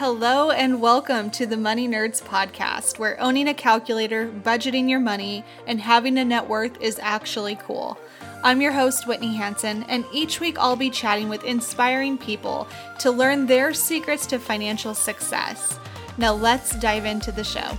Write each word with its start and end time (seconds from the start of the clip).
Hello, 0.00 0.50
and 0.50 0.80
welcome 0.80 1.30
to 1.32 1.44
the 1.44 1.58
Money 1.58 1.86
Nerds 1.86 2.22
podcast, 2.22 2.98
where 2.98 3.20
owning 3.20 3.48
a 3.48 3.52
calculator, 3.52 4.26
budgeting 4.26 4.88
your 4.88 4.98
money, 4.98 5.44
and 5.66 5.78
having 5.78 6.16
a 6.16 6.24
net 6.24 6.48
worth 6.48 6.80
is 6.80 6.98
actually 7.02 7.56
cool. 7.56 7.98
I'm 8.42 8.62
your 8.62 8.72
host, 8.72 9.06
Whitney 9.06 9.36
Hansen, 9.36 9.82
and 9.90 10.06
each 10.10 10.40
week 10.40 10.58
I'll 10.58 10.74
be 10.74 10.88
chatting 10.88 11.28
with 11.28 11.44
inspiring 11.44 12.16
people 12.16 12.66
to 13.00 13.10
learn 13.10 13.44
their 13.44 13.74
secrets 13.74 14.24
to 14.28 14.38
financial 14.38 14.94
success. 14.94 15.78
Now, 16.16 16.32
let's 16.32 16.74
dive 16.76 17.04
into 17.04 17.30
the 17.30 17.44
show. 17.44 17.76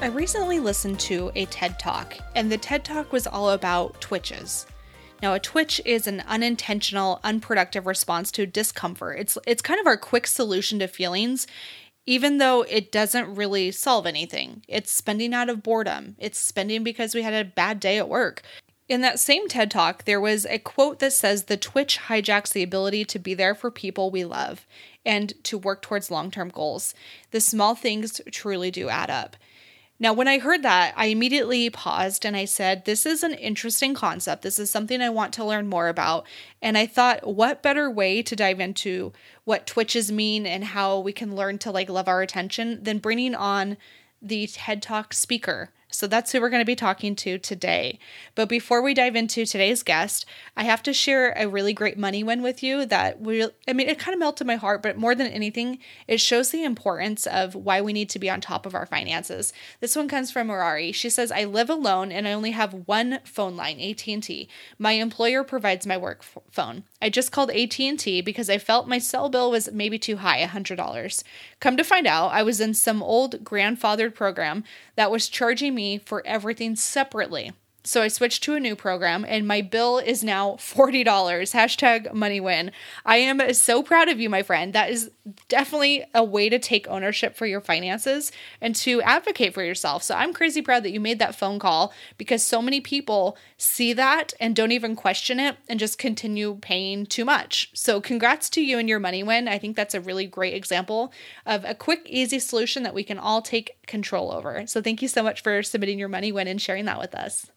I 0.00 0.06
recently 0.06 0.58
listened 0.58 0.98
to 0.98 1.30
a 1.36 1.44
TED 1.44 1.78
Talk, 1.78 2.16
and 2.34 2.50
the 2.50 2.58
TED 2.58 2.84
Talk 2.84 3.12
was 3.12 3.28
all 3.28 3.50
about 3.50 4.00
twitches. 4.00 4.66
Now, 5.20 5.34
a 5.34 5.40
twitch 5.40 5.80
is 5.84 6.06
an 6.06 6.22
unintentional, 6.26 7.20
unproductive 7.24 7.86
response 7.86 8.30
to 8.32 8.46
discomfort. 8.46 9.18
It's 9.18 9.36
it's 9.46 9.62
kind 9.62 9.80
of 9.80 9.86
our 9.86 9.96
quick 9.96 10.26
solution 10.26 10.78
to 10.78 10.86
feelings, 10.86 11.46
even 12.06 12.38
though 12.38 12.62
it 12.62 12.92
doesn't 12.92 13.34
really 13.34 13.70
solve 13.70 14.06
anything. 14.06 14.62
It's 14.68 14.92
spending 14.92 15.34
out 15.34 15.50
of 15.50 15.62
boredom. 15.62 16.14
It's 16.18 16.38
spending 16.38 16.84
because 16.84 17.14
we 17.14 17.22
had 17.22 17.34
a 17.34 17.48
bad 17.48 17.80
day 17.80 17.98
at 17.98 18.08
work. 18.08 18.42
In 18.88 19.02
that 19.02 19.20
same 19.20 19.48
TED 19.48 19.70
Talk, 19.70 20.04
there 20.04 20.20
was 20.20 20.46
a 20.46 20.58
quote 20.58 21.00
that 21.00 21.12
says 21.12 21.44
the 21.44 21.58
twitch 21.58 21.98
hijacks 22.08 22.52
the 22.52 22.62
ability 22.62 23.04
to 23.06 23.18
be 23.18 23.34
there 23.34 23.54
for 23.54 23.70
people 23.70 24.10
we 24.10 24.24
love 24.24 24.66
and 25.04 25.34
to 25.44 25.58
work 25.58 25.82
towards 25.82 26.10
long-term 26.10 26.48
goals. 26.48 26.94
The 27.30 27.40
small 27.40 27.74
things 27.74 28.22
truly 28.32 28.70
do 28.70 28.88
add 28.88 29.10
up. 29.10 29.36
Now, 30.00 30.12
when 30.12 30.28
I 30.28 30.38
heard 30.38 30.62
that, 30.62 30.94
I 30.96 31.06
immediately 31.06 31.68
paused 31.70 32.24
and 32.24 32.36
I 32.36 32.44
said, 32.44 32.84
This 32.84 33.04
is 33.04 33.24
an 33.24 33.34
interesting 33.34 33.94
concept. 33.94 34.42
This 34.42 34.58
is 34.58 34.70
something 34.70 35.00
I 35.00 35.10
want 35.10 35.32
to 35.34 35.44
learn 35.44 35.66
more 35.66 35.88
about. 35.88 36.24
And 36.62 36.78
I 36.78 36.86
thought, 36.86 37.26
what 37.26 37.62
better 37.62 37.90
way 37.90 38.22
to 38.22 38.36
dive 38.36 38.60
into 38.60 39.12
what 39.44 39.66
Twitches 39.66 40.12
mean 40.12 40.46
and 40.46 40.62
how 40.62 41.00
we 41.00 41.12
can 41.12 41.34
learn 41.34 41.58
to 41.58 41.72
like 41.72 41.90
love 41.90 42.06
our 42.06 42.22
attention 42.22 42.82
than 42.82 42.98
bringing 42.98 43.34
on 43.34 43.76
the 44.22 44.46
TED 44.46 44.82
Talk 44.82 45.12
speaker 45.12 45.72
so 45.90 46.06
that's 46.06 46.32
who 46.32 46.40
we're 46.40 46.50
going 46.50 46.60
to 46.60 46.66
be 46.66 46.76
talking 46.76 47.14
to 47.16 47.38
today. 47.38 47.98
But 48.34 48.48
before 48.48 48.82
we 48.82 48.92
dive 48.92 49.16
into 49.16 49.46
today's 49.46 49.82
guest, 49.82 50.26
I 50.56 50.64
have 50.64 50.82
to 50.82 50.92
share 50.92 51.32
a 51.36 51.48
really 51.48 51.72
great 51.72 51.98
money 51.98 52.22
win 52.22 52.42
with 52.42 52.62
you 52.62 52.84
that 52.86 53.20
will, 53.20 53.52
I 53.66 53.72
mean, 53.72 53.88
it 53.88 53.98
kind 53.98 54.12
of 54.12 54.18
melted 54.18 54.46
my 54.46 54.56
heart, 54.56 54.82
but 54.82 54.98
more 54.98 55.14
than 55.14 55.28
anything, 55.28 55.78
it 56.06 56.20
shows 56.20 56.50
the 56.50 56.62
importance 56.62 57.26
of 57.26 57.54
why 57.54 57.80
we 57.80 57.94
need 57.94 58.10
to 58.10 58.18
be 58.18 58.28
on 58.28 58.40
top 58.40 58.66
of 58.66 58.74
our 58.74 58.84
finances. 58.84 59.52
This 59.80 59.96
one 59.96 60.08
comes 60.08 60.30
from 60.30 60.48
Merari. 60.48 60.92
She 60.92 61.08
says, 61.08 61.32
I 61.32 61.44
live 61.44 61.70
alone 61.70 62.12
and 62.12 62.28
I 62.28 62.32
only 62.32 62.50
have 62.50 62.82
one 62.86 63.20
phone 63.24 63.56
line, 63.56 63.80
AT&T. 63.80 64.48
My 64.78 64.92
employer 64.92 65.42
provides 65.42 65.86
my 65.86 65.96
work 65.96 66.20
f- 66.20 66.42
phone. 66.50 66.84
I 67.00 67.08
just 67.08 67.32
called 67.32 67.50
AT&T 67.50 68.20
because 68.22 68.50
I 68.50 68.58
felt 68.58 68.88
my 68.88 68.98
cell 68.98 69.30
bill 69.30 69.50
was 69.50 69.70
maybe 69.72 69.98
too 69.98 70.18
high, 70.18 70.44
$100. 70.44 71.22
Come 71.60 71.76
to 71.76 71.84
find 71.84 72.06
out, 72.06 72.32
I 72.32 72.42
was 72.42 72.60
in 72.60 72.74
some 72.74 73.02
old 73.02 73.44
grandfathered 73.44 74.14
program 74.14 74.64
that 74.96 75.10
was 75.10 75.28
charging 75.28 75.77
for 75.98 76.26
everything 76.26 76.74
separately. 76.76 77.52
So 77.88 78.02
I 78.02 78.08
switched 78.08 78.42
to 78.42 78.54
a 78.54 78.60
new 78.60 78.76
program 78.76 79.24
and 79.26 79.48
my 79.48 79.62
bill 79.62 79.96
is 79.96 80.22
now 80.22 80.56
$40. 80.56 81.06
Hashtag 81.06 82.12
money 82.12 82.38
win. 82.38 82.70
I 83.06 83.16
am 83.16 83.54
so 83.54 83.82
proud 83.82 84.10
of 84.10 84.20
you, 84.20 84.28
my 84.28 84.42
friend. 84.42 84.74
That 84.74 84.90
is 84.90 85.10
definitely 85.48 86.04
a 86.14 86.22
way 86.22 86.50
to 86.50 86.58
take 86.58 86.86
ownership 86.86 87.34
for 87.34 87.46
your 87.46 87.62
finances 87.62 88.30
and 88.60 88.76
to 88.76 89.00
advocate 89.00 89.54
for 89.54 89.62
yourself. 89.62 90.02
So 90.02 90.14
I'm 90.14 90.34
crazy 90.34 90.60
proud 90.60 90.82
that 90.82 90.90
you 90.90 91.00
made 91.00 91.18
that 91.20 91.34
phone 91.34 91.58
call 91.58 91.94
because 92.18 92.42
so 92.42 92.60
many 92.60 92.82
people 92.82 93.38
see 93.56 93.94
that 93.94 94.34
and 94.38 94.54
don't 94.54 94.72
even 94.72 94.94
question 94.94 95.40
it 95.40 95.56
and 95.66 95.80
just 95.80 95.96
continue 95.96 96.58
paying 96.60 97.06
too 97.06 97.24
much. 97.24 97.70
So 97.72 98.02
congrats 98.02 98.50
to 98.50 98.60
you 98.60 98.78
and 98.78 98.86
your 98.86 99.00
money 99.00 99.22
win. 99.22 99.48
I 99.48 99.56
think 99.56 99.76
that's 99.76 99.94
a 99.94 100.00
really 100.02 100.26
great 100.26 100.52
example 100.52 101.10
of 101.46 101.64
a 101.64 101.74
quick, 101.74 102.02
easy 102.04 102.38
solution 102.38 102.82
that 102.82 102.92
we 102.92 103.02
can 103.02 103.18
all 103.18 103.40
take 103.40 103.80
control 103.86 104.30
over. 104.30 104.66
So 104.66 104.82
thank 104.82 105.00
you 105.00 105.08
so 105.08 105.22
much 105.22 105.42
for 105.42 105.62
submitting 105.62 105.98
your 105.98 106.10
money 106.10 106.32
win 106.32 106.48
and 106.48 106.60
sharing 106.60 106.84
that 106.84 106.98
with 106.98 107.14
us. 107.14 107.50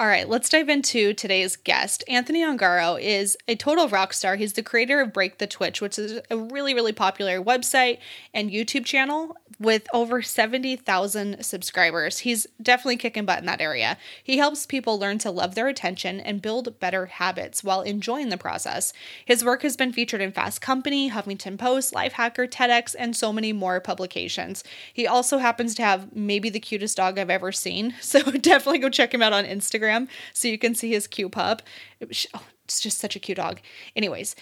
All 0.00 0.06
right, 0.06 0.28
let's 0.28 0.48
dive 0.48 0.68
into 0.68 1.12
today's 1.12 1.56
guest. 1.56 2.04
Anthony 2.06 2.40
Ongaro 2.40 3.02
is 3.02 3.36
a 3.48 3.56
total 3.56 3.88
rock 3.88 4.12
star. 4.12 4.36
He's 4.36 4.52
the 4.52 4.62
creator 4.62 5.00
of 5.00 5.12
Break 5.12 5.38
the 5.38 5.48
Twitch, 5.48 5.80
which 5.80 5.98
is 5.98 6.20
a 6.30 6.36
really, 6.36 6.72
really 6.72 6.92
popular 6.92 7.42
website 7.42 7.98
and 8.32 8.48
YouTube 8.48 8.84
channel 8.84 9.36
with 9.58 9.88
over 9.92 10.22
70,000 10.22 11.44
subscribers. 11.44 12.18
He's 12.18 12.46
definitely 12.62 12.98
kicking 12.98 13.24
butt 13.24 13.40
in 13.40 13.46
that 13.46 13.60
area. 13.60 13.98
He 14.22 14.38
helps 14.38 14.66
people 14.66 15.00
learn 15.00 15.18
to 15.18 15.32
love 15.32 15.56
their 15.56 15.66
attention 15.66 16.20
and 16.20 16.40
build 16.40 16.78
better 16.78 17.06
habits 17.06 17.64
while 17.64 17.82
enjoying 17.82 18.28
the 18.28 18.36
process. 18.36 18.92
His 19.24 19.44
work 19.44 19.62
has 19.62 19.76
been 19.76 19.92
featured 19.92 20.20
in 20.20 20.30
Fast 20.30 20.60
Company, 20.60 21.10
Huffington 21.10 21.58
Post, 21.58 21.92
Lifehacker, 21.92 22.48
TEDx, 22.48 22.94
and 22.96 23.16
so 23.16 23.32
many 23.32 23.52
more 23.52 23.80
publications. 23.80 24.62
He 24.94 25.08
also 25.08 25.38
happens 25.38 25.74
to 25.74 25.82
have 25.82 26.14
maybe 26.14 26.50
the 26.50 26.60
cutest 26.60 26.96
dog 26.96 27.18
I've 27.18 27.28
ever 27.28 27.50
seen, 27.50 27.96
so 28.00 28.22
definitely 28.22 28.78
go 28.78 28.90
check 28.90 29.12
him 29.12 29.22
out 29.22 29.32
on 29.32 29.44
Instagram 29.44 29.87
Instagram 29.88 30.08
so 30.32 30.48
you 30.48 30.58
can 30.58 30.74
see 30.74 30.90
his 30.90 31.06
cute 31.06 31.32
pup. 31.32 31.62
oh, 32.02 32.44
it's 32.64 32.80
just 32.80 32.98
such 32.98 33.16
a 33.16 33.20
cute 33.20 33.36
dog. 33.36 33.60
Anyways, 33.96 34.36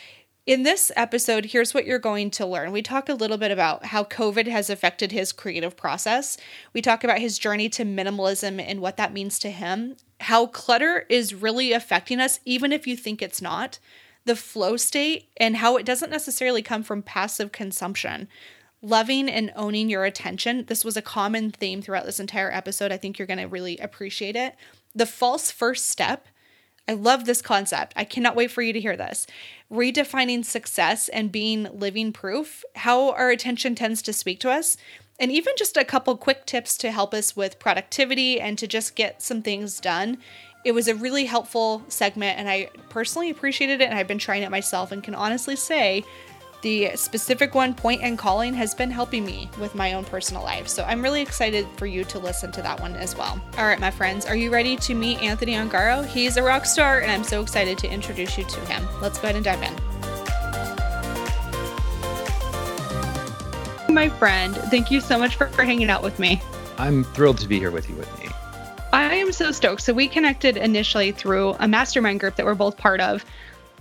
in 0.46 0.62
this 0.62 0.92
episode, 0.94 1.46
here's 1.46 1.74
what 1.74 1.86
you're 1.86 1.98
going 1.98 2.30
to 2.32 2.46
learn. 2.46 2.70
We 2.70 2.82
talk 2.82 3.08
a 3.08 3.14
little 3.14 3.36
bit 3.36 3.50
about 3.50 3.86
how 3.86 4.04
COVID 4.04 4.46
has 4.46 4.70
affected 4.70 5.10
his 5.10 5.32
creative 5.32 5.76
process. 5.76 6.38
We 6.72 6.82
talk 6.82 7.02
about 7.02 7.18
his 7.18 7.38
journey 7.38 7.68
to 7.70 7.84
minimalism 7.84 8.64
and 8.64 8.80
what 8.80 8.96
that 8.96 9.12
means 9.12 9.40
to 9.40 9.50
him, 9.50 9.96
how 10.20 10.46
clutter 10.46 11.04
is 11.08 11.34
really 11.34 11.72
affecting 11.72 12.20
us, 12.20 12.38
even 12.44 12.72
if 12.72 12.86
you 12.86 12.96
think 12.96 13.22
it's 13.22 13.42
not, 13.42 13.80
the 14.24 14.36
flow 14.36 14.76
state, 14.76 15.30
and 15.36 15.56
how 15.56 15.76
it 15.76 15.86
doesn't 15.86 16.10
necessarily 16.10 16.62
come 16.62 16.84
from 16.84 17.02
passive 17.02 17.50
consumption. 17.50 18.28
Loving 18.82 19.28
and 19.28 19.52
owning 19.56 19.88
your 19.88 20.04
attention. 20.04 20.66
This 20.66 20.84
was 20.84 20.96
a 20.96 21.02
common 21.02 21.50
theme 21.50 21.82
throughout 21.82 22.04
this 22.04 22.20
entire 22.20 22.52
episode. 22.52 22.92
I 22.92 22.98
think 22.98 23.18
you're 23.18 23.26
going 23.26 23.40
to 23.40 23.46
really 23.46 23.78
appreciate 23.78 24.36
it 24.36 24.54
the 24.96 25.06
false 25.06 25.50
first 25.50 25.86
step. 25.86 26.26
I 26.88 26.94
love 26.94 27.24
this 27.24 27.42
concept. 27.42 27.92
I 27.96 28.04
cannot 28.04 28.36
wait 28.36 28.50
for 28.50 28.62
you 28.62 28.72
to 28.72 28.80
hear 28.80 28.96
this. 28.96 29.26
Redefining 29.70 30.44
success 30.44 31.08
and 31.08 31.30
being 31.30 31.68
living 31.72 32.12
proof, 32.12 32.64
how 32.76 33.10
our 33.10 33.30
attention 33.30 33.74
tends 33.74 34.00
to 34.02 34.12
speak 34.12 34.40
to 34.40 34.50
us, 34.50 34.76
and 35.18 35.30
even 35.30 35.54
just 35.58 35.76
a 35.76 35.84
couple 35.84 36.16
quick 36.16 36.46
tips 36.46 36.76
to 36.78 36.90
help 36.90 37.12
us 37.12 37.36
with 37.36 37.58
productivity 37.58 38.40
and 38.40 38.56
to 38.58 38.66
just 38.66 38.96
get 38.96 39.20
some 39.20 39.42
things 39.42 39.80
done. 39.80 40.18
It 40.64 40.72
was 40.72 40.88
a 40.88 40.94
really 40.94 41.26
helpful 41.26 41.82
segment, 41.88 42.38
and 42.38 42.48
I 42.48 42.70
personally 42.88 43.30
appreciated 43.30 43.80
it, 43.80 43.84
and 43.84 43.98
I've 43.98 44.08
been 44.08 44.18
trying 44.18 44.42
it 44.42 44.50
myself 44.50 44.92
and 44.92 45.02
can 45.02 45.14
honestly 45.14 45.56
say 45.56 46.04
the 46.62 46.90
specific 46.96 47.54
one, 47.54 47.74
Point 47.74 48.02
and 48.02 48.18
Calling, 48.18 48.54
has 48.54 48.74
been 48.74 48.90
helping 48.90 49.24
me 49.24 49.48
with 49.60 49.74
my 49.74 49.92
own 49.92 50.04
personal 50.04 50.42
life. 50.42 50.68
So 50.68 50.84
I'm 50.84 51.02
really 51.02 51.22
excited 51.22 51.66
for 51.76 51.86
you 51.86 52.04
to 52.04 52.18
listen 52.18 52.50
to 52.52 52.62
that 52.62 52.80
one 52.80 52.94
as 52.96 53.16
well. 53.16 53.40
All 53.58 53.66
right, 53.66 53.78
my 53.78 53.90
friends, 53.90 54.26
are 54.26 54.36
you 54.36 54.50
ready 54.50 54.76
to 54.76 54.94
meet 54.94 55.20
Anthony 55.22 55.52
Ongaro? 55.52 56.06
He's 56.06 56.36
a 56.36 56.42
rock 56.42 56.66
star, 56.66 57.00
and 57.00 57.10
I'm 57.10 57.24
so 57.24 57.40
excited 57.40 57.78
to 57.78 57.90
introduce 57.90 58.36
you 58.36 58.44
to 58.44 58.60
him. 58.66 58.86
Let's 59.00 59.18
go 59.18 59.24
ahead 59.28 59.36
and 59.36 59.44
dive 59.44 59.62
in. 59.62 59.74
My 63.94 64.08
friend, 64.08 64.54
thank 64.54 64.90
you 64.90 65.00
so 65.00 65.18
much 65.18 65.36
for, 65.36 65.46
for 65.48 65.62
hanging 65.64 65.88
out 65.88 66.02
with 66.02 66.18
me. 66.18 66.42
I'm 66.78 67.04
thrilled 67.04 67.38
to 67.38 67.48
be 67.48 67.58
here 67.58 67.70
with 67.70 67.88
you, 67.88 67.94
Whitney. 67.96 68.28
I 68.92 69.14
am 69.16 69.32
so 69.32 69.52
stoked. 69.52 69.82
So 69.82 69.92
we 69.92 70.08
connected 70.08 70.56
initially 70.56 71.12
through 71.12 71.54
a 71.58 71.68
mastermind 71.68 72.20
group 72.20 72.36
that 72.36 72.46
we're 72.46 72.54
both 72.54 72.76
part 72.76 73.00
of. 73.00 73.24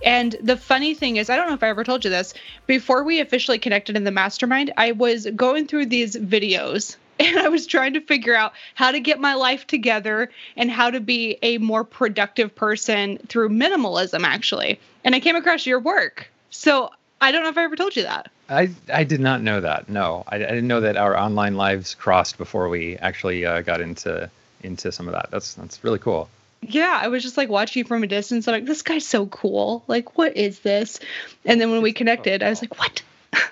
And 0.02 0.36
the 0.42 0.56
funny 0.56 0.94
thing 0.94 1.16
is, 1.16 1.30
I 1.30 1.36
don't 1.36 1.48
know 1.48 1.54
if 1.54 1.62
I 1.62 1.68
ever 1.68 1.84
told 1.84 2.04
you 2.04 2.10
this, 2.10 2.34
before 2.66 3.02
we 3.04 3.20
officially 3.20 3.58
connected 3.58 3.96
in 3.96 4.04
the 4.04 4.10
mastermind, 4.10 4.72
I 4.76 4.92
was 4.92 5.26
going 5.34 5.66
through 5.66 5.86
these 5.86 6.16
videos 6.16 6.96
and 7.20 7.38
I 7.38 7.48
was 7.48 7.66
trying 7.66 7.94
to 7.94 8.00
figure 8.00 8.34
out 8.34 8.52
how 8.74 8.90
to 8.90 9.00
get 9.00 9.18
my 9.18 9.34
life 9.34 9.66
together 9.66 10.30
and 10.56 10.70
how 10.70 10.90
to 10.90 11.00
be 11.00 11.38
a 11.42 11.58
more 11.58 11.84
productive 11.84 12.54
person 12.54 13.18
through 13.28 13.48
minimalism, 13.48 14.24
actually. 14.24 14.78
And 15.02 15.14
I 15.14 15.20
came 15.20 15.36
across 15.36 15.66
your 15.66 15.80
work. 15.80 16.28
So 16.50 16.90
I 17.20 17.32
don't 17.32 17.42
know 17.42 17.48
if 17.48 17.56
I 17.56 17.64
ever 17.64 17.76
told 17.76 17.96
you 17.96 18.02
that. 18.02 18.30
I, 18.48 18.70
I 18.92 19.04
did 19.04 19.20
not 19.20 19.42
know 19.42 19.60
that. 19.60 19.88
No, 19.88 20.24
I, 20.28 20.36
I 20.36 20.38
didn't 20.38 20.68
know 20.68 20.82
that 20.82 20.96
our 20.96 21.16
online 21.16 21.56
lives 21.56 21.94
crossed 21.94 22.38
before 22.38 22.68
we 22.68 22.96
actually 22.96 23.44
uh, 23.46 23.62
got 23.62 23.80
into 23.80 24.30
into 24.62 24.90
some 24.90 25.06
of 25.06 25.14
that. 25.14 25.30
That's 25.30 25.54
that's 25.54 25.82
really 25.84 25.98
cool 25.98 26.28
yeah, 26.68 26.98
I 27.00 27.08
was 27.08 27.22
just 27.22 27.36
like 27.36 27.48
watching 27.48 27.84
from 27.84 28.02
a 28.02 28.06
distance. 28.06 28.46
I'm 28.48 28.52
like, 28.52 28.66
this 28.66 28.82
guy's 28.82 29.06
so 29.06 29.26
cool. 29.26 29.84
Like, 29.86 30.16
what 30.18 30.36
is 30.36 30.60
this? 30.60 31.00
And 31.44 31.60
then 31.60 31.70
when 31.70 31.82
we 31.82 31.92
connected, 31.92 32.42
I 32.42 32.50
was 32.50 32.62
like, 32.62 32.78
what? 32.78 33.02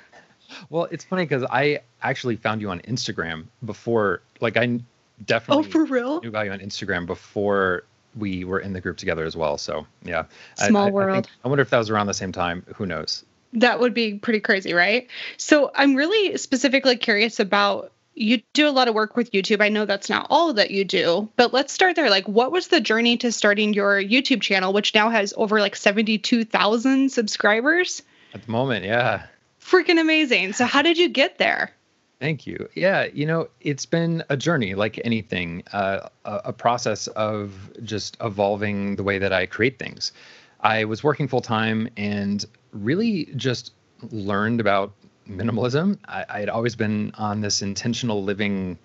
well, 0.71 0.85
it's 0.91 1.05
funny 1.05 1.25
because 1.25 1.45
I 1.45 1.81
actually 2.03 2.37
found 2.37 2.61
you 2.61 2.71
on 2.71 2.81
Instagram 2.81 3.47
before, 3.65 4.23
like 4.41 4.57
I 4.57 4.67
oh, 4.67 4.81
definitely 5.25 5.67
oh, 5.67 5.71
for 5.71 5.85
real? 5.85 6.21
knew 6.21 6.29
about 6.29 6.47
you 6.47 6.53
on 6.53 6.61
Instagram 6.61 7.07
before 7.07 7.85
we 8.17 8.45
were 8.45 8.61
in 8.61 8.73
the 8.73 8.81
group 8.81 8.97
together 8.97 9.25
as 9.25 9.37
well. 9.37 9.59
So 9.59 9.87
yeah, 10.03 10.25
small 10.57 10.85
I, 10.85 10.89
I, 10.89 10.91
world. 10.91 11.11
I, 11.11 11.21
think, 11.23 11.29
I 11.45 11.49
wonder 11.49 11.63
if 11.63 11.71
that 11.71 11.79
was 11.79 11.91
around 11.91 12.07
the 12.07 12.15
same 12.15 12.33
time. 12.33 12.65
Who 12.77 12.87
knows? 12.87 13.25
That 13.55 13.79
would 13.79 13.95
be 13.95 14.15
pretty 14.15 14.41
crazy, 14.41 14.75
right? 14.75 15.09
So 15.37 15.71
I'm 15.75 15.95
really 15.95 16.37
specifically 16.39 16.97
curious 16.97 17.39
about 17.39 17.93
you 18.15 18.43
do 18.53 18.69
a 18.69 18.71
lot 18.71 18.89
of 18.89 18.95
work 18.95 19.17
with 19.17 19.33
YouTube. 19.33 19.61
I 19.61 19.69
know 19.69 19.85
that's 19.85 20.09
not 20.09 20.27
all 20.31 20.53
that 20.55 20.71
you 20.71 20.85
do, 20.85 21.29
but 21.37 21.53
let's 21.53 21.73
start 21.73 21.97
there. 21.97 22.11
Like, 22.11 22.29
what 22.29 22.53
was 22.53 22.69
the 22.69 22.81
journey 22.81 23.17
to 23.19 23.33
starting 23.33 23.75
your 23.75 24.01
YouTube 24.03 24.41
channel, 24.41 24.73
which 24.73 24.95
now 24.95 25.11
has 25.11 25.35
over 25.37 25.61
like 25.61 25.77
72,000 25.77 27.11
subscribers? 27.11 28.03
At 28.33 28.45
the 28.45 28.51
moment, 28.51 28.85
yeah. 28.85 29.27
Freaking 29.61 30.01
amazing. 30.01 30.53
So, 30.53 30.65
how 30.65 30.83
did 30.83 30.99
you 30.99 31.09
get 31.09 31.39
there? 31.39 31.73
Thank 32.21 32.47
you. 32.47 32.69
Yeah, 32.75 33.07
you 33.13 33.27
know, 33.27 33.49
it's 33.61 33.87
been 33.87 34.23
a 34.29 34.37
journey 34.37 34.75
like 34.75 35.01
anything, 35.05 35.63
uh, 35.73 36.09
a, 36.25 36.41
a 36.47 36.53
process 36.53 37.07
of 37.09 37.73
just 37.83 38.17
evolving 38.21 38.97
the 38.97 39.03
way 39.03 39.19
that 39.19 39.33
I 39.33 39.47
create 39.47 39.79
things. 39.79 40.13
I 40.61 40.85
was 40.85 41.05
working 41.05 41.29
full 41.29 41.43
time 41.43 41.89
and 41.97 42.45
really 42.73 43.27
just 43.37 43.73
learned 44.11 44.61
about 44.61 44.93
minimalism. 45.29 45.99
I, 46.07 46.41
had 46.41 46.49
always 46.49 46.77
been 46.77 47.13
on 47.17 47.41
this 47.41 47.63
intentional 47.63 48.23
living 48.23 48.79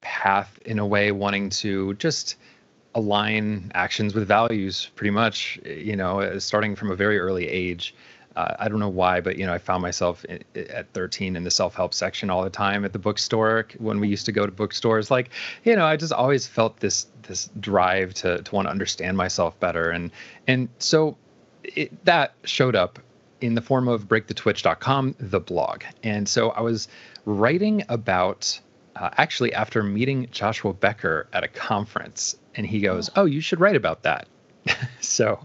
path 0.00 0.58
in 0.64 0.78
a 0.78 0.86
way, 0.86 1.12
wanting 1.12 1.50
to 1.50 1.94
just 1.94 2.36
align 2.94 3.70
actions 3.74 4.14
with 4.14 4.26
values 4.26 4.90
pretty 4.96 5.10
much, 5.10 5.60
you 5.64 5.96
know, 5.96 6.38
starting 6.38 6.74
from 6.74 6.90
a 6.90 6.96
very 6.96 7.18
early 7.18 7.48
age. 7.48 7.94
Uh, 8.36 8.54
I 8.58 8.68
don't 8.68 8.78
know 8.78 8.88
why, 8.88 9.20
but 9.20 9.36
you 9.36 9.46
know, 9.46 9.52
I 9.52 9.58
found 9.58 9.82
myself 9.82 10.24
in, 10.24 10.44
at 10.54 10.92
13 10.92 11.34
in 11.36 11.44
the 11.44 11.50
self-help 11.50 11.92
section 11.92 12.30
all 12.30 12.44
the 12.44 12.50
time 12.50 12.84
at 12.84 12.92
the 12.92 12.98
bookstore 12.98 13.66
when 13.78 13.98
we 14.00 14.08
used 14.08 14.26
to 14.26 14.32
go 14.32 14.46
to 14.46 14.52
bookstores. 14.52 15.10
Like, 15.10 15.30
you 15.64 15.74
know, 15.74 15.84
I 15.84 15.96
just 15.96 16.12
always 16.12 16.46
felt 16.46 16.78
this 16.78 17.06
this 17.22 17.50
drive 17.58 18.14
to 18.14 18.42
to 18.42 18.54
want 18.54 18.66
to 18.66 18.70
understand 18.70 19.16
myself 19.16 19.58
better, 19.58 19.90
and 19.90 20.10
and 20.46 20.68
so 20.78 21.16
it, 21.64 22.04
that 22.04 22.34
showed 22.44 22.76
up 22.76 23.00
in 23.40 23.54
the 23.54 23.62
form 23.62 23.88
of 23.88 24.08
breakthetwitch.com, 24.08 25.16
the 25.18 25.40
blog. 25.40 25.84
And 26.02 26.28
so 26.28 26.50
I 26.50 26.60
was 26.60 26.88
writing 27.24 27.84
about 27.88 28.60
uh, 28.96 29.10
actually 29.16 29.52
after 29.54 29.82
meeting 29.82 30.28
Joshua 30.30 30.72
Becker 30.72 31.28
at 31.32 31.44
a 31.44 31.48
conference, 31.48 32.36
and 32.54 32.66
he 32.66 32.80
goes, 32.80 33.10
"Oh, 33.16 33.24
you 33.24 33.40
should 33.40 33.60
write 33.60 33.76
about 33.76 34.02
that." 34.02 34.26
so, 35.00 35.38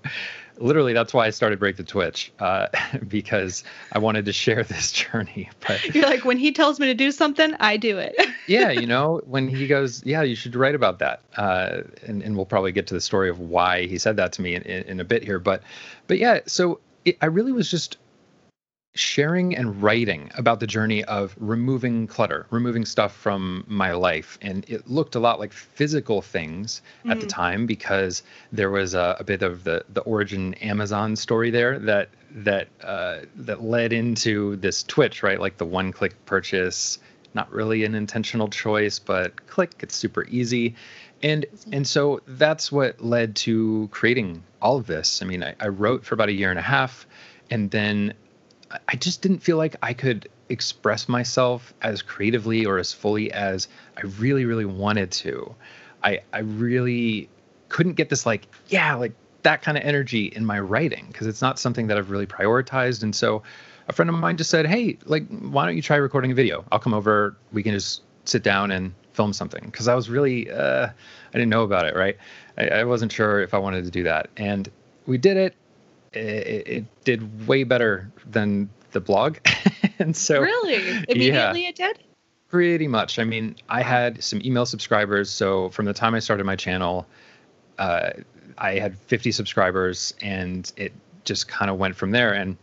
literally, 0.57 0.93
that's 0.93 1.13
why 1.13 1.27
I 1.27 1.29
started 1.29 1.59
Break 1.59 1.77
the 1.77 1.83
Twitch 1.83 2.31
uh, 2.39 2.67
because 3.07 3.63
I 3.91 3.99
wanted 3.99 4.25
to 4.25 4.33
share 4.33 4.63
this 4.63 4.91
journey. 5.03 5.49
But 5.67 5.93
you're 5.93 6.05
like, 6.05 6.25
when 6.25 6.37
he 6.37 6.51
tells 6.51 6.79
me 6.79 6.87
to 6.87 6.95
do 6.95 7.11
something, 7.11 7.53
I 7.59 7.77
do 7.77 7.99
it. 7.99 8.15
yeah, 8.47 8.71
you 8.71 8.87
know, 8.87 9.21
when 9.25 9.47
he 9.47 9.67
goes, 9.67 10.03
"Yeah, 10.03 10.23
you 10.23 10.35
should 10.35 10.55
write 10.55 10.75
about 10.75 10.99
that," 10.99 11.21
uh, 11.37 11.81
and 12.07 12.23
and 12.23 12.35
we'll 12.35 12.45
probably 12.45 12.71
get 12.71 12.87
to 12.87 12.93
the 12.95 13.01
story 13.01 13.29
of 13.29 13.39
why 13.39 13.85
he 13.85 13.99
said 13.99 14.15
that 14.17 14.33
to 14.33 14.41
me 14.41 14.55
in, 14.55 14.63
in, 14.63 14.83
in 14.83 14.99
a 14.99 15.05
bit 15.05 15.23
here. 15.23 15.37
But, 15.37 15.61
but 16.07 16.17
yeah, 16.17 16.39
so 16.47 16.79
it, 17.05 17.17
I 17.21 17.27
really 17.27 17.51
was 17.51 17.69
just 17.69 17.97
sharing 18.95 19.55
and 19.55 19.81
writing 19.81 20.29
about 20.37 20.59
the 20.59 20.67
journey 20.67 21.03
of 21.05 21.35
removing 21.39 22.05
clutter, 22.05 22.45
removing 22.51 22.85
stuff 22.85 23.15
from 23.15 23.63
my 23.67 23.91
life. 23.93 24.37
And 24.41 24.63
it 24.69 24.87
looked 24.87 25.15
a 25.15 25.19
lot 25.19 25.39
like 25.39 25.51
physical 25.51 26.21
things 26.21 26.81
mm. 27.03 27.11
at 27.11 27.19
the 27.19 27.25
mm. 27.25 27.29
time 27.29 27.65
because 27.65 28.21
there 28.51 28.69
was 28.69 28.93
a, 28.93 29.17
a, 29.19 29.23
bit 29.23 29.41
of 29.41 29.63
the, 29.63 29.83
the 29.89 30.01
origin 30.01 30.53
Amazon 30.55 31.15
story 31.15 31.49
there 31.49 31.79
that 31.79 32.09
that 32.35 32.67
uh, 32.83 33.19
that 33.35 33.63
led 33.63 33.93
into 33.93 34.55
this 34.57 34.83
Twitch, 34.83 35.23
right? 35.23 35.39
Like 35.39 35.57
the 35.57 35.65
one 35.65 35.91
click 35.91 36.25
purchase, 36.25 36.99
not 37.33 37.51
really 37.51 37.85
an 37.85 37.95
intentional 37.95 38.47
choice, 38.47 38.99
but 38.99 39.47
click, 39.47 39.73
it's 39.79 39.95
super 39.95 40.25
easy. 40.25 40.75
And 41.23 41.45
and 41.71 41.87
so 41.87 42.21
that's 42.27 42.71
what 42.71 43.01
led 43.01 43.35
to 43.37 43.87
creating 43.91 44.43
all 44.61 44.77
of 44.77 44.85
this. 44.85 45.21
I 45.21 45.25
mean, 45.25 45.41
I, 45.41 45.55
I 45.59 45.69
wrote 45.69 46.05
for 46.05 46.13
about 46.13 46.29
a 46.29 46.33
year 46.33 46.49
and 46.49 46.59
a 46.59 46.63
half 46.63 47.07
and 47.49 47.71
then 47.71 48.13
I 48.87 48.95
just 48.95 49.21
didn't 49.21 49.39
feel 49.39 49.57
like 49.57 49.75
I 49.81 49.93
could 49.93 50.29
express 50.49 51.07
myself 51.07 51.73
as 51.81 52.01
creatively 52.01 52.65
or 52.65 52.77
as 52.77 52.91
fully 52.91 53.31
as 53.31 53.67
I 53.97 54.01
really, 54.01 54.45
really 54.45 54.65
wanted 54.65 55.11
to. 55.11 55.55
I 56.03 56.21
I 56.33 56.39
really 56.39 57.29
couldn't 57.69 57.93
get 57.93 58.09
this 58.09 58.25
like, 58.25 58.47
yeah, 58.67 58.95
like 58.95 59.13
that 59.43 59.61
kind 59.61 59.77
of 59.77 59.83
energy 59.83 60.25
in 60.25 60.45
my 60.45 60.59
writing 60.59 61.05
because 61.07 61.27
it's 61.27 61.41
not 61.41 61.59
something 61.59 61.87
that 61.87 61.97
I've 61.97 62.11
really 62.11 62.27
prioritized. 62.27 63.03
And 63.03 63.15
so 63.15 63.43
a 63.87 63.93
friend 63.93 64.09
of 64.09 64.15
mine 64.15 64.37
just 64.37 64.49
said, 64.49 64.65
Hey, 64.65 64.97
like, 65.05 65.27
why 65.27 65.65
don't 65.65 65.75
you 65.75 65.81
try 65.81 65.97
recording 65.97 66.31
a 66.31 66.35
video? 66.35 66.65
I'll 66.71 66.79
come 66.79 66.93
over, 66.93 67.35
we 67.51 67.63
can 67.63 67.73
just 67.73 68.01
sit 68.25 68.43
down 68.43 68.71
and 68.71 68.93
film 69.13 69.33
something. 69.33 69.69
Cause 69.71 69.87
I 69.87 69.95
was 69.95 70.09
really 70.09 70.49
uh 70.51 70.87
I 70.87 71.31
didn't 71.31 71.49
know 71.49 71.63
about 71.63 71.85
it, 71.85 71.95
right? 71.95 72.17
I, 72.57 72.67
I 72.67 72.83
wasn't 72.83 73.11
sure 73.11 73.41
if 73.41 73.53
I 73.53 73.57
wanted 73.57 73.85
to 73.85 73.91
do 73.91 74.03
that. 74.03 74.29
And 74.37 74.69
we 75.05 75.17
did 75.17 75.37
it 75.37 75.55
it, 76.13 76.67
it 76.67 77.03
did 77.03 77.47
way 77.47 77.63
better 77.63 78.11
than 78.29 78.69
the 78.91 78.99
blog. 78.99 79.37
and 79.99 80.15
so 80.15 80.41
really 80.41 80.75
immediately 81.09 81.63
yeah, 81.63 81.69
it 81.69 81.75
did 81.75 81.99
pretty 82.53 82.87
much. 82.87 83.17
I 83.17 83.23
mean, 83.23 83.55
I 83.67 83.81
had 83.81 84.23
some 84.23 84.39
email 84.45 84.67
subscribers. 84.67 85.31
So 85.31 85.69
from 85.69 85.85
the 85.85 85.93
time 85.93 86.13
I 86.13 86.19
started 86.19 86.43
my 86.43 86.55
channel, 86.55 87.07
uh, 87.79 88.11
I 88.59 88.75
had 88.75 88.95
50 88.95 89.31
subscribers 89.31 90.13
and 90.21 90.71
it 90.77 90.93
just 91.25 91.47
kind 91.47 91.71
of 91.71 91.79
went 91.79 91.95
from 91.95 92.11
there. 92.11 92.31
And 92.31 92.55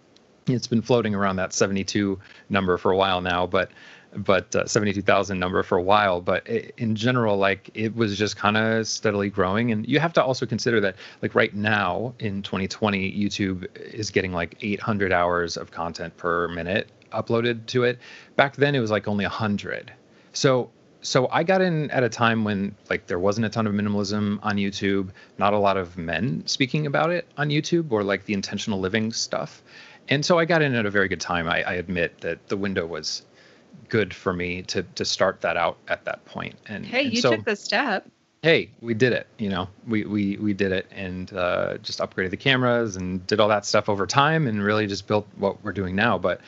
it's 0.47 0.69
been 0.69 0.81
floating 0.81 1.17
around 1.17 1.37
that 1.37 1.53
72 1.53 2.21
number 2.49 2.79
for 2.79 2.93
a 2.93 2.97
while 2.97 3.21
now. 3.21 3.49
But 3.49 3.73
but 4.17 4.55
uh, 4.57 4.67
72,000 4.67 5.39
number 5.39 5.63
for 5.63 5.79
a 5.79 5.83
while. 5.83 6.21
But 6.21 6.49
it, 6.49 6.75
in 6.77 6.95
general, 6.95 7.37
like 7.37 7.71
it 7.75 7.95
was 7.95 8.19
just 8.19 8.37
kind 8.37 8.57
of 8.57 8.87
steadily 8.87 9.31
growing. 9.31 9.73
And 9.73 9.87
you 9.87 10.01
have 10.01 10.13
to 10.15 10.25
also 10.25 10.47
consider 10.47 10.81
that, 10.81 10.97
like 11.23 11.35
right 11.35 11.55
now 11.55 12.15
in 12.19 12.43
2020, 12.43 13.13
YouTube 13.13 13.67
is 13.77 14.11
getting 14.11 14.33
like 14.33 14.57
800 14.61 15.13
hours 15.13 15.57
of 15.57 15.71
content 15.71 16.17
per 16.17 16.49
minute 16.49 16.91
uploaded 17.13 17.67
to 17.67 17.85
it. 17.85 17.99
Back 18.37 18.57
then, 18.57 18.75
it 18.75 18.81
was 18.81 18.91
like 18.91 19.09
only 19.09 19.25
100. 19.25 19.93
So 20.33 20.71
so 21.03 21.29
I 21.31 21.45
got 21.45 21.63
in 21.63 21.91
at 21.91 22.03
a 22.03 22.09
time 22.09 22.45
when 22.45 22.75
like 22.91 23.07
there 23.07 23.19
wasn't 23.19 23.47
a 23.47 23.49
ton 23.49 23.67
of 23.67 23.73
minimalism 23.73 24.39
on 24.43 24.57
YouTube, 24.57 25.11
not 25.39 25.55
a 25.55 25.59
lot 25.59 25.77
of 25.77 25.97
men 25.97 26.43
speaking 26.47 26.87
about 26.87 27.11
it 27.11 27.27
on 27.37 27.49
YouTube 27.49 27.91
or 27.91 28.03
like 28.03 28.27
the 28.27 28.35
intentional 28.35 28.79
living 28.81 29.13
stuff. 29.13 29.63
And 30.09 30.25
so 30.25 30.39
I 30.39 30.45
got 30.45 30.61
in 30.61 30.75
at 30.75 30.87
a 30.87 30.91
very 30.91 31.09
good 31.09 31.21
time. 31.21 31.49
I, 31.49 31.63
I 31.63 31.73
admit 31.75 32.21
that 32.21 32.49
the 32.49 32.57
window 32.57 32.85
was 32.85 33.23
good 33.89 34.15
for 34.15 34.33
me 34.33 34.63
to 34.63 34.83
to 34.83 35.05
start 35.05 35.41
that 35.43 35.57
out 35.57 35.79
at 35.89 36.05
that 36.05 36.25
point. 36.25 36.57
And 36.67 36.87
hey, 36.87 37.05
and 37.05 37.15
you 37.15 37.21
so, 37.21 37.37
took 37.37 37.45
the 37.45 37.57
step. 37.57 38.09
Hey, 38.43 38.71
we 38.81 38.95
did 38.95 39.13
it. 39.13 39.27
You 39.39 39.51
know, 39.51 39.69
we 39.87 40.05
we 40.05 40.37
we 40.37 40.55
did 40.55 40.73
it, 40.73 40.87
and 40.91 41.33
uh, 41.33 41.79
just 41.79 41.99
upgraded 41.99 42.31
the 42.31 42.37
cameras 42.39 42.97
and 42.97 43.27
did 43.27 43.41
all 43.41 43.49
that 43.49 43.67
stuff 43.67 43.89
over 43.89 44.07
time, 44.07 44.47
and 44.47 44.63
really 44.63 44.87
just 44.87 45.07
built 45.07 45.27
what 45.37 45.63
we're 45.63 45.73
doing 45.73 45.95
now. 45.95 46.17
But 46.17 46.41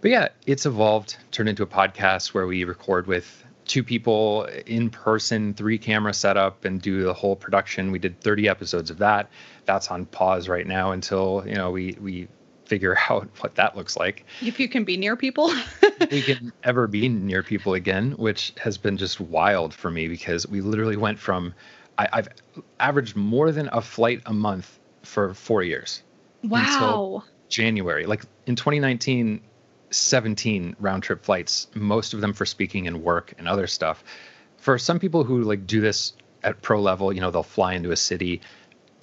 but 0.00 0.10
yeah, 0.10 0.28
it's 0.46 0.66
evolved, 0.66 1.16
turned 1.30 1.48
into 1.48 1.62
a 1.62 1.66
podcast 1.66 2.32
where 2.34 2.46
we 2.46 2.64
record 2.64 3.06
with 3.06 3.44
two 3.66 3.82
people 3.82 4.44
in 4.66 4.90
person, 4.90 5.54
three 5.54 5.78
camera 5.78 6.14
setup, 6.14 6.64
and 6.64 6.80
do 6.80 7.04
the 7.04 7.14
whole 7.14 7.36
production. 7.36 7.90
We 7.90 7.98
did 7.98 8.20
30 8.20 8.48
episodes 8.48 8.90
of 8.90 8.98
that. 8.98 9.30
That's 9.64 9.90
on 9.90 10.06
pause 10.06 10.48
right 10.48 10.66
now 10.66 10.92
until 10.92 11.44
you 11.46 11.54
know 11.54 11.70
we 11.70 11.96
we 12.00 12.28
figure 12.74 12.96
out 13.08 13.28
what 13.38 13.54
that 13.54 13.76
looks 13.76 13.96
like. 13.96 14.24
If 14.42 14.58
you 14.58 14.68
can 14.68 14.82
be 14.84 14.96
near 14.96 15.14
people. 15.16 15.54
we 16.10 16.22
can 16.22 16.52
ever 16.64 16.88
be 16.88 17.08
near 17.08 17.44
people 17.44 17.74
again, 17.74 18.12
which 18.12 18.52
has 18.58 18.78
been 18.78 18.96
just 18.96 19.20
wild 19.20 19.72
for 19.72 19.90
me 19.90 20.08
because 20.08 20.46
we 20.48 20.60
literally 20.60 20.96
went 20.96 21.20
from 21.20 21.54
I, 21.96 22.08
have 22.12 22.28
averaged 22.80 23.14
more 23.14 23.52
than 23.52 23.68
a 23.72 23.80
flight 23.80 24.22
a 24.26 24.32
month 24.32 24.80
for 25.02 25.32
four 25.34 25.62
years. 25.62 26.02
Wow. 26.42 27.22
January. 27.48 28.06
Like 28.06 28.24
in 28.46 28.56
2019, 28.56 29.40
17 29.90 30.76
round 30.80 31.04
trip 31.04 31.24
flights, 31.24 31.68
most 31.74 32.14
of 32.14 32.20
them 32.20 32.32
for 32.32 32.44
speaking 32.44 32.88
and 32.88 33.04
work 33.04 33.34
and 33.38 33.46
other 33.46 33.68
stuff. 33.68 34.02
For 34.56 34.76
some 34.78 34.98
people 34.98 35.22
who 35.22 35.42
like 35.42 35.64
do 35.68 35.80
this 35.80 36.14
at 36.42 36.60
pro 36.62 36.80
level, 36.80 37.12
you 37.12 37.20
know, 37.20 37.30
they'll 37.30 37.44
fly 37.44 37.74
into 37.74 37.92
a 37.92 37.96
city 37.96 38.40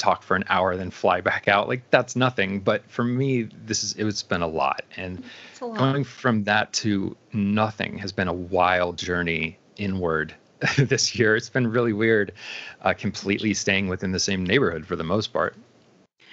talk 0.01 0.23
for 0.23 0.35
an 0.35 0.43
hour 0.49 0.75
then 0.75 0.89
fly 0.89 1.21
back 1.21 1.47
out. 1.47 1.67
Like 1.67 1.89
that's 1.91 2.15
nothing. 2.15 2.59
But 2.59 2.89
for 2.89 3.03
me 3.03 3.43
this 3.43 3.83
is 3.83 3.93
it's 3.93 4.23
been 4.23 4.41
a 4.41 4.47
lot. 4.47 4.83
And 4.97 5.23
a 5.61 5.65
lot. 5.65 5.77
going 5.77 6.03
from 6.03 6.43
that 6.45 6.73
to 6.73 7.15
nothing 7.31 7.97
has 7.99 8.11
been 8.11 8.27
a 8.27 8.33
wild 8.33 8.97
journey 8.97 9.59
inward 9.77 10.33
this 10.77 11.15
year. 11.15 11.35
It's 11.35 11.49
been 11.49 11.67
really 11.67 11.93
weird 11.93 12.33
uh, 12.81 12.93
completely 12.93 13.53
staying 13.53 13.87
within 13.87 14.11
the 14.11 14.19
same 14.19 14.43
neighborhood 14.43 14.85
for 14.85 14.95
the 14.95 15.03
most 15.03 15.27
part. 15.27 15.55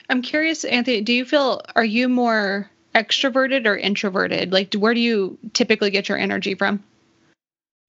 I'm 0.09 0.23
curious 0.23 0.65
anthony 0.65 1.03
do 1.03 1.13
you 1.13 1.27
feel 1.27 1.61
are 1.77 1.85
you 1.85 2.09
more 2.09 2.71
extroverted 2.95 3.67
or 3.67 3.77
introverted? 3.77 4.53
Like 4.53 4.73
where 4.75 4.95
do 4.95 5.01
you 5.01 5.39
typically 5.53 5.91
get 5.91 6.09
your 6.09 6.17
energy 6.17 6.55
from? 6.55 6.83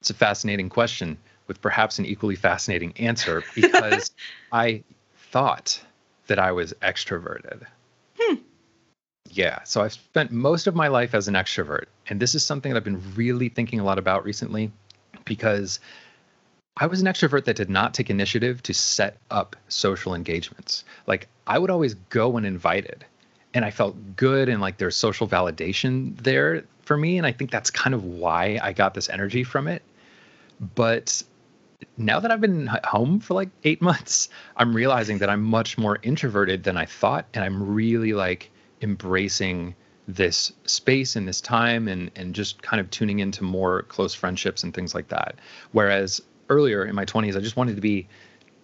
It's 0.02 0.10
a 0.10 0.14
fascinating 0.14 0.70
question 0.70 1.18
with 1.48 1.62
perhaps 1.62 2.00
an 2.00 2.06
equally 2.06 2.36
fascinating 2.36 2.94
answer 2.98 3.44
because 3.56 4.12
I 4.52 4.84
thought 5.32 5.82
that 6.28 6.40
I 6.40 6.52
was 6.52 6.74
extroverted. 6.82 7.66
Hmm. 8.20 8.36
Yeah. 9.30 9.64
So 9.64 9.82
I've 9.82 9.94
spent 9.94 10.32
most 10.32 10.68
of 10.68 10.76
my 10.76 10.88
life 10.88 11.14
as 11.14 11.28
an 11.28 11.34
extrovert. 11.34 11.86
And 12.08 12.20
this 12.20 12.36
is 12.36 12.44
something 12.44 12.72
that 12.72 12.78
I've 12.78 12.84
been 12.84 13.02
really 13.16 13.50
thinking 13.50 13.80
a 13.80 13.84
lot 13.84 14.00
about 14.00 14.24
recently 14.24 14.72
because 15.26 15.80
I 16.78 16.88
was 16.88 17.02
an 17.02 17.08
extrovert 17.08 17.46
that 17.46 17.56
did 17.56 17.70
not 17.70 17.94
take 17.94 18.10
initiative 18.10 18.64
to 18.64 18.74
set 18.74 19.18
up 19.30 19.56
social 19.68 20.16
engagements. 20.16 20.84
Like 21.08 21.28
I 21.46 21.60
would 21.60 21.70
always 21.70 21.94
go 21.94 22.30
when 22.30 22.46
invited 22.46 23.06
and 23.54 23.66
I 23.66 23.72
felt 23.72 23.96
good 24.16 24.50
and 24.50 24.62
like 24.62 24.78
there's 24.78 24.96
social 24.96 25.28
validation 25.28 26.18
there 26.18 26.64
for 26.84 26.98
me. 26.98 27.18
And 27.18 27.28
I 27.28 27.32
think 27.32 27.52
that's 27.52 27.70
kind 27.70 27.94
of 27.94 28.04
why 28.04 28.60
I 28.62 28.74
got 28.74 28.94
this 28.94 29.10
energy 29.10 29.44
from 29.44 29.68
it. 29.68 29.84
But 30.76 31.24
now 32.00 32.20
that 32.20 32.32
I've 32.32 32.42
been 32.42 32.68
home 32.84 33.20
for 33.20 33.34
like 33.36 33.50
eight 33.64 33.82
months, 33.82 34.30
I'm 34.56 34.74
realizing 34.74 35.20
that 35.20 35.30
I'm 35.30 35.44
much 35.44 35.78
more 35.78 36.00
introverted 36.02 36.64
than 36.64 36.78
I 36.78 36.86
thought. 36.86 37.28
And 37.34 37.44
I'm 37.44 37.74
really 37.74 38.14
like, 38.14 38.52
embracing 38.82 39.76
this 40.08 40.52
space 40.66 41.16
and 41.16 41.28
this 41.28 41.40
time 41.40 41.88
and 41.88 42.10
and 42.16 42.34
just 42.34 42.62
kind 42.64 42.80
of 42.82 42.90
tuning 42.90 43.20
into 43.20 43.44
more 43.44 43.84
close 43.84 44.14
friendships 44.14 44.64
and 44.64 44.74
things 44.74 44.96
like 44.96 45.08
that 45.10 45.36
whereas 45.72 46.20
earlier 46.50 46.84
in 46.84 46.96
my 46.96 47.06
20s 47.06 47.38
i 47.38 47.40
just 47.40 47.56
wanted 47.56 47.76
to 47.76 47.82
be 47.82 48.08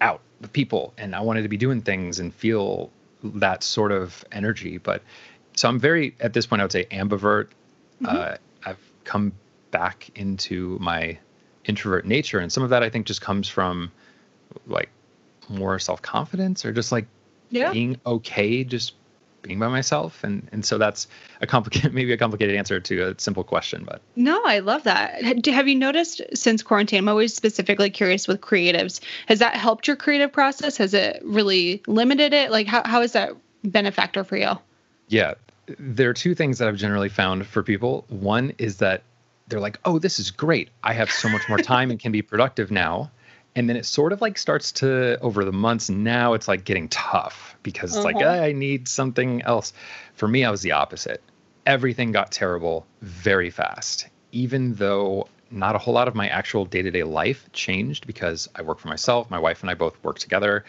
out 0.01 0.21
with 0.41 0.51
people 0.53 0.91
and 0.97 1.15
i 1.15 1.21
wanted 1.21 1.43
to 1.43 1.47
be 1.47 1.57
doing 1.57 1.81
things 1.81 2.19
and 2.19 2.33
feel 2.33 2.89
that 3.23 3.61
sort 3.61 3.91
of 3.91 4.25
energy 4.31 4.79
but 4.79 5.03
so 5.55 5.69
i'm 5.69 5.79
very 5.79 6.15
at 6.19 6.33
this 6.33 6.47
point 6.47 6.61
i 6.61 6.65
would 6.65 6.71
say 6.71 6.85
ambivert 6.85 7.49
mm-hmm. 8.01 8.07
uh, 8.07 8.35
i've 8.65 8.91
come 9.03 9.31
back 9.69 10.09
into 10.15 10.79
my 10.79 11.15
introvert 11.67 12.05
nature. 12.05 12.39
And 12.39 12.51
some 12.51 12.63
of 12.63 12.69
that 12.69 12.83
i 12.83 12.89
think 12.89 13.05
just 13.05 13.21
comes 13.21 13.47
from 13.47 13.91
like 14.67 14.89
more 15.49 15.77
self-confidence 15.79 16.65
or 16.65 16.71
just 16.71 16.91
like 16.91 17.05
yeah. 17.49 17.71
being 17.71 17.99
okay 18.05 18.63
just 18.63 18.93
being 19.45 19.59
by 19.59 19.67
myself. 19.67 20.23
And 20.23 20.47
and 20.51 20.65
so 20.65 20.77
that's 20.77 21.07
a 21.41 21.47
complicated 21.47 21.93
maybe 21.99 22.11
a 22.11 22.17
complicated 22.17 22.55
answer 22.55 22.79
to 22.79 23.09
a 23.09 23.19
simple 23.19 23.43
question 23.43 23.83
but. 23.85 24.01
No 24.15 24.41
i 24.45 24.59
love 24.59 24.83
that. 24.83 25.23
Have 25.23 25.67
you 25.67 25.75
noticed 25.75 26.21
since 26.33 26.63
quarantine 26.63 26.99
i'm 26.99 27.09
always 27.09 27.33
specifically 27.33 27.89
curious 27.89 28.27
with 28.27 28.41
creatives 28.41 28.99
has 29.27 29.39
that 29.39 29.55
helped 29.55 29.87
your 29.87 29.95
creative 29.95 30.31
process? 30.31 30.77
Has 30.77 30.93
it 30.93 31.21
really 31.23 31.81
limited 31.87 32.33
it? 32.33 32.51
Like 32.51 32.67
how, 32.67 32.83
how 32.83 33.01
has 33.01 33.13
that 33.13 33.33
been 33.63 33.85
a 33.85 33.91
factor 33.91 34.23
for 34.23 34.37
you? 34.37 34.51
Yeah. 35.07 35.35
There 35.79 36.09
are 36.09 36.13
two 36.13 36.35
things 36.35 36.57
that 36.57 36.67
i've 36.67 36.77
generally 36.77 37.09
found 37.09 37.45
for 37.45 37.63
people. 37.63 38.05
One 38.09 38.53
is 38.57 38.77
that 38.77 39.03
they're 39.47 39.59
like 39.59 39.79
oh 39.85 39.99
this 39.99 40.19
is 40.19 40.31
great 40.31 40.69
i 40.83 40.93
have 40.93 41.11
so 41.11 41.29
much 41.29 41.47
more 41.49 41.57
time 41.57 41.91
and 41.91 41.99
can 41.99 42.11
be 42.11 42.21
productive 42.21 42.71
now 42.71 43.11
and 43.55 43.69
then 43.69 43.77
it 43.77 43.85
sort 43.85 44.11
of 44.11 44.21
like 44.21 44.37
starts 44.37 44.71
to 44.73 45.17
over 45.21 45.45
the 45.45 45.51
months 45.51 45.89
now 45.89 46.33
it's 46.33 46.47
like 46.47 46.65
getting 46.65 46.89
tough 46.89 47.55
because 47.63 47.95
it's 47.95 48.05
uh-huh. 48.05 48.17
like 48.19 48.25
I 48.25 48.51
need 48.51 48.87
something 48.87 49.41
else. 49.43 49.73
For 50.15 50.27
me, 50.27 50.43
I 50.43 50.51
was 50.51 50.61
the 50.61 50.73
opposite. 50.73 51.23
Everything 51.65 52.11
got 52.11 52.31
terrible 52.31 52.85
very 53.01 53.49
fast, 53.49 54.07
even 54.31 54.73
though 54.75 55.27
not 55.51 55.75
a 55.75 55.77
whole 55.77 55.93
lot 55.93 56.07
of 56.07 56.15
my 56.15 56.27
actual 56.27 56.65
day-to-day 56.65 57.03
life 57.03 57.49
changed 57.53 58.05
because 58.05 58.49
I 58.55 58.61
work 58.61 58.79
for 58.79 58.89
myself. 58.89 59.29
My 59.29 59.39
wife 59.39 59.61
and 59.61 59.69
I 59.69 59.73
both 59.73 60.01
work 60.03 60.19
together, 60.19 60.65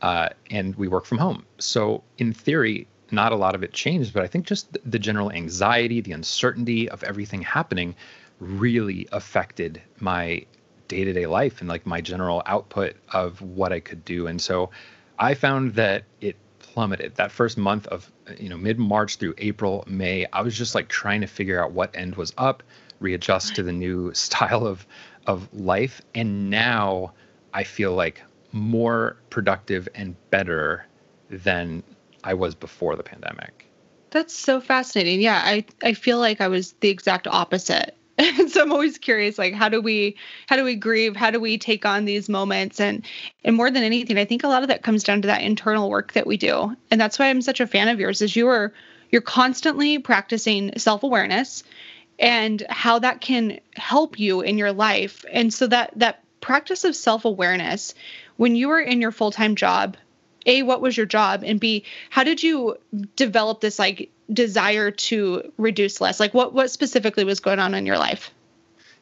uh, 0.00 0.28
and 0.50 0.74
we 0.76 0.86
work 0.86 1.06
from 1.06 1.18
home. 1.18 1.44
So 1.58 2.04
in 2.18 2.32
theory, 2.32 2.86
not 3.10 3.32
a 3.32 3.36
lot 3.36 3.54
of 3.54 3.62
it 3.62 3.72
changed, 3.72 4.12
but 4.12 4.22
I 4.22 4.26
think 4.26 4.46
just 4.46 4.76
the 4.84 4.98
general 4.98 5.32
anxiety, 5.32 6.00
the 6.00 6.12
uncertainty 6.12 6.88
of 6.88 7.02
everything 7.04 7.42
happening 7.42 7.94
really 8.40 9.08
affected 9.12 9.80
my 9.98 10.44
day 10.88 11.04
to 11.04 11.12
day 11.12 11.26
life 11.26 11.60
and 11.60 11.68
like 11.68 11.86
my 11.86 12.00
general 12.00 12.42
output 12.46 12.96
of 13.12 13.40
what 13.42 13.72
I 13.72 13.80
could 13.80 14.04
do. 14.04 14.26
And 14.26 14.40
so 14.40 14.70
I 15.18 15.34
found 15.34 15.74
that 15.74 16.04
it 16.20 16.36
plummeted 16.58 17.14
that 17.16 17.30
first 17.30 17.58
month 17.58 17.86
of, 17.88 18.10
uh, 18.28 18.32
you 18.38 18.48
know, 18.48 18.56
mid 18.56 18.78
March 18.78 19.16
through 19.16 19.34
April, 19.38 19.84
May. 19.86 20.26
I 20.32 20.42
was 20.42 20.56
just 20.56 20.74
like 20.74 20.88
trying 20.88 21.20
to 21.20 21.26
figure 21.26 21.62
out 21.62 21.72
what 21.72 21.94
end 21.94 22.16
was 22.16 22.32
up, 22.38 22.62
readjust 23.00 23.56
to 23.56 23.62
the 23.62 23.72
new 23.72 24.12
style 24.14 24.66
of, 24.66 24.86
of 25.26 25.52
life. 25.52 26.00
And 26.14 26.50
now 26.50 27.12
I 27.52 27.64
feel 27.64 27.94
like 27.94 28.22
more 28.52 29.16
productive 29.30 29.88
and 29.94 30.16
better 30.30 30.86
than 31.30 31.82
I 32.24 32.34
was 32.34 32.54
before 32.54 32.96
the 32.96 33.02
pandemic. 33.02 33.66
That's 34.10 34.34
so 34.34 34.60
fascinating. 34.60 35.20
Yeah, 35.20 35.40
I, 35.44 35.64
I 35.82 35.92
feel 35.92 36.18
like 36.18 36.40
I 36.40 36.48
was 36.48 36.72
the 36.80 36.88
exact 36.88 37.26
opposite. 37.26 37.94
And 38.20 38.50
so 38.50 38.62
i'm 38.62 38.72
always 38.72 38.98
curious 38.98 39.38
like 39.38 39.54
how 39.54 39.68
do 39.68 39.80
we 39.80 40.16
how 40.48 40.56
do 40.56 40.64
we 40.64 40.74
grieve? 40.74 41.14
How 41.14 41.30
do 41.30 41.38
we 41.38 41.56
take 41.56 41.86
on 41.86 42.04
these 42.04 42.28
moments? 42.28 42.80
And 42.80 43.06
and 43.44 43.54
more 43.54 43.70
than 43.70 43.84
anything 43.84 44.18
i 44.18 44.24
think 44.24 44.42
a 44.42 44.48
lot 44.48 44.62
of 44.62 44.68
that 44.68 44.82
comes 44.82 45.04
down 45.04 45.22
to 45.22 45.28
that 45.28 45.42
internal 45.42 45.88
work 45.88 46.14
that 46.14 46.26
we 46.26 46.36
do. 46.36 46.74
And 46.90 47.00
that's 47.00 47.16
why 47.16 47.28
i'm 47.28 47.42
such 47.42 47.60
a 47.60 47.66
fan 47.66 47.86
of 47.86 48.00
yours 48.00 48.20
is 48.20 48.34
you 48.34 48.48
are 48.48 48.72
you're 49.10 49.22
constantly 49.22 50.00
practicing 50.00 50.76
self-awareness 50.76 51.62
and 52.18 52.66
how 52.68 52.98
that 52.98 53.20
can 53.20 53.60
help 53.76 54.18
you 54.18 54.40
in 54.40 54.58
your 54.58 54.72
life. 54.72 55.24
And 55.30 55.54
so 55.54 55.68
that 55.68 55.92
that 55.96 56.24
practice 56.40 56.82
of 56.82 56.96
self-awareness 56.96 57.94
when 58.36 58.56
you 58.56 58.68
were 58.68 58.80
in 58.80 59.00
your 59.00 59.12
full-time 59.12 59.54
job 59.54 59.96
a 60.48 60.62
what 60.62 60.80
was 60.80 60.96
your 60.96 61.06
job 61.06 61.42
and 61.44 61.60
b 61.60 61.84
how 62.10 62.24
did 62.24 62.42
you 62.42 62.76
develop 63.14 63.60
this 63.60 63.78
like 63.78 64.10
desire 64.32 64.90
to 64.90 65.52
reduce 65.56 66.00
less 66.00 66.18
like 66.18 66.34
what 66.34 66.52
what 66.52 66.70
specifically 66.70 67.24
was 67.24 67.38
going 67.38 67.58
on 67.58 67.74
in 67.74 67.86
your 67.86 67.98
life 67.98 68.32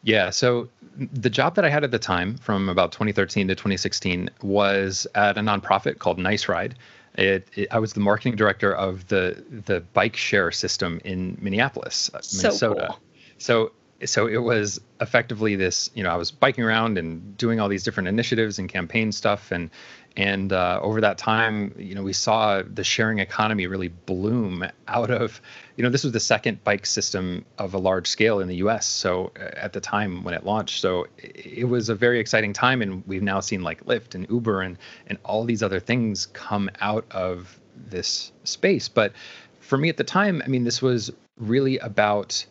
yeah 0.02 0.28
so 0.28 0.68
the 0.98 1.30
job 1.30 1.54
that 1.54 1.64
i 1.64 1.70
had 1.70 1.82
at 1.82 1.90
the 1.90 1.98
time 1.98 2.36
from 2.36 2.68
about 2.68 2.92
2013 2.92 3.48
to 3.48 3.54
2016 3.54 4.28
was 4.42 5.06
at 5.14 5.38
a 5.38 5.40
nonprofit 5.40 5.98
called 5.98 6.18
nice 6.18 6.48
ride 6.48 6.74
it, 7.18 7.48
it, 7.54 7.68
I 7.70 7.78
was 7.78 7.94
the 7.94 8.00
marketing 8.00 8.36
director 8.36 8.74
of 8.74 9.08
the 9.08 9.42
the 9.50 9.80
bike 9.80 10.16
share 10.16 10.52
system 10.52 11.00
in 11.02 11.38
Minneapolis, 11.40 12.10
uh, 12.12 12.20
Minnesota. 12.36 12.52
So, 12.58 12.74
cool. 12.74 12.98
so 13.38 13.72
so 14.04 14.26
it 14.26 14.38
was 14.38 14.80
effectively 15.00 15.56
this 15.56 15.90
you 15.94 16.02
know 16.02 16.10
i 16.10 16.16
was 16.16 16.30
biking 16.30 16.64
around 16.64 16.98
and 16.98 17.36
doing 17.38 17.60
all 17.60 17.68
these 17.68 17.82
different 17.82 18.08
initiatives 18.08 18.58
and 18.58 18.68
campaign 18.68 19.10
stuff 19.12 19.50
and 19.50 19.70
and 20.16 20.52
uh, 20.52 20.80
over 20.82 21.00
that 21.00 21.18
time 21.18 21.74
you 21.78 21.94
know 21.94 22.02
we 22.02 22.12
saw 22.12 22.62
the 22.62 22.84
sharing 22.84 23.18
economy 23.18 23.66
really 23.66 23.88
bloom 23.88 24.64
out 24.88 25.10
of 25.10 25.40
you 25.76 25.84
know 25.84 25.90
this 25.90 26.04
was 26.04 26.12
the 26.12 26.20
second 26.20 26.62
bike 26.64 26.86
system 26.86 27.44
of 27.58 27.74
a 27.74 27.78
large 27.78 28.06
scale 28.06 28.40
in 28.40 28.48
the 28.48 28.56
us 28.56 28.86
so 28.86 29.32
uh, 29.38 29.44
at 29.56 29.72
the 29.72 29.80
time 29.80 30.24
when 30.24 30.34
it 30.34 30.44
launched. 30.44 30.80
So 30.80 31.06
it 31.18 31.68
was 31.68 31.88
a 31.88 31.94
very 31.94 32.18
exciting 32.18 32.52
time 32.52 32.82
and 32.82 33.06
we've 33.06 33.22
now 33.22 33.40
seen 33.40 33.62
like 33.62 33.84
lyft 33.84 34.14
and 34.14 34.26
uber 34.30 34.62
and 34.62 34.78
and 35.06 35.18
all 35.24 35.44
these 35.44 35.62
other 35.62 35.80
things 35.80 36.26
come 36.26 36.70
out 36.80 37.04
of 37.10 37.60
this 37.76 38.32
space. 38.44 38.88
But 38.88 39.12
for 39.60 39.76
me 39.76 39.88
at 39.88 39.96
the 39.96 40.04
time 40.04 40.40
i 40.44 40.48
mean 40.48 40.62
this 40.62 40.80
was 40.80 41.10
really 41.38 41.76
about 41.78 42.46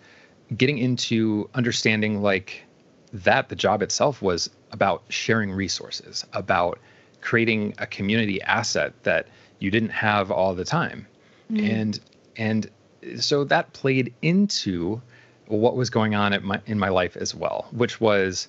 getting 0.55 0.77
into 0.77 1.49
understanding 1.53 2.21
like 2.21 2.65
that 3.13 3.49
the 3.49 3.55
job 3.55 3.81
itself 3.81 4.21
was 4.21 4.49
about 4.71 5.03
sharing 5.09 5.51
resources, 5.51 6.25
about 6.33 6.79
creating 7.25 7.73
a 7.79 7.87
community 7.87 8.39
asset 8.43 8.93
that 9.01 9.27
you 9.59 9.71
didn't 9.71 9.89
have 9.89 10.29
all 10.29 10.53
the 10.53 10.63
time. 10.63 11.07
Mm. 11.51 11.69
And 11.71 11.99
and 12.37 12.71
so 13.19 13.43
that 13.45 13.73
played 13.73 14.13
into 14.21 15.01
what 15.47 15.75
was 15.75 15.89
going 15.89 16.13
on 16.13 16.37
my, 16.43 16.61
in 16.67 16.77
my 16.79 16.89
life 16.89 17.17
as 17.17 17.33
well, 17.33 17.67
which 17.71 17.99
was 17.99 18.47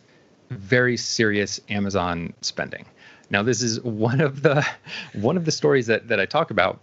very 0.50 0.96
serious 0.96 1.60
Amazon 1.68 2.32
spending. 2.42 2.84
Now, 3.30 3.42
this 3.42 3.62
is 3.62 3.80
one 3.82 4.20
of 4.20 4.42
the 4.42 4.64
one 5.14 5.38
of 5.38 5.46
the 5.46 5.52
stories 5.52 5.86
that 5.86 6.08
that 6.08 6.20
I 6.20 6.26
talk 6.26 6.50
about, 6.50 6.78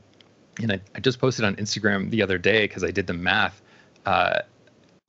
and 0.60 0.72
I, 0.72 0.82
I 0.96 1.00
just 1.00 1.20
posted 1.20 1.46
on 1.46 1.56
Instagram 1.58 2.10
the 2.10 2.24
other 2.24 2.40
day 2.40 2.66
because 2.66 2.84
I 2.84 2.90
did 2.90 3.06
the 3.06 3.14
math. 3.14 3.62
Uh, 4.06 4.40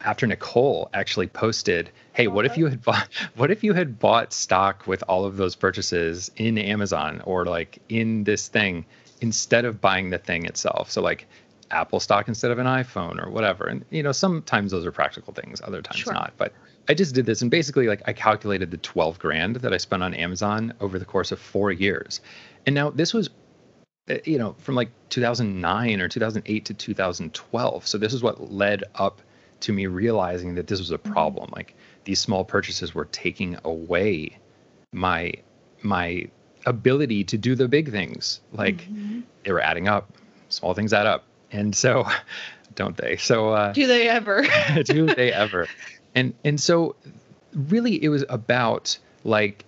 after 0.04 0.26
Nicole 0.26 0.90
actually 0.94 1.26
posted, 1.26 1.90
"Hey, 2.12 2.28
what 2.28 2.44
if 2.44 2.56
you 2.56 2.66
had 2.66 2.82
bought 2.82 3.08
what 3.37 3.50
if 3.50 3.64
you 3.64 3.73
had 3.73 3.99
bought 3.99 4.32
stock 4.32 4.87
with 4.87 5.02
all 5.08 5.25
of 5.25 5.37
those 5.37 5.56
purchases 5.56 6.30
in 6.37 6.58
Amazon 6.58 7.23
or 7.25 7.44
like 7.44 7.78
in 7.88 8.25
this 8.25 8.49
thing 8.49 8.84
instead 9.20 9.64
of 9.64 9.80
buying 9.80 10.11
the 10.11 10.18
thing 10.18 10.44
itself?" 10.44 10.90
So 10.90 11.02
like 11.02 11.26
Apple 11.70 12.00
stock 12.00 12.28
instead 12.28 12.50
of 12.50 12.58
an 12.58 12.66
iPhone 12.66 13.25
or 13.25 13.30
whatever. 13.30 13.66
And 13.66 13.84
you 13.90 14.02
know, 14.02 14.12
sometimes 14.12 14.70
those 14.70 14.87
are 14.87 14.92
practical 14.92 15.32
things, 15.32 15.61
other 15.62 15.82
times 15.82 16.00
sure. 16.00 16.12
not. 16.12 16.34
But 16.37 16.52
I 16.88 16.94
just 16.94 17.14
did 17.14 17.26
this 17.26 17.42
and 17.42 17.50
basically 17.50 17.88
like 17.88 18.02
I 18.06 18.12
calculated 18.12 18.70
the 18.70 18.76
12 18.76 19.18
grand 19.18 19.56
that 19.56 19.73
I 19.73 19.78
spent 19.78 20.02
on 20.02 20.12
Amazon 20.14 20.75
over 20.80 20.99
the 20.99 21.06
course 21.06 21.32
of 21.32 21.40
4 21.40 21.73
years. 21.73 22.20
And 22.66 22.75
now 22.75 22.90
this 22.90 23.14
was 23.14 23.30
uh, 24.08 24.16
you 24.25 24.37
know, 24.37 24.54
from 24.58 24.75
like 24.75 24.90
2009 25.08 26.00
or 26.00 26.08
2008 26.08 26.64
to 26.66 26.75
2012. 26.75 27.87
So 27.87 27.96
this 27.96 28.12
is 28.12 28.23
what 28.23 28.52
led 28.52 28.84
up 28.94 29.23
to 29.64 29.73
me 29.73 29.87
realizing 29.87 30.54
that 30.54 30.66
this 30.66 30.78
was 30.78 30.90
a 30.90 30.99
mm-hmm. 30.99 31.12
problem. 31.12 31.50
Like 31.54 31.75
these 32.04 32.21
small 32.21 32.44
purchases 32.44 32.94
were 32.94 33.06
taking 33.06 33.56
away 33.64 34.38
my 34.92 35.35
my 35.83 36.28
ability 36.66 37.25
to 37.25 37.38
do 37.38 37.54
the 37.54 37.68
big 37.68 37.90
things. 37.90 38.40
Like 38.52 38.76
mm-hmm. 38.76 39.21
they 39.44 39.52
were 39.52 39.61
adding 39.61 39.88
up. 39.88 40.12
Small 40.50 40.75
things 40.75 40.92
add 40.92 41.06
up. 41.06 41.25
And 41.50 41.75
so 41.75 42.06
don't 42.75 42.97
they? 42.97 43.16
So 43.16 43.50
uh, 43.50 43.73
do 43.73 43.87
they 43.87 44.09
ever? 44.09 44.47
do 44.85 45.06
they 45.06 45.33
ever? 45.33 45.66
And 46.14 46.35
and 46.44 46.61
so 46.61 46.94
really 47.54 48.02
it 48.02 48.11
was 48.11 48.25
about 48.28 48.99
like 49.25 49.64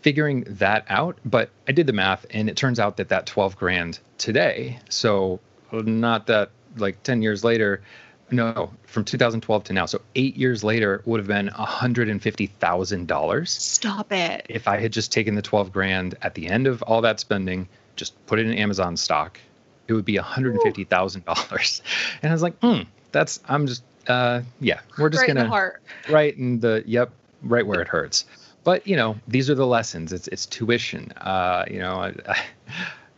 figuring 0.00 0.44
that 0.48 0.84
out, 0.88 1.18
but 1.24 1.50
I 1.68 1.72
did 1.72 1.86
the 1.86 1.92
math 1.92 2.26
and 2.30 2.48
it 2.48 2.56
turns 2.56 2.80
out 2.80 2.96
that 2.96 3.08
that 3.08 3.26
12 3.26 3.56
grand 3.56 3.98
today, 4.18 4.78
so 4.88 5.40
not 5.72 6.26
that 6.26 6.50
like 6.76 7.02
10 7.02 7.22
years 7.22 7.44
later, 7.44 7.82
no, 8.30 8.70
from 8.84 9.04
2012 9.04 9.64
to 9.64 9.72
now. 9.72 9.86
So 9.86 10.00
eight 10.14 10.36
years 10.36 10.64
later 10.64 11.02
would 11.04 11.20
have 11.20 11.28
been 11.28 11.48
$150,000. 11.48 13.48
Stop 13.48 14.12
it. 14.12 14.46
If 14.48 14.68
I 14.68 14.78
had 14.78 14.92
just 14.92 15.12
taken 15.12 15.34
the 15.34 15.42
12 15.42 15.72
grand 15.72 16.16
at 16.22 16.34
the 16.34 16.48
end 16.48 16.66
of 16.66 16.82
all 16.82 17.00
that 17.02 17.20
spending, 17.20 17.68
just 17.94 18.14
put 18.26 18.38
it 18.38 18.46
in 18.46 18.54
Amazon 18.54 18.96
stock, 18.96 19.38
it 19.86 19.92
would 19.92 20.04
be 20.04 20.16
$150,000. 20.16 21.80
And 22.22 22.30
I 22.30 22.34
was 22.34 22.42
like, 22.42 22.58
hmm, 22.58 22.80
that's, 23.12 23.40
I'm 23.48 23.66
just, 23.66 23.84
uh, 24.08 24.42
yeah, 24.60 24.80
we're 24.98 25.10
just 25.10 25.22
right 25.22 25.34
going 25.34 25.50
to, 25.50 26.12
right 26.12 26.36
in 26.36 26.60
the, 26.60 26.82
yep, 26.86 27.12
right 27.42 27.66
where 27.66 27.80
it 27.80 27.88
hurts. 27.88 28.24
But, 28.64 28.86
you 28.86 28.96
know, 28.96 29.16
these 29.28 29.48
are 29.48 29.54
the 29.54 29.66
lessons. 29.66 30.12
It's, 30.12 30.26
it's 30.28 30.46
tuition. 30.46 31.12
Uh, 31.12 31.64
you 31.70 31.78
know, 31.78 32.00
I, 32.00 32.14
I, 32.28 32.42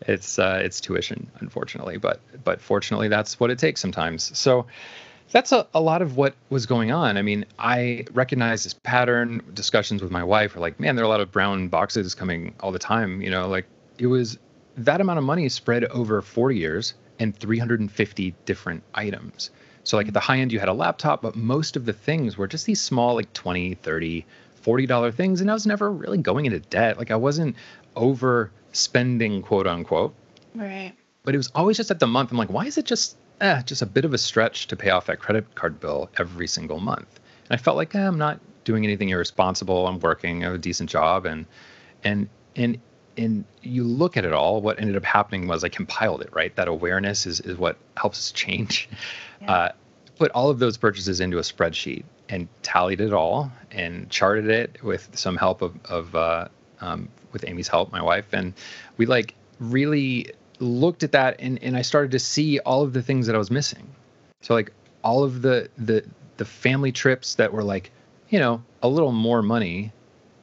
it's 0.03 0.39
uh, 0.39 0.61
it's 0.63 0.81
tuition, 0.81 1.31
unfortunately. 1.41 1.97
But 1.97 2.21
but 2.45 2.61
fortunately, 2.61 3.09
that's 3.09 3.41
what 3.41 3.51
it 3.51 3.59
takes 3.59 3.81
sometimes. 3.81 4.37
So 4.39 4.67
that's 5.31 5.53
a, 5.53 5.67
a 5.75 5.81
lot 5.81 6.03
of 6.03 6.17
what 6.17 6.35
was 6.49 6.67
going 6.67 6.91
on. 6.91 7.17
I 7.17 7.23
mean, 7.23 7.45
I 7.59 8.07
recognize 8.13 8.65
this 8.65 8.75
pattern. 8.75 9.43
Discussions 9.55 10.03
with 10.03 10.11
my 10.11 10.25
wife 10.25 10.57
are 10.57 10.61
like, 10.61 10.81
man, 10.81 10.97
there 10.97 11.05
are 11.05 11.07
a 11.07 11.11
lot 11.11 11.21
of 11.21 11.31
brown 11.31 11.69
boxes 11.69 12.15
coming 12.15 12.55
all 12.61 12.73
the 12.73 12.79
time. 12.79 13.21
You 13.21 13.31
know, 13.31 13.49
like 13.49 13.67
it 13.99 14.07
was 14.07 14.39
that 14.77 15.01
amount 15.01 15.19
of 15.19 15.25
money 15.25 15.49
spread 15.49 15.85
over 15.87 16.23
40 16.23 16.57
years 16.57 16.95
and 17.19 17.37
350 17.37 18.35
different 18.45 18.83
items. 18.95 19.51
So 19.85 19.97
like 19.97 20.09
at 20.09 20.15
the 20.15 20.21
high 20.21 20.39
end 20.39 20.53
you 20.53 20.61
had 20.61 20.69
a 20.69 20.75
laptop, 20.75 21.23
but 21.23 21.35
most 21.35 21.77
of 21.77 21.85
the 21.85 21.93
things 21.93 22.39
were 22.39 22.47
just 22.47 22.67
these 22.67 22.81
small 22.81 23.15
like 23.15 23.33
20, 23.33 23.75
30, 23.75 24.27
40 24.61 24.87
dollar 24.87 25.11
things 25.11 25.41
and 25.41 25.51
I 25.51 25.55
was 25.55 25.67
never 25.67 25.91
really 25.91 26.19
going 26.19 26.47
into 26.47 26.61
debt. 26.61 26.99
Like 26.99 27.11
I 27.11 27.17
wasn't 27.17 27.57
over 27.97 28.51
spending, 28.79 29.43
quote 29.43 29.67
unquote. 29.67 30.15
Right. 30.55 30.95
But 31.25 31.35
it 31.35 31.39
was 31.39 31.51
always 31.55 31.77
just 31.77 31.91
at 31.91 32.01
the 32.01 32.07
month. 32.07 32.31
I'm 32.31 32.39
like, 32.39 32.51
why 32.51 32.67
is 32.67 32.79
it 32.79 32.85
just 32.85 33.17
eh, 33.41 33.63
just 33.63 33.83
a 33.83 33.87
bit 33.87 34.05
of 34.05 34.15
a 34.15 34.19
stretch 34.19 34.67
to 34.69 34.77
pay 34.77 34.91
off 34.91 35.07
that 35.07 35.19
credit 35.19 35.55
card 35.55 35.81
bill 35.81 36.11
every 36.19 36.47
single 36.47 36.81
month? 36.81 37.21
And 37.49 37.59
I 37.59 37.63
felt 37.63 37.77
like 37.77 37.95
eh, 37.95 38.07
I'm 38.07 38.19
not 38.19 38.41
doing 38.65 38.85
anything 38.85 39.11
irresponsible. 39.11 39.87
I'm 39.87 40.01
working, 40.01 40.43
I 40.45 40.47
have 40.47 40.55
a 40.55 40.59
decent 40.59 40.91
job, 40.91 41.27
and 41.27 41.47
and 42.05 42.29
and 42.57 42.79
and 43.17 43.45
you 43.63 43.85
look 43.85 44.17
at 44.17 44.25
it 44.25 44.33
all. 44.33 44.61
What 44.61 44.81
ended 44.81 44.97
up 44.97 45.05
happening 45.05 45.49
was 45.49 45.65
I 45.65 45.69
compiled 45.69 46.23
it. 46.23 46.31
Right, 46.33 46.55
that 46.57 46.69
awareness 46.69 47.27
is 47.27 47.41
is 47.41 47.57
what 47.57 47.77
helps 47.97 48.19
us 48.19 48.33
change. 48.33 48.89
Yeah. 49.41 49.53
Uh, 49.53 49.73
put 50.19 50.33
all 50.33 50.51
of 50.51 50.59
those 50.59 50.77
purchases 50.77 51.21
into 51.21 51.39
a 51.39 51.43
spreadsheet 51.43 52.03
and 52.29 52.49
tallied 52.63 53.01
it 53.01 53.13
all 53.13 53.53
and 53.71 54.11
charted 54.11 54.49
it 54.49 54.83
with 54.83 55.09
some 55.17 55.37
help 55.37 55.63
of, 55.63 55.79
of 55.85 56.15
uh, 56.15 56.49
um, 56.81 57.09
with 57.33 57.45
Amy's 57.47 57.69
help, 57.69 57.93
my 57.93 58.03
wife, 58.03 58.33
and 58.33 58.55
we 58.97 59.07
like 59.07 59.35
really 59.61 60.33
looked 60.61 61.03
at 61.03 61.13
that 61.13 61.37
and, 61.39 61.63
and 61.63 61.77
I 61.77 61.83
started 61.83 62.11
to 62.13 62.19
see 62.19 62.59
all 62.61 62.83
of 62.83 62.93
the 62.93 63.03
things 63.03 63.27
that 63.27 63.35
I 63.35 63.39
was 63.39 63.51
missing. 63.51 63.89
So 64.43 64.55
like 64.55 64.73
all 65.03 65.25
of 65.25 65.43
the 65.43 65.69
the 65.77 66.05
the 66.37 66.45
family 66.45 66.93
trips 66.93 67.35
that 67.37 67.53
were 67.53 67.65
like, 67.65 67.91
you 68.29 68.39
know, 68.39 68.63
a 68.83 68.89
little 68.89 69.13
more 69.13 69.43
money, 69.43 69.93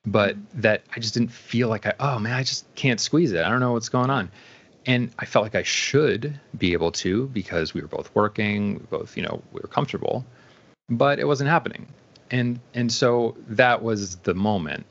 but 0.05 0.35
that 0.53 0.83
I 0.95 0.99
just 0.99 1.13
didn't 1.13 1.31
feel 1.31 1.69
like 1.69 1.85
I 1.85 1.93
oh 1.99 2.19
man, 2.19 2.33
I 2.33 2.43
just 2.43 2.73
can't 2.75 2.99
squeeze 2.99 3.31
it. 3.31 3.43
I 3.43 3.49
don't 3.49 3.59
know 3.59 3.73
what's 3.73 3.89
going 3.89 4.09
on. 4.09 4.31
And 4.87 5.11
I 5.17 5.25
felt 5.25 5.43
like 5.43 5.55
I 5.55 5.63
should 5.63 6.39
be 6.57 6.73
able 6.73 6.91
to 6.91 7.27
because 7.27 7.73
we 7.73 7.81
were 7.81 7.87
both 7.87 8.13
working, 8.13 8.75
we 8.75 8.97
both, 8.97 9.17
you 9.17 9.23
know, 9.23 9.41
we 9.51 9.59
were 9.59 9.67
comfortable, 9.67 10.23
but 10.89 11.17
it 11.17 11.25
wasn't 11.25 11.49
happening. 11.49 11.87
And 12.31 12.59
and 12.73 12.91
so 12.91 13.35
that 13.47 13.81
was 13.81 14.17
the 14.17 14.33
moment 14.33 14.85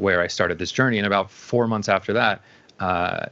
where 0.00 0.22
I 0.22 0.26
started 0.28 0.58
this 0.58 0.72
journey. 0.72 0.96
And 0.96 1.06
about 1.06 1.30
four 1.30 1.68
months 1.68 1.88
after 1.88 2.14
that, 2.14 2.40
uh, 2.80 3.26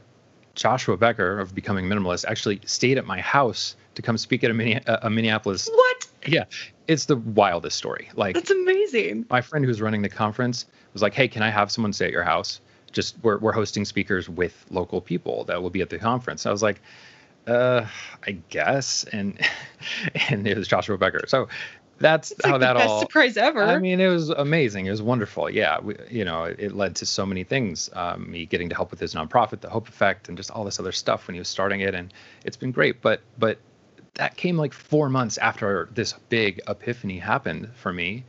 Joshua 0.53 0.97
Becker 0.97 1.39
of 1.39 1.55
Becoming 1.55 1.85
Minimalist 1.85 2.25
actually 2.25 2.61
stayed 2.65 2.97
at 2.97 3.05
my 3.05 3.19
house 3.19 3.75
to 3.95 4.01
come 4.01 4.17
speak 4.17 4.43
at 4.43 4.51
a, 4.51 5.05
a 5.05 5.09
Minneapolis. 5.09 5.67
What? 5.73 6.07
Yeah, 6.27 6.45
it's 6.87 7.05
the 7.05 7.17
wildest 7.17 7.77
story. 7.77 8.09
Like 8.13 8.35
that's 8.35 8.51
amazing. 8.51 9.25
My 9.29 9.41
friend 9.41 9.65
who's 9.65 9.81
running 9.81 10.01
the 10.01 10.09
conference 10.09 10.67
was 10.93 11.01
like, 11.01 11.13
"Hey, 11.13 11.27
can 11.27 11.41
I 11.41 11.49
have 11.49 11.71
someone 11.71 11.93
stay 11.93 12.05
at 12.05 12.11
your 12.11 12.23
house? 12.23 12.61
Just 12.91 13.15
we're 13.23 13.39
we're 13.39 13.51
hosting 13.51 13.85
speakers 13.85 14.29
with 14.29 14.65
local 14.69 15.01
people 15.01 15.45
that 15.45 15.61
will 15.61 15.69
be 15.69 15.81
at 15.81 15.89
the 15.89 15.97
conference." 15.97 16.45
I 16.45 16.51
was 16.51 16.61
like, 16.61 16.81
"Uh, 17.47 17.85
I 18.27 18.31
guess." 18.49 19.05
And 19.05 19.39
and 20.29 20.47
it 20.47 20.57
was 20.57 20.67
Joshua 20.67 20.97
Becker. 20.97 21.21
So 21.27 21.47
that's 21.99 22.31
it's 22.31 22.45
how 22.45 22.53
like 22.53 22.61
that 22.61 22.73
the 22.73 22.79
best 22.79 22.89
all 22.89 22.99
surprise 23.01 23.37
ever. 23.37 23.63
I 23.63 23.77
mean, 23.77 23.99
it 23.99 24.07
was 24.07 24.29
amazing. 24.29 24.85
It 24.85 24.91
was 24.91 25.01
wonderful. 25.01 25.49
Yeah, 25.49 25.79
we, 25.79 25.95
you 26.09 26.25
know, 26.25 26.45
it, 26.45 26.59
it, 26.59 26.75
led 26.75 26.95
to 26.97 27.05
so 27.05 27.25
many 27.25 27.43
things. 27.43 27.89
Um, 27.93 28.31
me 28.31 28.45
getting 28.45 28.69
to 28.69 28.75
help 28.75 28.91
with 28.91 28.99
his 28.99 29.13
nonprofit, 29.13 29.61
the 29.61 29.69
Hope 29.69 29.87
Effect, 29.87 30.29
and 30.29 30.37
just 30.37 30.51
all 30.51 30.63
this 30.63 30.79
other 30.79 30.91
stuff 30.91 31.27
when 31.27 31.35
he 31.35 31.39
was 31.39 31.47
starting 31.47 31.81
it, 31.81 31.93
and 31.93 32.13
it's 32.45 32.57
been 32.57 32.71
great. 32.71 33.01
But 33.01 33.21
but 33.37 33.59
that 34.15 34.37
came 34.37 34.57
like 34.57 34.73
four 34.73 35.09
months 35.09 35.37
after 35.37 35.89
this 35.93 36.13
big 36.29 36.61
epiphany 36.67 37.19
happened 37.19 37.69
for 37.75 37.93
me, 37.93 38.23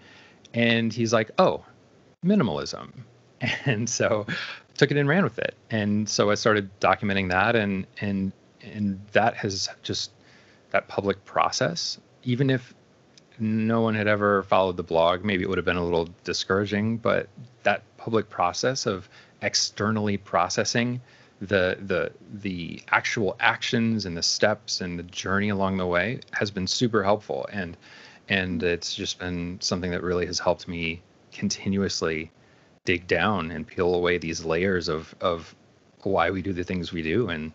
and 0.53 0.93
he's 0.93 1.13
like, 1.13 1.31
"Oh, 1.39 1.65
minimalism," 2.25 2.91
and 3.65 3.89
so 3.89 4.27
took 4.77 4.91
it 4.91 4.97
and 4.97 5.09
ran 5.09 5.25
with 5.25 5.39
it. 5.39 5.55
And 5.71 6.09
so 6.09 6.31
I 6.31 6.35
started 6.35 6.71
documenting 6.81 7.31
that, 7.31 7.57
and 7.57 7.87
and 8.01 8.33
and 8.63 9.01
that 9.13 9.37
has 9.37 9.69
just 9.83 10.11
that 10.71 10.89
public 10.89 11.25
process 11.25 11.99
even 12.23 12.51
if 12.51 12.75
no 13.41 13.81
one 13.81 13.95
had 13.95 14.07
ever 14.07 14.43
followed 14.45 14.77
the 14.77 14.83
blog, 14.83 15.25
maybe 15.25 15.43
it 15.43 15.49
would 15.49 15.59
have 15.59 15.65
been 15.65 15.77
a 15.77 15.85
little 15.85 16.09
discouraging. 16.25 16.99
But 16.99 17.29
that 17.63 17.83
public 17.97 18.29
process 18.29 18.87
of 18.87 19.09
externally 19.43 20.17
processing 20.17 21.01
the 21.41 21.79
the 21.81 22.13
the 22.43 22.83
actual 22.89 23.35
actions 23.41 24.05
and 24.05 24.17
the 24.17 24.23
steps 24.23 24.83
and 24.83 24.99
the 24.99 25.03
journey 25.05 25.49
along 25.49 25.79
the 25.79 25.87
way 25.87 26.21
has 26.33 26.51
been 26.51 26.67
super 26.67 27.03
helpful. 27.03 27.49
And 27.51 27.77
and 28.29 28.63
it's 28.63 28.95
just 28.95 29.19
been 29.19 29.59
something 29.61 29.91
that 29.91 30.03
really 30.03 30.27
has 30.27 30.39
helped 30.39 30.69
me 30.69 31.03
continuously 31.33 32.31
dig 32.85 33.07
down 33.07 33.51
and 33.51 33.67
peel 33.67 33.95
away 33.95 34.19
these 34.19 34.45
layers 34.45 34.89
of 34.89 35.15
of 35.21 35.55
why 36.03 36.31
we 36.31 36.43
do 36.43 36.53
the 36.53 36.65
things 36.65 36.93
we 36.93 37.03
do. 37.03 37.29
And 37.29 37.53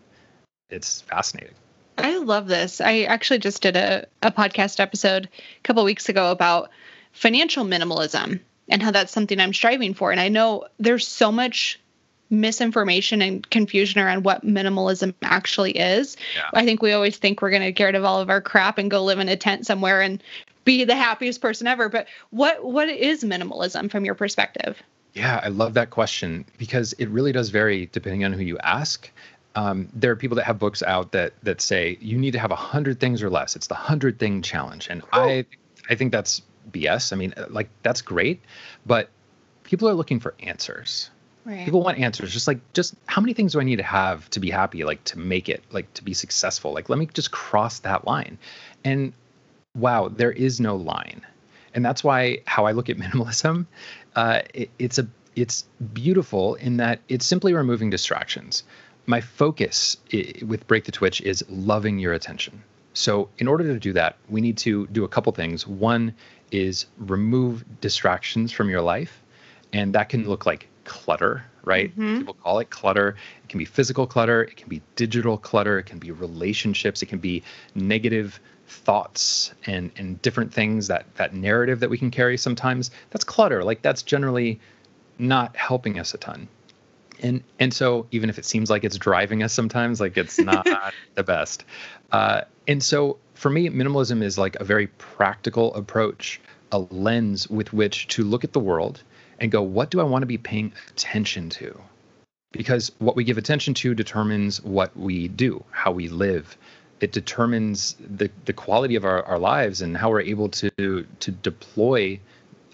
it's 0.68 1.00
fascinating 1.00 1.54
I 1.98 2.18
love 2.18 2.46
this. 2.46 2.80
I 2.80 3.02
actually 3.02 3.38
just 3.38 3.62
did 3.62 3.76
a, 3.76 4.06
a 4.22 4.30
podcast 4.30 4.80
episode 4.80 5.28
a 5.34 5.62
couple 5.62 5.84
weeks 5.84 6.08
ago 6.08 6.30
about 6.30 6.70
financial 7.12 7.64
minimalism 7.64 8.40
and 8.68 8.82
how 8.82 8.90
that's 8.90 9.12
something 9.12 9.40
I'm 9.40 9.54
striving 9.54 9.94
for. 9.94 10.10
And 10.10 10.20
I 10.20 10.28
know 10.28 10.66
there's 10.78 11.06
so 11.06 11.32
much 11.32 11.80
misinformation 12.28 13.22
and 13.22 13.48
confusion 13.50 14.00
around 14.00 14.24
what 14.24 14.44
minimalism 14.44 15.14
actually 15.22 15.72
is. 15.72 16.16
Yeah. 16.34 16.50
I 16.52 16.64
think 16.64 16.82
we 16.82 16.92
always 16.92 17.16
think 17.16 17.40
we're 17.40 17.50
going 17.50 17.62
to 17.62 17.72
get 17.72 17.84
rid 17.84 17.94
of 17.94 18.04
all 18.04 18.20
of 18.20 18.30
our 18.30 18.40
crap 18.40 18.78
and 18.78 18.90
go 18.90 19.04
live 19.04 19.18
in 19.18 19.28
a 19.28 19.36
tent 19.36 19.66
somewhere 19.66 20.00
and 20.02 20.22
be 20.64 20.84
the 20.84 20.96
happiest 20.96 21.40
person 21.40 21.66
ever. 21.66 21.88
But 21.88 22.08
what 22.30 22.64
what 22.64 22.88
is 22.88 23.22
minimalism 23.22 23.90
from 23.90 24.04
your 24.04 24.14
perspective? 24.14 24.82
Yeah, 25.14 25.40
I 25.42 25.48
love 25.48 25.74
that 25.74 25.90
question 25.90 26.44
because 26.58 26.92
it 26.94 27.06
really 27.06 27.32
does 27.32 27.48
vary 27.48 27.88
depending 27.92 28.24
on 28.24 28.32
who 28.32 28.42
you 28.42 28.58
ask 28.58 29.10
um, 29.56 29.88
there 29.94 30.10
are 30.12 30.16
people 30.16 30.36
that 30.36 30.44
have 30.44 30.58
books 30.58 30.82
out 30.82 31.12
that 31.12 31.32
that 31.42 31.60
say 31.60 31.98
you 32.00 32.18
need 32.18 32.32
to 32.32 32.38
have 32.38 32.52
a 32.52 32.56
hundred 32.56 33.00
things 33.00 33.22
or 33.22 33.30
less. 33.30 33.56
It's 33.56 33.66
the 33.66 33.74
hundred 33.74 34.18
thing 34.18 34.42
challenge, 34.42 34.88
and 34.88 35.02
cool. 35.02 35.22
I 35.22 35.46
I 35.88 35.94
think 35.94 36.12
that's 36.12 36.42
BS. 36.70 37.12
I 37.12 37.16
mean, 37.16 37.34
uh, 37.36 37.46
like 37.48 37.70
that's 37.82 38.02
great, 38.02 38.42
but 38.84 39.08
people 39.64 39.88
are 39.88 39.94
looking 39.94 40.20
for 40.20 40.34
answers. 40.40 41.10
Right. 41.46 41.64
People 41.64 41.82
want 41.82 41.98
answers. 41.98 42.32
Just 42.32 42.46
like 42.46 42.58
just 42.74 42.94
how 43.06 43.22
many 43.22 43.32
things 43.32 43.52
do 43.52 43.60
I 43.60 43.64
need 43.64 43.76
to 43.76 43.82
have 43.82 44.28
to 44.30 44.40
be 44.40 44.50
happy? 44.50 44.84
Like 44.84 45.02
to 45.04 45.18
make 45.18 45.48
it, 45.48 45.64
like 45.72 45.92
to 45.94 46.04
be 46.04 46.12
successful. 46.12 46.74
Like 46.74 46.90
let 46.90 46.98
me 46.98 47.06
just 47.06 47.30
cross 47.30 47.78
that 47.80 48.04
line, 48.04 48.36
and 48.84 49.14
wow, 49.74 50.08
there 50.08 50.32
is 50.32 50.60
no 50.60 50.76
line, 50.76 51.22
and 51.74 51.82
that's 51.82 52.04
why 52.04 52.40
how 52.44 52.66
I 52.66 52.72
look 52.72 52.90
at 52.90 52.96
minimalism, 52.98 53.64
uh, 54.16 54.42
it, 54.52 54.68
it's 54.78 54.98
a 54.98 55.08
it's 55.34 55.64
beautiful 55.92 56.56
in 56.56 56.78
that 56.78 57.00
it's 57.08 57.24
simply 57.24 57.54
removing 57.54 57.90
distractions 57.90 58.64
my 59.06 59.20
focus 59.20 59.96
with 60.44 60.66
Break 60.66 60.84
the 60.84 60.92
Twitch 60.92 61.20
is 61.20 61.44
loving 61.48 61.98
your 61.98 62.12
attention. 62.12 62.62
So, 62.94 63.28
in 63.38 63.46
order 63.46 63.64
to 63.64 63.78
do 63.78 63.92
that, 63.92 64.16
we 64.28 64.40
need 64.40 64.56
to 64.58 64.86
do 64.88 65.04
a 65.04 65.08
couple 65.08 65.30
things. 65.32 65.66
One 65.66 66.14
is 66.50 66.86
remove 66.98 67.64
distractions 67.80 68.52
from 68.52 68.70
your 68.70 68.80
life, 68.80 69.22
and 69.72 69.94
that 69.94 70.08
can 70.08 70.26
look 70.26 70.46
like 70.46 70.68
clutter, 70.84 71.44
right? 71.64 71.90
Mm-hmm. 71.90 72.18
People 72.18 72.34
call 72.34 72.58
it 72.58 72.70
clutter. 72.70 73.16
It 73.44 73.48
can 73.48 73.58
be 73.58 73.64
physical 73.64 74.06
clutter, 74.06 74.42
it 74.42 74.56
can 74.56 74.68
be 74.68 74.80
digital 74.94 75.36
clutter, 75.36 75.78
it 75.78 75.84
can 75.84 75.98
be 75.98 76.10
relationships, 76.10 77.02
it 77.02 77.06
can 77.06 77.18
be 77.18 77.42
negative 77.74 78.40
thoughts 78.68 79.54
and 79.66 79.92
and 79.96 80.20
different 80.22 80.52
things 80.52 80.88
that 80.88 81.06
that 81.16 81.34
narrative 81.34 81.80
that 81.80 81.90
we 81.90 81.98
can 81.98 82.10
carry 82.10 82.38
sometimes. 82.38 82.90
That's 83.10 83.24
clutter. 83.24 83.62
Like 83.62 83.82
that's 83.82 84.02
generally 84.02 84.58
not 85.18 85.54
helping 85.56 85.98
us 85.98 86.14
a 86.14 86.18
ton 86.18 86.48
and 87.22 87.42
and 87.58 87.72
so 87.72 88.06
even 88.10 88.30
if 88.30 88.38
it 88.38 88.44
seems 88.44 88.70
like 88.70 88.84
it's 88.84 88.98
driving 88.98 89.42
us 89.42 89.52
sometimes 89.52 90.00
like 90.00 90.16
it's 90.16 90.38
not 90.38 90.66
the 91.14 91.22
best. 91.22 91.64
Uh, 92.12 92.42
and 92.68 92.82
so 92.82 93.18
for 93.34 93.50
me 93.50 93.68
minimalism 93.68 94.22
is 94.22 94.38
like 94.38 94.56
a 94.56 94.64
very 94.64 94.86
practical 94.86 95.74
approach 95.74 96.40
a 96.72 96.78
lens 96.78 97.48
with 97.48 97.72
which 97.72 98.08
to 98.08 98.24
look 98.24 98.44
at 98.44 98.52
the 98.52 98.60
world 98.60 99.02
and 99.38 99.52
go 99.52 99.62
what 99.62 99.90
do 99.90 100.00
i 100.00 100.04
want 100.04 100.22
to 100.22 100.26
be 100.26 100.38
paying 100.38 100.72
attention 100.88 101.50
to? 101.50 101.80
Because 102.52 102.90
what 102.98 103.16
we 103.16 103.24
give 103.24 103.38
attention 103.38 103.74
to 103.74 103.94
determines 103.94 104.62
what 104.62 104.96
we 104.96 105.28
do 105.28 105.64
how 105.70 105.92
we 105.92 106.08
live. 106.08 106.56
It 107.00 107.12
determines 107.12 107.96
the 108.00 108.30
the 108.46 108.52
quality 108.52 108.96
of 108.96 109.04
our, 109.04 109.22
our 109.24 109.38
lives 109.38 109.82
and 109.82 109.96
how 109.96 110.10
we're 110.10 110.22
able 110.22 110.48
to 110.48 111.06
to 111.20 111.30
deploy 111.30 112.20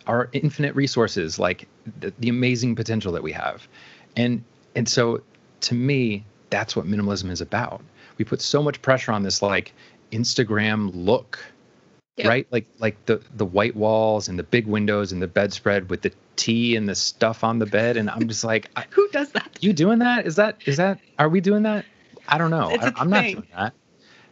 our 0.07 0.29
infinite 0.33 0.75
resources 0.75 1.39
like 1.39 1.69
the, 2.01 2.13
the 2.19 2.29
amazing 2.29 2.75
potential 2.75 3.13
that 3.13 3.23
we 3.23 3.33
have 3.33 3.67
and 4.17 4.43
and 4.75 4.89
so 4.89 5.23
to 5.63 5.75
me 5.75 6.25
that's 6.51 6.77
what 6.77 6.87
minimalism 6.87 7.31
is 7.31 7.41
about. 7.41 7.83
We 8.19 8.25
put 8.25 8.43
so 8.43 8.63
much 8.63 8.83
pressure 8.83 9.13
on 9.13 9.23
this 9.23 9.43
like 9.43 9.73
instagram 10.13 10.91
look 10.93 11.39
yep. 12.17 12.27
right? 12.27 12.47
Like 12.51 12.67
like 12.79 13.05
the 13.07 13.21
the 13.35 13.47
white 13.47 13.75
walls 13.75 14.29
and 14.29 14.39
the 14.39 14.43
big 14.43 14.67
windows 14.67 15.13
and 15.13 15.23
the 15.23 15.29
bedspread 15.29 15.91
with 15.91 16.03
the 16.03 16.13
tea 16.37 16.77
and 16.77 16.89
the 16.89 16.95
stuff 16.95 17.45
on 17.45 17.59
the 17.59 17.67
bed. 17.67 17.97
And 17.97 18.11
i'm 18.11 18.29
just 18.29 18.45
like 18.45 18.71
who 18.91 19.09
does 19.09 19.31
that? 19.33 19.59
You 19.61 19.73
doing 19.73 20.01
that? 20.01 20.27
Is 20.27 20.37
that 20.37 20.59
is 20.67 20.77
that 20.77 20.99
are 21.19 21.29
we 21.29 21.41
doing 21.41 21.63
that? 21.63 21.85
I 22.29 22.39
don't 22.39 22.51
know. 22.51 22.71
I, 22.71 22.93
am 23.01 23.11
not 23.11 23.25
doing 23.25 23.49
that 23.55 23.75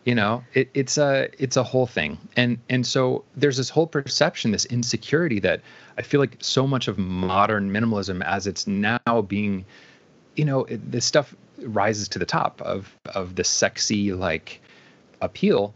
you 0.04 0.14
know 0.14 0.42
it, 0.54 0.70
it's 0.74 0.98
a 0.98 1.28
it's 1.38 1.56
a 1.56 1.62
whole 1.62 1.86
thing. 1.86 2.18
And 2.36 2.58
and 2.68 2.86
so 2.86 3.24
there's 3.36 3.56
this 3.56 3.70
whole 3.70 3.86
perception 3.86 4.50
this 4.50 4.64
insecurity 4.66 5.40
that 5.40 5.60
i 5.98 6.02
feel 6.02 6.20
like 6.20 6.36
so 6.40 6.66
much 6.66 6.88
of 6.88 6.96
modern 6.98 7.70
minimalism 7.70 8.24
as 8.24 8.46
it's 8.46 8.66
now 8.66 9.22
being 9.26 9.64
you 10.36 10.44
know 10.44 10.64
it, 10.64 10.90
this 10.90 11.04
stuff 11.04 11.34
rises 11.62 12.08
to 12.08 12.18
the 12.18 12.26
top 12.26 12.60
of 12.62 12.96
of 13.14 13.36
the 13.36 13.44
sexy 13.44 14.12
like 14.12 14.60
appeal. 15.20 15.74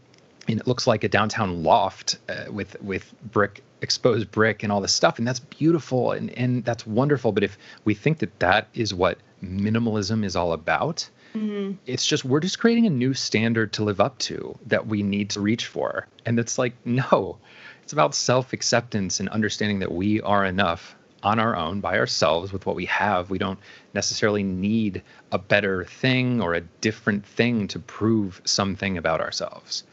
And 0.49 0.61
it 0.61 0.67
looks 0.67 0.87
like 0.87 1.05
a 1.05 1.09
downtown 1.09 1.63
loft 1.63 2.19
uh, 2.29 2.51
with 2.51 2.81
with 2.83 3.13
brick 3.33 3.63
exposed 3.81 4.31
brick 4.31 4.63
and 4.63 4.73
all 4.73 4.81
this 4.81 4.93
stuff. 4.93 5.19
And 5.19 5.27
that's 5.27 5.41
beautiful 5.41 6.13
and 6.13 6.31
and 6.39 6.65
that's 6.65 6.87
wonderful. 6.87 7.33
But 7.33 7.45
if 7.45 7.59
we 7.85 7.95
think 7.95 8.19
that 8.19 8.39
that 8.41 8.69
is 8.75 8.93
what 8.93 9.19
minimalism 9.43 10.25
is 10.25 10.37
all 10.37 10.53
about 10.53 11.09
Mm-hmm. 11.35 11.77
It's 11.87 12.07
just 12.07 12.25
we're 12.25 12.41
just 12.41 12.61
creating 12.61 12.87
a 12.87 12.91
new 12.91 13.13
standard 13.13 13.73
to 13.75 13.85
live 13.85 14.01
up 14.01 14.19
to 14.19 14.57
that 14.67 14.87
we 14.87 15.03
need 15.03 15.31
to 15.31 15.41
reach 15.41 15.67
for. 15.67 16.07
And 16.25 16.39
it's 16.39 16.59
like, 16.59 16.75
no, 16.85 17.39
it's 17.83 17.93
about 17.93 18.15
self 18.15 18.53
acceptance 18.53 19.21
and 19.21 19.29
understanding 19.29 19.81
that 19.81 19.93
we 19.93 20.21
are 20.21 20.45
enough 20.45 20.97
on 21.23 21.39
our 21.39 21.57
own 21.57 21.81
by 21.81 21.99
ourselves 21.99 22.53
with 22.53 22.67
what 22.67 22.77
we 22.77 22.85
have. 22.87 23.31
We 23.31 23.39
don't 23.39 23.59
necessarily 23.95 24.43
need 24.43 25.03
a 25.33 25.39
better 25.39 25.85
thing 25.85 26.41
or 26.43 26.55
a 26.55 26.61
different 26.61 27.25
thing 27.27 27.67
to 27.69 27.79
prove 27.79 28.43
something 28.45 28.99
about 28.99 29.21
ourselves. 29.21 29.85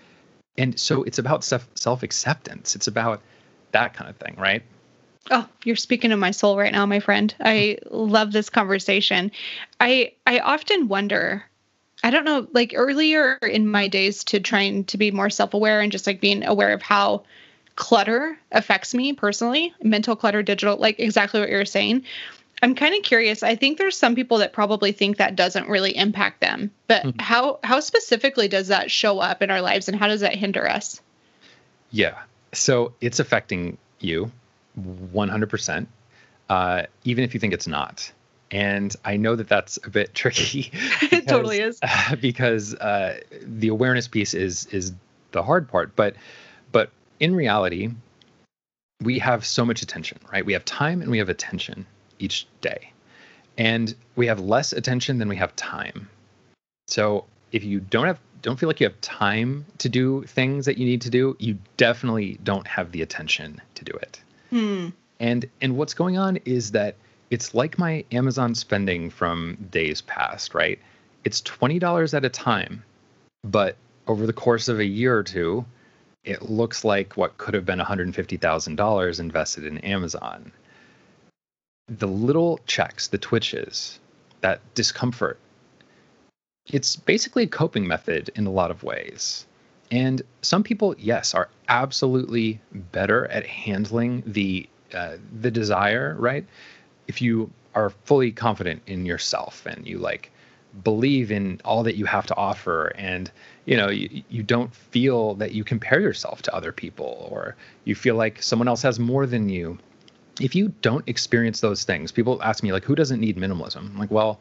And 0.58 0.78
so 0.80 1.04
it's 1.04 1.18
about 1.18 1.44
self 1.44 2.04
acceptance. 2.04 2.76
It's 2.76 2.88
about 2.88 3.22
that 3.72 3.94
kind 3.94 4.10
of 4.10 4.18
thing, 4.18 4.36
right? 4.38 4.64
Oh, 5.30 5.48
you're 5.64 5.76
speaking 5.76 6.10
to 6.10 6.18
my 6.18 6.32
soul 6.32 6.58
right 6.58 6.72
now, 6.72 6.86
my 6.86 7.00
friend. 7.00 7.34
I 7.40 7.78
love 7.90 8.32
this 8.32 8.50
conversation. 8.50 9.32
I 9.80 10.14
I 10.26 10.40
often 10.40 10.88
wonder 10.88 11.46
I 12.04 12.10
don't 12.10 12.26
know, 12.26 12.48
like 12.52 12.74
earlier 12.76 13.38
in 13.44 13.68
my 13.68 13.88
days 13.88 14.24
to 14.26 14.40
trying 14.40 14.86
to 14.86 14.98
be 14.98 15.12
more 15.12 15.30
self-aware 15.30 15.82
and 15.82 15.92
just 15.92 16.08
like 16.08 16.20
being 16.20 16.44
aware 16.44 16.74
of 16.74 16.82
how 16.82 17.24
clutter 17.76 18.38
affects 18.52 18.94
me 18.94 19.14
personally, 19.14 19.74
mental 19.84 20.16
clutter, 20.16 20.42
digital, 20.42 20.78
like 20.78 21.00
exactly 21.00 21.40
what 21.40 21.50
you're 21.50 21.66
saying. 21.66 22.04
I'm 22.64 22.76
kind 22.76 22.96
of 22.96 23.04
curious. 23.04 23.44
I 23.44 23.56
think 23.56 23.78
there's 23.78 23.98
some 23.98 24.16
people 24.16 24.38
that 24.40 24.54
probably 24.54 24.92
think 24.92 25.18
that 25.18 25.36
doesn't 25.36 25.68
really 25.68 25.96
impact 25.96 26.42
them. 26.42 26.72
But 26.88 27.04
mm-hmm. 27.04 27.20
how 27.20 27.60
how 27.64 27.80
specifically 27.80 28.48
does 28.48 28.68
that 28.68 28.92
show 28.92 29.20
up 29.20 29.42
in 29.42 29.50
our 29.50 29.62
lives 29.62 29.88
and 29.88 29.98
how 29.98 30.08
does 30.08 30.22
that 30.22 30.36
hinder 30.36 30.68
us? 30.68 31.02
Yeah. 31.92 32.20
So 32.54 32.94
it's 33.02 33.20
affecting 33.20 33.78
you 34.00 34.32
100%, 34.80 35.88
uh, 36.50 36.84
even 37.04 37.24
if 37.24 37.34
you 37.34 37.40
think 37.40 37.54
it's 37.54 37.68
not. 37.68 38.12
And 38.52 38.94
I 39.06 39.18
know 39.18 39.36
that 39.36 39.48
that's 39.48 39.78
a 39.84 39.90
bit 39.90 40.14
tricky. 40.14 40.72
Because, 41.00 41.20
it 41.20 41.28
totally 41.28 41.60
is. 41.60 41.80
Uh, 41.82 42.16
because 42.22 42.76
uh, 42.76 43.20
the 43.42 43.70
awareness 43.70 44.08
piece 44.08 44.34
is 44.34 44.66
is 44.68 44.94
the 45.32 45.44
hard 45.44 45.68
part. 45.68 45.96
But 45.96 46.16
but 46.72 46.92
in 47.20 47.36
reality, 47.36 47.90
we 49.02 49.20
have 49.20 49.46
so 49.46 49.66
much 49.66 49.82
attention, 49.82 50.20
right? 50.32 50.46
We 50.46 50.54
have 50.54 50.66
time 50.66 51.02
and 51.02 51.10
we 51.12 51.18
have 51.18 51.30
attention 51.30 51.86
each 52.20 52.48
day, 52.62 52.92
and 53.58 53.94
we 54.16 54.28
have 54.28 54.40
less 54.40 54.74
attention 54.74 55.18
than 55.18 55.28
we 55.28 55.36
have 55.38 55.56
time. 55.56 56.10
So 56.88 57.26
if 57.52 57.64
you 57.64 57.80
don't 57.80 58.08
have 58.08 58.20
don't 58.42 58.60
feel 58.60 58.68
like 58.68 58.80
you 58.80 58.88
have 58.88 59.00
time 59.02 59.66
to 59.78 59.90
do 59.90 60.24
things 60.24 60.66
that 60.66 60.78
you 60.78 60.86
need 60.86 61.02
to 61.02 61.10
do, 61.10 61.36
you 61.40 61.58
definitely 61.78 62.40
don't 62.44 62.68
have 62.68 62.92
the 62.92 63.02
attention 63.02 63.62
to 63.76 63.86
do 63.86 63.94
it. 63.94 64.22
Hmm. 64.52 64.90
And 65.20 65.50
and 65.62 65.78
what's 65.78 65.94
going 65.94 66.18
on 66.18 66.38
is 66.46 66.72
that 66.72 66.96
it's 67.30 67.54
like 67.54 67.80
my 67.80 68.04
Amazon 68.12 68.54
spending 68.54 69.10
from 69.10 69.58
days 69.72 70.02
past, 70.02 70.54
right? 70.54 70.80
It's 71.24 71.42
$20 71.42 72.14
at 72.14 72.26
a 72.26 72.30
time, 72.30 72.84
but 73.44 73.78
over 74.08 74.28
the 74.28 74.34
course 74.34 74.68
of 74.68 74.80
a 74.80 74.86
year 74.86 75.18
or 75.18 75.24
two, 75.24 75.66
it 76.24 76.50
looks 76.50 76.84
like 76.84 77.16
what 77.16 77.38
could 77.38 77.54
have 77.54 77.66
been 77.66 77.80
$150,000 77.80 79.20
invested 79.20 79.66
in 79.66 79.78
Amazon. 79.80 80.52
The 81.88 82.08
little 82.08 82.60
checks, 82.66 83.08
the 83.08 83.18
twitches, 83.18 84.00
that 84.42 84.60
discomfort, 84.76 85.40
it's 86.66 86.96
basically 86.96 87.44
a 87.44 87.48
coping 87.48 87.88
method 87.88 88.30
in 88.36 88.46
a 88.46 88.52
lot 88.52 88.72
of 88.72 88.84
ways. 88.84 89.46
And 89.92 90.22
some 90.42 90.64
people, 90.64 90.96
yes, 90.98 91.36
are 91.36 91.50
absolutely 91.68 92.62
better 92.72 93.28
at 93.28 93.46
handling 93.46 94.24
the 94.26 94.68
uh, 94.94 95.18
the 95.40 95.52
desire, 95.52 96.16
right? 96.18 96.46
If 97.08 97.22
you 97.22 97.52
are 97.76 97.90
fully 97.90 98.32
confident 98.32 98.82
in 98.88 99.06
yourself 99.06 99.66
and 99.66 99.88
you 99.88 99.98
like 99.98 100.32
believe 100.84 101.32
in 101.32 101.60
all 101.66 101.84
that 101.84 101.96
you 101.96 102.06
have 102.06 102.26
to 102.26 102.36
offer 102.36 102.88
and 102.96 103.30
you 103.66 103.76
know 103.76 103.90
you, 103.90 104.24
you 104.30 104.42
don't 104.42 104.74
feel 104.74 105.36
that 105.36 105.52
you 105.52 105.64
compare 105.64 106.00
yourself 106.00 106.42
to 106.42 106.56
other 106.56 106.72
people 106.72 107.28
or 107.30 107.56
you 107.84 107.94
feel 107.94 108.16
like 108.16 108.42
someone 108.42 108.68
else 108.68 108.82
has 108.82 108.98
more 109.00 109.26
than 109.26 109.50
you 109.50 109.78
if 110.40 110.56
you 110.56 110.74
don't 110.82 111.08
experience 111.10 111.60
those 111.60 111.84
things 111.84 112.12
people 112.12 112.42
ask 112.42 112.64
me 112.64 112.72
like 112.72 112.86
who 112.86 112.96
doesn't 112.96 113.20
need 113.20 113.36
minimalism 113.36 113.78
I'm 113.78 113.98
like 113.98 114.12
well 114.12 114.40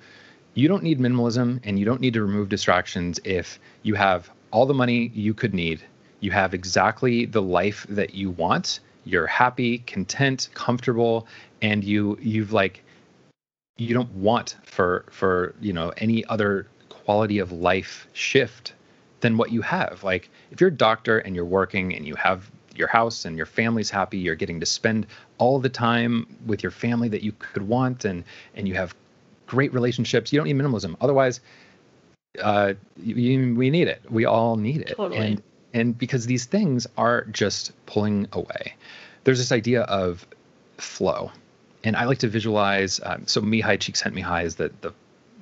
you 0.54 0.68
don't 0.68 0.84
need 0.84 1.00
minimalism 1.00 1.60
and 1.64 1.78
you 1.80 1.84
don't 1.84 2.00
need 2.00 2.14
to 2.14 2.22
remove 2.22 2.48
distractions 2.48 3.18
if 3.24 3.58
you 3.82 3.96
have 3.96 4.30
all 4.50 4.66
the 4.66 4.74
money 4.74 5.10
you 5.14 5.34
could 5.34 5.54
need. 5.54 5.82
You 6.20 6.30
have 6.32 6.54
exactly 6.54 7.24
the 7.24 7.42
life 7.42 7.86
that 7.88 8.14
you 8.14 8.30
want. 8.30 8.80
You're 9.04 9.26
happy, 9.26 9.78
content, 9.78 10.48
comfortable, 10.54 11.26
and 11.62 11.82
you 11.82 12.18
you've 12.20 12.52
like 12.52 12.84
you 13.78 13.94
don't 13.94 14.12
want 14.12 14.56
for 14.62 15.06
for 15.10 15.54
you 15.60 15.72
know 15.72 15.92
any 15.96 16.24
other 16.26 16.66
quality 16.88 17.38
of 17.38 17.50
life 17.50 18.06
shift 18.12 18.74
than 19.20 19.36
what 19.36 19.50
you 19.50 19.62
have. 19.62 20.04
Like 20.04 20.30
if 20.50 20.60
you're 20.60 20.68
a 20.68 20.74
doctor 20.74 21.18
and 21.18 21.34
you're 21.34 21.44
working 21.44 21.94
and 21.94 22.06
you 22.06 22.14
have 22.16 22.50
your 22.76 22.88
house 22.88 23.24
and 23.24 23.36
your 23.36 23.46
family's 23.46 23.90
happy, 23.90 24.18
you're 24.18 24.34
getting 24.34 24.60
to 24.60 24.66
spend 24.66 25.06
all 25.38 25.58
the 25.58 25.68
time 25.68 26.26
with 26.46 26.62
your 26.62 26.70
family 26.70 27.08
that 27.08 27.22
you 27.22 27.32
could 27.32 27.62
want 27.62 28.04
and 28.04 28.24
and 28.54 28.68
you 28.68 28.74
have 28.74 28.94
great 29.46 29.74
relationships, 29.74 30.32
you 30.32 30.38
don't 30.38 30.46
need 30.46 30.56
minimalism. 30.56 30.94
Otherwise, 31.00 31.40
uh, 32.38 32.74
you, 33.02 33.54
we 33.54 33.70
need 33.70 33.88
it. 33.88 34.02
We 34.08 34.24
all 34.24 34.56
need 34.56 34.82
it. 34.82 34.94
Totally. 34.96 35.18
And 35.18 35.42
and 35.72 35.96
because 35.96 36.26
these 36.26 36.44
things 36.46 36.86
are 36.96 37.24
just 37.26 37.72
pulling 37.86 38.26
away. 38.32 38.74
There's 39.24 39.38
this 39.38 39.52
idea 39.52 39.82
of 39.82 40.26
flow, 40.78 41.30
and 41.84 41.96
I 41.96 42.04
like 42.04 42.18
to 42.18 42.28
visualize. 42.28 43.00
Um, 43.02 43.26
so 43.26 43.40
Mihaly 43.40 43.78
Csikszentmihalyi 43.78 44.44
is 44.44 44.56
the 44.56 44.72
the 44.80 44.92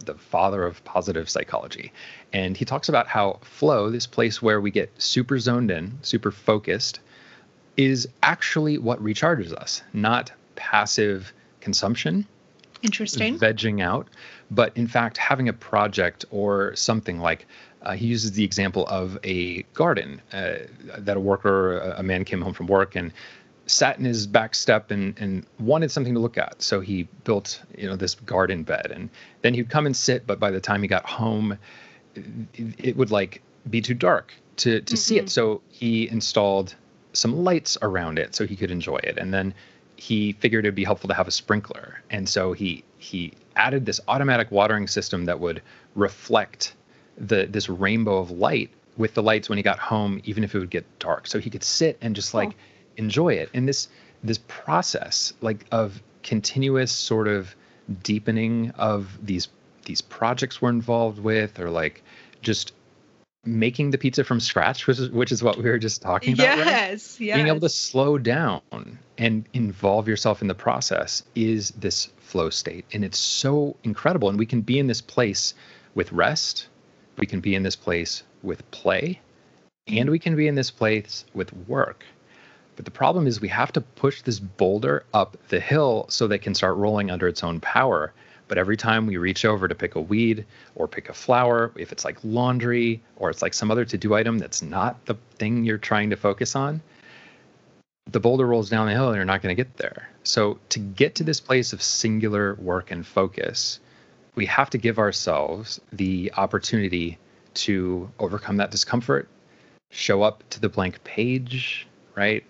the 0.05 0.15
father 0.15 0.65
of 0.65 0.83
positive 0.85 1.29
psychology, 1.29 1.93
and 2.33 2.57
he 2.57 2.65
talks 2.65 2.89
about 2.89 3.09
how 3.09 3.39
flow, 3.43 3.91
this 3.91 4.07
place 4.07 4.41
where 4.41 4.61
we 4.61 4.71
get 4.71 4.91
super 5.01 5.39
zoned 5.39 5.71
in, 5.71 5.99
super 6.03 6.31
focused, 6.31 7.01
is 7.77 8.09
actually 8.23 8.79
what 8.79 9.03
recharges 9.03 9.53
us, 9.53 9.83
not 9.93 10.33
passive 10.57 11.33
consumption. 11.61 12.27
Interesting. 12.83 13.39
Vegging 13.39 13.83
out 13.83 14.07
but 14.51 14.77
in 14.77 14.87
fact 14.87 15.17
having 15.17 15.49
a 15.49 15.53
project 15.53 16.25
or 16.31 16.75
something 16.75 17.19
like 17.19 17.47
uh, 17.83 17.93
he 17.93 18.07
uses 18.07 18.33
the 18.33 18.45
example 18.45 18.87
of 18.87 19.19
a 19.25 19.63
garden 19.75 20.21
uh, 20.33 20.55
that 20.99 21.17
a 21.17 21.21
worker 21.21 21.79
a 21.79 22.03
man 22.03 22.25
came 22.25 22.41
home 22.41 22.55
from 22.55 22.67
work 22.67 22.97
and 22.97 23.13
sat 23.67 23.99
in 23.99 24.05
his 24.05 24.27
back 24.27 24.55
step 24.55 24.91
and, 24.91 25.17
and 25.19 25.45
wanted 25.59 25.91
something 25.91 26.15
to 26.15 26.21
look 26.21 26.39
at 26.39 26.61
so 26.63 26.81
he 26.81 27.03
built 27.25 27.63
you 27.77 27.87
know 27.87 27.97
this 27.97 28.15
garden 28.15 28.63
bed 28.63 28.91
and 28.91 29.11
then 29.43 29.55
he'd 29.55 29.69
come 29.69 29.87
and 29.87 29.97
sit 29.97 30.27
but 30.27 30.41
by 30.41 30.51
the 30.51 30.61
time 30.61 30.83
he 30.83 30.89
got 30.89 31.05
home 31.07 31.59
it, 32.55 32.97
would 32.97 33.11
like 33.11 33.43
be 33.69 33.81
too 33.81 33.95
dark 33.95 34.33
to 34.57 34.81
to 34.81 34.95
mm-hmm. 34.95 34.97
see 34.97 35.19
it 35.19 35.27
mm-hmm. 35.27 35.29
so 35.29 35.61
he 35.71 36.09
installed 36.09 36.75
some 37.13 37.45
lights 37.45 37.77
around 37.83 38.19
it 38.19 38.35
so 38.35 38.47
he 38.47 38.57
could 38.57 38.71
enjoy 38.71 38.97
it 38.97 39.19
and 39.19 39.33
then 39.33 39.53
he 39.97 40.33
figured 40.35 40.65
it'd 40.65 40.75
be 40.75 40.85
helpful 40.85 41.09
to 41.09 41.15
have 41.15 41.29
a 41.29 41.33
sprinkler 41.33 42.01
and 42.11 42.29
so 42.29 42.53
he 42.53 42.83
he 42.97 43.33
added 43.59 43.85
this 43.85 44.01
automatic 44.09 44.51
watering 44.51 44.87
system 44.87 45.27
that 45.27 45.39
would 45.41 45.61
reflect 45.95 46.75
the 47.19 47.47
this 47.47 47.69
rainbow 47.69 48.19
of 48.19 48.31
light 48.31 48.71
with 48.97 49.15
the 49.15 49.23
lights 49.23 49.49
when 49.49 49.59
he 49.59 49.63
got 49.63 49.79
home, 49.79 50.21
even 50.25 50.45
if 50.45 50.55
it 50.55 50.59
would 50.59 50.71
get 50.71 50.87
dark. 50.99 51.27
So 51.27 51.39
he 51.39 51.51
could 51.51 51.65
sit 51.65 51.99
and 52.01 52.17
just 52.17 52.33
like 52.33 52.51
oh. 52.51 52.55
enjoy 52.97 53.35
it. 53.35 53.51
And 53.53 53.69
this 53.69 53.89
this 54.25 54.39
process 54.49 55.33
like 55.41 55.67
of 55.71 56.03
continuous 56.23 56.93
sort 56.93 57.29
of 57.29 57.55
deepening 58.03 58.71
of 58.73 59.19
these 59.25 59.49
these 59.85 60.03
projects 60.03 60.61
we're 60.61 60.71
involved 60.71 61.19
with 61.19 61.59
or 61.59 61.71
like 61.71 62.03
just 62.43 62.73
making 63.49 63.91
the 63.91 63.99
pizza 63.99 64.25
from 64.25 64.41
scratch, 64.41 64.87
which 64.87 64.99
is 64.99 65.11
which 65.11 65.33
is 65.33 65.43
what 65.43 65.57
we 65.57 65.65
were 65.65 65.79
just 65.79 66.03
talking 66.03 66.35
about. 66.35 66.45
Yes, 66.59 66.67
right? 67.19 67.27
yes. 67.27 67.37
Being 67.37 67.49
able 67.49 67.61
to 67.61 67.69
slow 67.69 68.19
down 68.19 68.61
and 69.17 69.49
involve 69.53 70.07
yourself 70.09 70.43
in 70.43 70.49
the 70.49 70.55
process 70.55 71.23
is 71.35 71.71
this 71.73 72.07
flow 72.19 72.51
state, 72.51 72.85
and 72.93 73.05
it's 73.05 73.19
so 73.19 73.77
incredible. 73.85 74.29
And 74.29 74.39
we 74.39 74.47
can 74.47 74.61
be 74.61 74.79
in 74.79 74.87
this 74.87 75.01
place 75.01 75.55
with 75.95 76.13
rest, 76.13 76.69
we 77.17 77.27
can 77.27 77.41
be 77.41 77.55
in 77.55 77.63
this 77.63 77.77
place 77.77 78.23
with 78.43 78.69
play, 78.71 79.21
and 79.87 80.11
we 80.11 80.19
can 80.19 80.37
be 80.37 80.47
in 80.47 80.55
this 80.55 80.71
place 80.71 81.25
with 81.35 81.53
work. 81.67 82.05
But 82.77 82.85
the 82.85 82.93
problem 82.93 83.27
is 83.27 83.41
we 83.41 83.49
have 83.49 83.73
to 83.73 83.81
push 83.81 84.23
this 84.23 84.39
boulder 84.39 85.05
up 85.13 85.37
the 85.49 85.59
hill 85.59 86.07
so 86.11 86.29
that 86.29 86.37
it 86.37 86.43
can 86.43 86.55
start 86.55 86.77
rolling 86.77 87.11
under 87.11 87.27
its 87.27 87.43
own 87.43 87.59
power. 87.59 88.13
But 88.49 88.59
every 88.59 88.77
time 88.77 89.07
we 89.07 89.19
reach 89.19 89.45
over 89.45 89.69
to 89.69 89.75
pick 89.75 89.95
a 89.95 90.01
weed 90.01 90.45
or 90.75 90.89
pick 90.89 91.09
a 91.09 91.13
flower, 91.13 91.71
if 91.77 91.93
it's 91.93 92.05
like 92.05 92.19
laundry 92.25 93.01
or 93.17 93.31
it's 93.31 93.43
like 93.43 93.55
some 93.55 93.71
other 93.71 93.85
to 93.85 93.99
do 93.99 94.15
item 94.15 94.39
that's 94.39 94.63
not 94.63 95.05
the 95.05 95.15
thing 95.37 95.65
you're 95.65 95.79
trying 95.79 96.11
to 96.11 96.17
focus 96.17 96.57
on, 96.57 96.81
the 98.11 98.21
boulder 98.21 98.47
rolls 98.47 98.71
down 98.71 98.87
the 98.87 98.93
hill 98.93 99.09
and 99.09 99.17
you're 99.17 99.25
not 99.27 99.43
going 99.43 99.55
to 99.55 99.63
get 99.63 99.77
there. 99.77 100.09
So, 100.23 100.59
to 100.71 100.79
get 100.79 101.15
to 101.17 101.25
this 101.25 101.41
place 101.41 101.73
of 101.73 101.83
singular 101.83 102.55
work 102.55 102.91
and 102.91 103.07
focus, 103.07 103.81
we 104.35 104.47
have 104.47 104.71
to 104.71 104.79
give 104.79 104.99
ourselves 104.99 105.81
the 105.93 106.33
opportunity 106.37 107.19
to 107.55 108.11
overcome 108.19 108.57
that 108.59 108.71
discomfort, 108.71 109.29
show 109.91 110.23
up 110.23 110.43
to 110.51 110.61
the 110.61 110.69
blank 110.69 111.03
page, 111.05 111.87
right? 112.15 112.45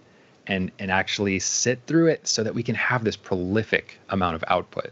and 0.48 0.72
and 0.78 0.90
actually 0.90 1.38
sit 1.38 1.78
through 1.86 2.06
it 2.06 2.26
so 2.26 2.42
that 2.42 2.54
we 2.54 2.62
can 2.62 2.74
have 2.74 3.04
this 3.04 3.16
prolific 3.16 3.98
amount 4.08 4.34
of 4.34 4.42
output 4.48 4.90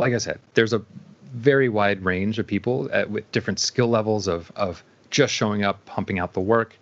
like 0.00 0.14
i 0.14 0.18
said 0.18 0.38
there's 0.54 0.72
a 0.72 0.82
very 1.32 1.68
wide 1.68 2.04
range 2.04 2.38
of 2.38 2.46
people 2.46 2.88
at, 2.92 3.10
with 3.10 3.30
different 3.32 3.58
skill 3.58 3.88
levels 3.88 4.26
of 4.26 4.50
of 4.56 4.82
just 5.10 5.32
showing 5.32 5.64
up 5.64 5.84
pumping 5.86 6.18
out 6.18 6.32
the 6.32 6.40
work. 6.40 6.76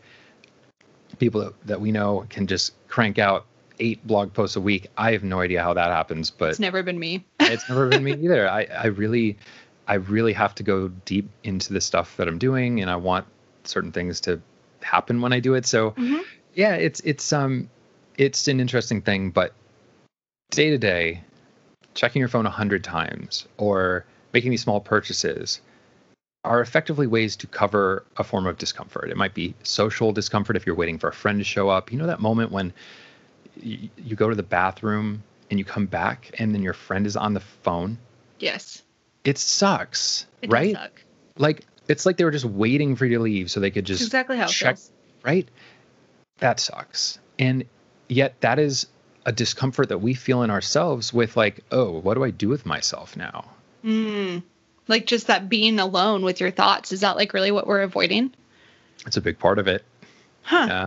People 1.18 1.40
that, 1.40 1.66
that 1.66 1.80
we 1.80 1.90
know 1.90 2.26
can 2.28 2.46
just 2.46 2.74
crank 2.88 3.18
out 3.18 3.46
eight 3.80 4.04
blog 4.06 4.32
posts 4.32 4.56
a 4.56 4.60
week. 4.60 4.88
I 4.96 5.12
have 5.12 5.24
no 5.24 5.40
idea 5.40 5.62
how 5.62 5.74
that 5.74 5.90
happens 5.90 6.30
but 6.30 6.50
it's 6.50 6.58
never 6.58 6.82
been 6.82 6.98
me. 6.98 7.24
It's 7.40 7.68
never 7.68 7.88
been 7.88 8.04
me 8.04 8.12
either. 8.12 8.48
I 8.48 8.64
i 8.64 8.86
really 8.86 9.38
i 9.86 9.94
really 9.94 10.32
have 10.34 10.54
to 10.56 10.62
go 10.62 10.88
deep 10.88 11.28
into 11.44 11.72
the 11.72 11.80
stuff 11.80 12.16
that 12.18 12.28
i'm 12.28 12.36
doing 12.36 12.82
and 12.82 12.90
i 12.90 12.96
want 12.96 13.26
certain 13.64 13.90
things 13.90 14.20
to 14.22 14.40
happen 14.82 15.20
when 15.20 15.32
i 15.32 15.40
do 15.40 15.54
it. 15.54 15.66
So 15.66 15.92
mm-hmm. 15.92 16.18
yeah, 16.54 16.74
it's 16.74 17.00
it's 17.00 17.32
um 17.32 17.70
it's 18.16 18.48
an 18.48 18.60
interesting 18.60 19.00
thing, 19.00 19.30
but 19.30 19.54
day 20.50 20.70
to 20.70 20.78
day, 20.78 21.22
checking 21.98 22.20
your 22.20 22.28
phone 22.28 22.46
a 22.46 22.50
hundred 22.50 22.84
times 22.84 23.48
or 23.56 24.04
making 24.32 24.52
these 24.52 24.62
small 24.62 24.80
purchases 24.80 25.60
are 26.44 26.60
effectively 26.60 27.08
ways 27.08 27.34
to 27.34 27.48
cover 27.48 28.04
a 28.16 28.22
form 28.22 28.46
of 28.46 28.56
discomfort. 28.56 29.10
It 29.10 29.16
might 29.16 29.34
be 29.34 29.52
social 29.64 30.12
discomfort 30.12 30.54
if 30.54 30.64
you're 30.64 30.76
waiting 30.76 30.98
for 30.98 31.08
a 31.08 31.12
friend 31.12 31.40
to 31.40 31.44
show 31.44 31.68
up. 31.68 31.90
You 31.90 31.98
know 31.98 32.06
that 32.06 32.20
moment 32.20 32.52
when 32.52 32.72
you, 33.60 33.88
you 33.96 34.14
go 34.14 34.28
to 34.28 34.36
the 34.36 34.44
bathroom 34.44 35.24
and 35.50 35.58
you 35.58 35.64
come 35.64 35.86
back 35.86 36.30
and 36.38 36.54
then 36.54 36.62
your 36.62 36.72
friend 36.72 37.04
is 37.04 37.16
on 37.16 37.34
the 37.34 37.40
phone? 37.40 37.98
Yes. 38.38 38.84
It 39.24 39.36
sucks, 39.36 40.28
it 40.40 40.52
right? 40.52 40.76
Suck. 40.76 41.02
Like 41.36 41.66
it's 41.88 42.06
like 42.06 42.16
they 42.16 42.24
were 42.24 42.30
just 42.30 42.44
waiting 42.44 42.94
for 42.94 43.06
you 43.06 43.16
to 43.16 43.24
leave 43.24 43.50
so 43.50 43.58
they 43.58 43.72
could 43.72 43.84
just 43.84 44.02
exactly 44.02 44.36
how 44.36 44.46
check, 44.46 44.78
right? 45.24 45.48
that 46.38 46.60
sucks. 46.60 47.18
And 47.40 47.64
yet 48.08 48.40
that 48.40 48.60
is 48.60 48.86
a 49.28 49.32
discomfort 49.32 49.90
that 49.90 49.98
we 49.98 50.14
feel 50.14 50.42
in 50.42 50.48
ourselves 50.48 51.12
with 51.12 51.36
like, 51.36 51.60
oh, 51.70 51.98
what 52.00 52.14
do 52.14 52.24
I 52.24 52.30
do 52.30 52.48
with 52.48 52.64
myself 52.64 53.14
now? 53.14 53.44
Mm, 53.84 54.42
like 54.88 55.04
just 55.04 55.26
that 55.26 55.50
being 55.50 55.78
alone 55.78 56.24
with 56.24 56.40
your 56.40 56.50
thoughts. 56.50 56.92
Is 56.92 57.02
that 57.02 57.16
like 57.16 57.34
really 57.34 57.50
what 57.50 57.66
we're 57.66 57.82
avoiding? 57.82 58.32
It's 59.06 59.18
a 59.18 59.20
big 59.20 59.38
part 59.38 59.58
of 59.58 59.68
it. 59.68 59.84
Huh. 60.44 60.66
Yeah. 60.66 60.86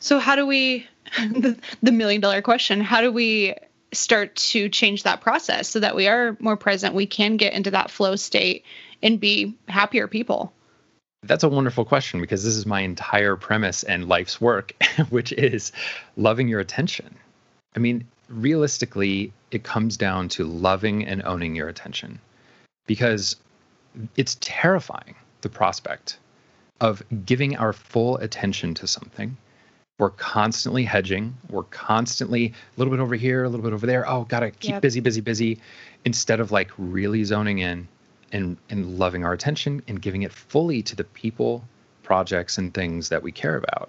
So 0.00 0.18
how 0.18 0.36
do 0.36 0.46
we 0.46 0.86
the, 1.16 1.56
the 1.82 1.90
million 1.90 2.20
dollar 2.20 2.42
question, 2.42 2.82
how 2.82 3.00
do 3.00 3.10
we 3.10 3.54
start 3.90 4.36
to 4.36 4.68
change 4.68 5.04
that 5.04 5.22
process 5.22 5.66
so 5.66 5.80
that 5.80 5.96
we 5.96 6.08
are 6.08 6.36
more 6.40 6.58
present, 6.58 6.94
we 6.94 7.06
can 7.06 7.38
get 7.38 7.54
into 7.54 7.70
that 7.70 7.90
flow 7.90 8.16
state 8.16 8.66
and 9.02 9.18
be 9.18 9.56
happier 9.66 10.06
people? 10.06 10.52
That's 11.22 11.42
a 11.42 11.48
wonderful 11.48 11.86
question 11.86 12.20
because 12.20 12.44
this 12.44 12.54
is 12.54 12.66
my 12.66 12.82
entire 12.82 13.34
premise 13.36 13.82
and 13.82 14.10
life's 14.10 14.42
work, 14.42 14.74
which 15.08 15.32
is 15.32 15.72
loving 16.18 16.48
your 16.48 16.60
attention. 16.60 17.16
I 17.78 17.80
mean, 17.80 18.04
realistically, 18.28 19.32
it 19.52 19.62
comes 19.62 19.96
down 19.96 20.28
to 20.30 20.44
loving 20.44 21.06
and 21.06 21.22
owning 21.24 21.54
your 21.54 21.68
attention 21.68 22.18
because 22.88 23.36
it's 24.16 24.36
terrifying, 24.40 25.14
the 25.42 25.48
prospect 25.48 26.18
of 26.80 27.04
giving 27.24 27.56
our 27.56 27.72
full 27.72 28.16
attention 28.16 28.74
to 28.74 28.88
something. 28.88 29.36
We're 30.00 30.10
constantly 30.10 30.82
hedging. 30.82 31.36
We're 31.50 31.70
constantly 31.70 32.46
a 32.46 32.52
little 32.78 32.90
bit 32.90 32.98
over 32.98 33.14
here, 33.14 33.44
a 33.44 33.48
little 33.48 33.62
bit 33.62 33.72
over 33.72 33.86
there. 33.86 34.10
Oh, 34.10 34.24
gotta 34.24 34.50
keep 34.50 34.72
yep. 34.72 34.82
busy, 34.82 34.98
busy, 34.98 35.20
busy, 35.20 35.60
instead 36.04 36.40
of 36.40 36.50
like 36.50 36.72
really 36.78 37.22
zoning 37.22 37.60
in 37.60 37.86
and 38.32 38.56
and 38.70 38.98
loving 38.98 39.24
our 39.24 39.32
attention 39.32 39.82
and 39.86 40.02
giving 40.02 40.22
it 40.22 40.32
fully 40.32 40.82
to 40.82 40.96
the 40.96 41.04
people, 41.04 41.62
projects, 42.02 42.58
and 42.58 42.74
things 42.74 43.08
that 43.10 43.22
we 43.22 43.30
care 43.30 43.56
about. 43.56 43.88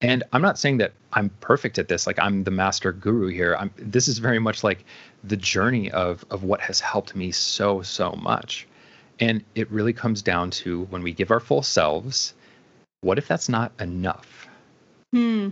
And 0.00 0.24
I'm 0.32 0.42
not 0.42 0.58
saying 0.58 0.78
that 0.78 0.92
I'm 1.12 1.30
perfect 1.40 1.78
at 1.78 1.88
this, 1.88 2.06
like 2.06 2.18
I'm 2.18 2.44
the 2.44 2.50
master 2.50 2.92
guru 2.92 3.28
here. 3.28 3.56
I'm 3.58 3.70
this 3.76 4.08
is 4.08 4.18
very 4.18 4.38
much 4.38 4.62
like 4.62 4.84
the 5.24 5.36
journey 5.36 5.90
of 5.90 6.24
of 6.30 6.42
what 6.42 6.60
has 6.60 6.80
helped 6.80 7.16
me 7.16 7.32
so 7.32 7.82
so 7.82 8.12
much. 8.12 8.66
And 9.18 9.42
it 9.54 9.70
really 9.70 9.94
comes 9.94 10.20
down 10.20 10.50
to 10.50 10.84
when 10.84 11.02
we 11.02 11.12
give 11.12 11.30
our 11.30 11.40
full 11.40 11.62
selves, 11.62 12.34
what 13.00 13.16
if 13.16 13.26
that's 13.26 13.48
not 13.48 13.72
enough? 13.80 14.46
Hmm. 15.14 15.50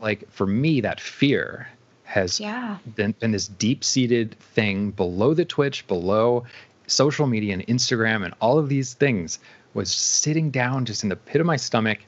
Like 0.00 0.28
for 0.30 0.46
me, 0.46 0.80
that 0.80 1.00
fear 1.00 1.68
has 2.02 2.40
yeah. 2.40 2.78
been, 2.96 3.12
been 3.12 3.30
this 3.30 3.46
deep 3.46 3.84
seated 3.84 4.36
thing 4.38 4.90
below 4.90 5.34
the 5.34 5.44
twitch, 5.44 5.86
below 5.86 6.44
social 6.86 7.26
media 7.26 7.54
and 7.54 7.66
Instagram 7.66 8.24
and 8.24 8.34
all 8.40 8.58
of 8.58 8.68
these 8.68 8.94
things 8.94 9.38
was 9.72 9.90
sitting 9.90 10.50
down 10.50 10.84
just 10.84 11.02
in 11.02 11.08
the 11.08 11.16
pit 11.16 11.40
of 11.40 11.46
my 11.46 11.56
stomach 11.56 11.98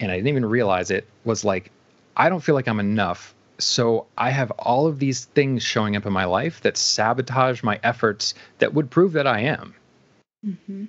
and 0.00 0.10
I 0.10 0.16
didn't 0.16 0.28
even 0.28 0.44
realize 0.46 0.90
it 0.90 1.06
was 1.24 1.44
like 1.44 1.70
I 2.16 2.28
don't 2.28 2.40
feel 2.40 2.54
like 2.54 2.68
I'm 2.68 2.80
enough 2.80 3.34
so 3.58 4.06
I 4.16 4.30
have 4.30 4.50
all 4.52 4.86
of 4.86 4.98
these 4.98 5.24
things 5.26 5.62
showing 5.62 5.96
up 5.96 6.06
in 6.06 6.12
my 6.12 6.24
life 6.24 6.60
that 6.62 6.76
sabotage 6.76 7.62
my 7.62 7.80
efforts 7.82 8.34
that 8.58 8.74
would 8.74 8.90
prove 8.90 9.12
that 9.12 9.26
I 9.26 9.40
am. 9.40 9.74
Mm-hmm. 10.44 10.84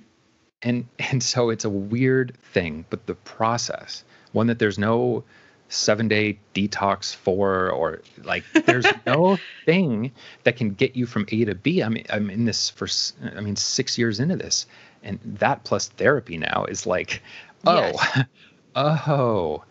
And 0.62 0.86
and 0.98 1.22
so 1.22 1.50
it's 1.50 1.64
a 1.64 1.70
weird 1.70 2.36
thing, 2.52 2.84
but 2.90 3.06
the 3.06 3.14
process, 3.14 4.04
one 4.32 4.48
that 4.48 4.58
there's 4.58 4.78
no 4.78 5.24
seven 5.68 6.08
day 6.08 6.38
detox 6.54 7.14
for 7.14 7.70
or 7.70 8.02
like 8.24 8.44
there's 8.64 8.86
no 9.06 9.38
thing 9.64 10.12
that 10.44 10.56
can 10.56 10.70
get 10.70 10.96
you 10.96 11.06
from 11.06 11.26
A 11.30 11.44
to 11.44 11.54
B. 11.54 11.82
I 11.82 11.88
mean, 11.88 12.06
I'm 12.10 12.30
in 12.30 12.44
this 12.44 12.70
for, 12.70 12.88
I 13.36 13.40
mean, 13.40 13.56
six 13.56 13.96
years 13.96 14.18
into 14.18 14.36
this. 14.36 14.66
And 15.02 15.20
that 15.24 15.62
plus 15.62 15.88
therapy 15.88 16.38
now 16.38 16.64
is 16.68 16.86
like, 16.86 17.22
oh, 17.66 17.92
yes. 18.16 18.24
oh, 18.74 19.64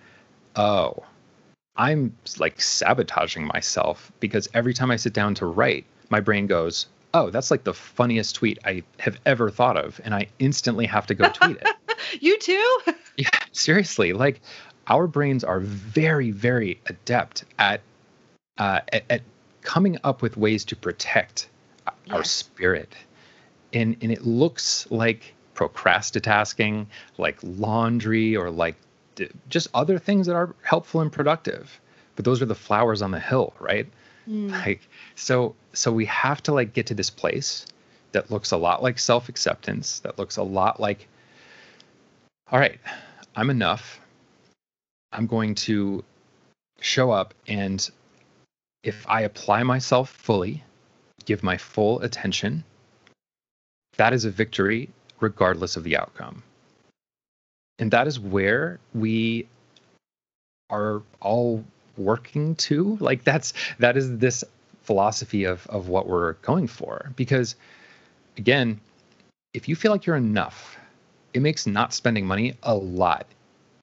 oh, 0.56 1.04
I'm 1.76 2.16
like 2.40 2.60
sabotaging 2.60 3.46
myself 3.46 4.12
because 4.20 4.50
every 4.54 4.74
time 4.74 4.92
I 4.92 4.96
sit 4.96 5.14
down 5.14 5.36
to 5.36 5.46
write, 5.46 5.86
my 6.10 6.20
brain 6.20 6.48
goes, 6.48 6.88
oh, 7.14 7.30
that's 7.30 7.52
like 7.52 7.64
the 7.64 7.74
funniest 7.74 8.36
tweet 8.36 8.60
I 8.66 8.84
have 9.00 9.20
ever 9.26 9.50
thought 9.50 9.78
of. 9.78 10.02
And 10.04 10.14
I 10.14 10.28
instantly 10.40 10.86
have 10.86 11.08
to 11.08 11.16
go 11.16 11.30
tweet 11.30 11.58
it. 11.58 11.68
you 12.22 12.38
too? 12.40 12.80
yeah, 13.18 13.30
seriously. 13.52 14.14
Like, 14.14 14.42
our 14.88 15.08
brains 15.08 15.44
are 15.44 15.60
very, 15.60 16.32
very 16.32 16.80
adept 16.88 17.44
at, 17.60 17.82
uh, 18.58 18.82
at, 18.92 19.04
at 19.10 19.22
coming 19.62 19.98
up 20.04 20.22
with 20.22 20.38
ways 20.38 20.64
to 20.66 20.76
protect 20.76 21.50
yes. 21.86 22.16
our 22.16 22.24
spirit. 22.24 22.94
And, 23.74 23.98
and 24.02 24.12
it 24.12 24.26
looks 24.26 24.90
like 24.90 25.34
procrastinating, 25.54 26.88
like 27.18 27.38
laundry, 27.44 28.38
or 28.38 28.50
like 28.50 28.76
just 29.50 29.68
other 29.74 30.00
things 30.00 30.28
that 30.28 30.36
are 30.36 30.56
helpful 30.62 31.02
and 31.02 31.12
productive. 31.12 31.80
But 32.16 32.26
those 32.26 32.42
are 32.42 32.46
the 32.46 32.56
flowers 32.56 33.02
on 33.02 33.12
the 33.12 33.20
hill, 33.20 33.54
right? 33.60 33.88
Mm. 34.28 34.52
Like 34.52 34.82
so 35.16 35.56
so 35.74 35.92
we 35.92 36.06
have 36.06 36.42
to 36.44 36.54
like 36.54 36.74
get 36.74 36.88
to 36.88 36.94
this 36.94 37.10
place 37.10 37.66
that 38.12 38.32
looks 38.32 38.52
a 38.52 38.58
lot 38.58 38.82
like 38.82 39.00
self-acceptance, 39.00 40.00
that 40.00 40.18
looks 40.18 40.38
a 40.38 40.44
lot 40.44 40.80
like 40.80 41.08
all 42.52 42.60
right, 42.60 42.80
I'm 43.36 43.50
enough. 43.50 44.00
I'm 45.12 45.28
going 45.28 45.56
to 45.56 46.04
show 46.80 47.12
up 47.12 47.34
and 47.48 47.90
if 48.84 49.06
I 49.10 49.22
apply 49.22 49.64
myself 49.64 50.10
fully, 50.10 50.64
give 51.26 51.44
my 51.44 51.58
full 51.58 52.00
attention, 52.02 52.64
that 53.98 54.14
is 54.14 54.26
a 54.26 54.30
victory 54.30 54.90
regardless 55.20 55.76
of 55.76 55.84
the 55.84 55.98
outcome. 55.98 56.44
And 57.80 57.92
that 57.92 58.08
is 58.08 58.20
where 58.20 58.80
we 58.94 59.48
are 60.70 61.02
all 61.22 61.64
working 61.98 62.56
to. 62.56 62.98
Like 63.00 63.24
that's 63.24 63.54
that 63.80 63.98
is 63.98 64.18
this 64.18 64.44
philosophy 64.84 65.44
of 65.44 65.66
of 65.68 65.90
what 65.90 66.08
we're 66.08 66.34
going 66.34 66.68
for. 66.68 67.12
Because 67.16 67.56
again, 68.38 68.80
if 69.54 69.68
you 69.68 69.76
feel 69.76 69.92
like 69.92 70.06
you're 70.06 70.16
enough, 70.16 70.78
it 71.34 71.42
makes 71.42 71.68
not 71.68 71.94
spending 71.94 72.26
money 72.26 72.56
a 72.64 72.76
lot 72.76 73.28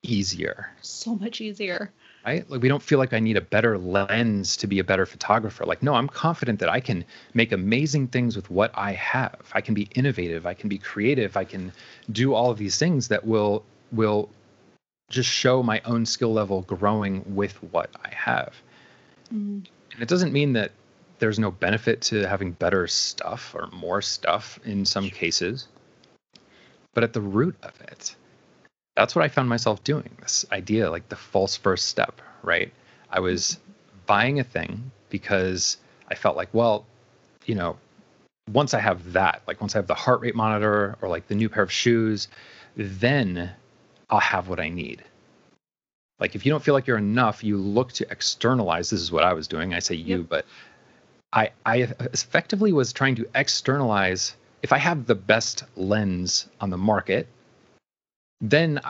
easier. 0.03 0.71
So 0.83 1.15
much 1.17 1.41
easier. 1.41 1.91
Right? 2.25 2.49
Like 2.49 2.63
we 2.63 2.69
don't 2.69 2.83
feel 2.83 2.99
like 2.99 3.13
I 3.13 3.21
need 3.21 3.37
a 3.37 3.43
better 3.43 3.77
lens 3.77 4.57
to 4.59 4.67
be 4.67 4.79
a 4.79 4.85
better 4.85 5.05
photographer. 5.05 5.67
Like, 5.67 5.83
no, 5.83 5.95
I'm 5.95 6.09
confident 6.09 6.59
that 6.61 6.71
I 6.71 6.81
can 6.81 7.05
make 7.35 7.53
amazing 7.53 8.09
things 8.09 8.35
with 8.35 8.51
what 8.51 8.71
I 8.75 8.93
have. 8.93 9.51
I 9.53 9.61
can 9.61 9.75
be 9.75 9.89
innovative, 9.95 10.47
I 10.47 10.55
can 10.55 10.71
be 10.71 10.79
creative, 10.79 11.37
I 11.37 11.45
can 11.45 11.71
do 12.11 12.33
all 12.33 12.51
of 12.51 12.57
these 12.57 12.79
things 12.79 13.09
that 13.09 13.27
will 13.27 13.63
will 13.95 14.29
just 15.11 15.29
show 15.29 15.63
my 15.63 15.81
own 15.85 16.07
skill 16.07 16.33
level 16.33 16.63
growing 16.63 17.35
with 17.35 17.63
what 17.73 17.91
I 18.05 18.13
have. 18.15 18.55
Mm. 19.33 19.67
And 19.93 20.03
it 20.03 20.09
doesn't 20.09 20.33
mean 20.33 20.55
that 20.55 20.73
there's 21.19 21.39
no 21.39 21.51
benefit 21.51 22.01
to 22.03 22.27
having 22.27 22.53
better 22.53 22.87
stuff 22.87 23.55
or 23.55 23.69
more 23.73 24.03
stuff 24.03 24.59
in 24.65 24.85
some 24.85 25.09
cases. 25.11 25.69
But 26.95 27.05
at 27.05 27.13
the 27.13 27.21
root 27.21 27.57
of 27.63 27.81
it, 27.81 28.15
that's 28.97 29.15
what 29.15 29.25
I 29.25 29.29
found 29.29 29.49
myself 29.49 29.83
doing. 29.85 30.11
This 30.21 30.45
idea, 30.53 30.91
like 30.91 31.09
the 31.09 31.17
false 31.17 31.57
first 31.57 31.87
step, 31.87 32.21
right? 32.43 32.73
I 33.11 33.21
was 33.21 33.59
buying 34.07 34.41
a 34.41 34.45
thing 34.45 34.91
because 35.11 35.77
I 36.09 36.15
felt 36.15 36.37
like, 36.37 36.49
well, 36.53 36.87
you 37.47 37.55
know, 37.55 37.77
once 38.53 38.75
I 38.75 38.81
have 38.81 39.13
that, 39.13 39.43
like 39.47 39.61
once 39.61 39.75
I 39.75 39.79
have 39.79 39.87
the 39.87 39.95
heart 39.95 40.21
rate 40.21 40.35
monitor 40.35 40.97
or 41.01 41.09
like 41.09 41.27
the 41.29 41.35
new 41.35 41.49
pair 41.49 41.63
of 41.63 41.73
shoes, 41.73 42.29
then 42.77 43.51
I'll 44.15 44.21
have 44.21 44.49
what 44.49 44.61
I 44.61 44.69
need. 44.69 45.03
Like 46.21 46.37
if 46.37 46.47
you 46.47 46.53
don't 46.53 46.63
feel 46.63 46.75
like 46.75 46.87
you're 46.87 46.99
enough, 46.99 47.43
you 47.43 47.57
look 47.57 47.93
to 47.95 48.07
externalize. 48.11 48.91
This 48.91 49.01
is 49.01 49.11
what 49.11 49.25
I 49.25 49.33
was 49.33 49.49
doing. 49.49 49.75
I 49.75 49.81
say 49.81 49.97
you, 49.97 50.19
yep. 50.19 50.29
but 50.29 50.47
I 51.33 51.51
I 51.67 51.79
effectively 52.13 52.73
was 52.73 52.93
trying 52.93 53.17
to 53.17 53.29
externalize 53.35 54.37
if 54.63 54.73
I 54.73 54.79
have 54.79 55.07
the 55.07 55.17
best 55.17 55.65
lens 55.75 56.47
on 56.61 56.71
the 56.71 56.79
market, 56.79 57.27
then 58.41 58.81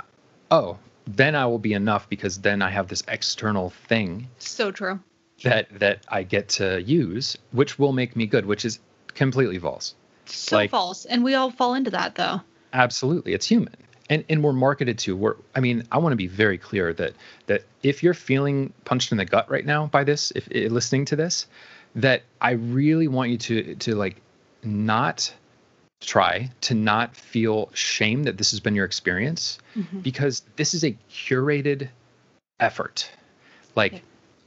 oh, 0.51 0.77
then 1.07 1.35
I 1.35 1.47
will 1.47 1.59
be 1.59 1.73
enough 1.73 2.07
because 2.11 2.39
then 2.43 2.61
I 2.61 2.69
have 2.69 2.89
this 2.89 3.03
external 3.09 3.71
thing. 3.71 4.29
So 4.39 4.71
true. 4.71 5.01
That 5.43 5.79
that 5.79 6.05
I 6.09 6.23
get 6.23 6.51
to 6.61 6.83
use, 6.83 7.39
which 7.53 7.79
will 7.79 7.93
make 7.93 8.15
me 8.15 8.27
good, 8.27 8.45
which 8.45 8.67
is 8.67 8.79
completely 9.15 9.59
false. 9.59 9.95
So 10.27 10.57
like, 10.57 10.71
false. 10.71 11.07
And 11.07 11.25
we 11.25 11.35
all 11.35 11.51
fall 11.51 11.73
into 11.73 11.91
that 11.93 12.15
though. 12.15 12.43
Absolutely. 12.75 13.33
It's 13.33 13.47
human. 13.47 13.75
And 14.11 14.25
and 14.29 14.45
we're 14.45 14.53
marketed 14.53 14.99
to. 15.01 15.17
We're 15.17 15.37
I 15.55 15.61
mean, 15.61 15.87
I 15.91 15.99
want 15.99 16.13
to 16.13 16.17
be 16.17 16.27
very 16.27 16.59
clear 16.59 16.93
that 16.95 17.15
that 17.47 17.65
if 17.83 18.03
you're 18.03 18.15
feeling 18.15 18.73
punched 18.85 19.13
in 19.13 19.19
the 19.19 19.25
gut 19.25 19.51
right 19.51 19.65
now 19.65 19.87
by 19.87 20.05
this, 20.05 20.31
if, 20.37 20.47
if 20.51 20.71
listening 20.71 21.07
to 21.07 21.17
this, 21.17 21.47
that 21.95 22.23
I 22.41 22.53
really 22.53 23.09
want 23.09 23.31
you 23.31 23.39
to 23.39 23.75
to 23.77 23.95
like 23.95 24.21
not 24.63 25.33
try 26.01 26.51
to 26.61 26.75
not 26.75 27.17
feel 27.17 27.71
shame 27.73 28.25
that 28.25 28.37
this 28.37 28.51
has 28.51 28.61
been 28.61 28.75
your 28.75 28.85
experience 28.85 29.59
mm-hmm. 29.77 30.01
because 30.01 30.43
this 30.57 30.75
is 30.75 30.85
a 30.85 30.97
curated 31.11 31.89
effort. 32.61 33.11
Like 33.75 34.03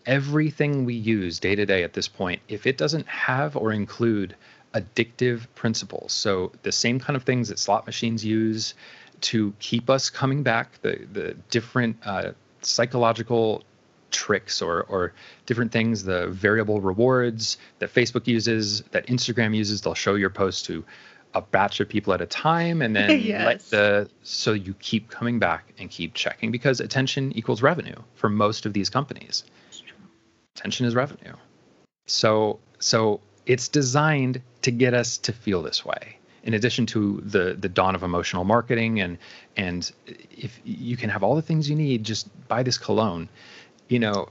everything 0.06 0.86
we 0.86 0.94
use 0.94 1.40
day 1.40 1.56
to 1.56 1.66
day 1.66 1.84
at 1.84 1.94
this 1.94 2.08
point, 2.08 2.42
if 2.48 2.66
it 2.66 2.78
doesn't 2.78 3.08
have 3.08 3.56
or 3.56 3.72
include 3.72 4.36
addictive 4.74 5.48
principles, 5.56 6.14
so 6.14 6.52
the 6.64 6.72
same 6.72 7.00
kind 7.00 7.18
of 7.18 7.24
things 7.24 7.50
that 7.50 7.60
slot 7.60 7.86
machines 7.86 8.24
use 8.24 8.74
to 9.22 9.54
keep 9.60 9.90
us 9.90 10.10
coming 10.10 10.44
back, 10.44 10.82
the 10.82 11.08
the 11.12 11.34
different 11.50 11.98
uh, 12.06 12.32
psychological 12.62 13.64
tricks 14.10 14.62
or 14.62 14.84
or 14.84 15.14
different 15.46 15.72
things 15.72 16.04
the 16.06 16.28
variable 16.28 16.80
rewards 16.80 17.58
that 17.80 17.94
facebook 17.94 18.26
uses 18.26 18.82
that 18.92 19.06
instagram 19.08 19.54
uses 19.54 19.82
they'll 19.82 19.94
show 19.94 20.16
your 20.16 20.30
post 20.30 20.64
to 20.64 20.82
a 21.34 21.42
batch 21.42 21.80
of 21.80 21.88
people 21.88 22.14
at 22.14 22.22
a 22.22 22.26
time 22.26 22.82
and 22.82 22.96
then 22.96 23.20
yes. 23.22 23.46
let 23.46 23.60
the 23.70 24.10
so 24.24 24.54
you 24.54 24.74
keep 24.80 25.10
coming 25.10 25.40
back 25.40 25.74
and 25.78 25.90
keep 25.90 26.14
checking 26.14 26.52
because 26.52 26.80
attention 26.80 27.32
equals 27.34 27.62
revenue 27.62 27.96
for 28.16 28.30
most 28.30 28.66
of 28.66 28.74
these 28.74 28.90
companies. 28.90 29.44
Attention 30.56 30.86
is 30.86 30.96
revenue. 30.96 31.34
So 32.08 32.60
so 32.80 33.22
it's 33.46 33.68
designed 33.68 34.42
to 34.64 34.72
get 34.72 34.94
us 34.94 35.18
to 35.20 35.32
feel 35.32 35.62
this 35.62 35.86
way 35.86 36.18
in 36.48 36.56
addition 36.56 36.88
to 36.88 37.22
the 37.24 37.56
the 37.60 37.70
dawn 37.70 37.94
of 37.94 38.02
emotional 38.02 38.44
marketing 38.44 39.00
and 39.02 39.20
and 39.56 39.92
if 40.32 40.60
you 40.64 40.98
can 40.98 41.10
have 41.10 41.22
all 41.22 41.36
the 41.36 41.42
things 41.42 41.70
you 41.70 41.76
need 41.76 42.04
just 42.04 42.28
buy 42.48 42.64
this 42.64 42.78
cologne 42.78 43.30
you 43.90 44.00
know 44.00 44.30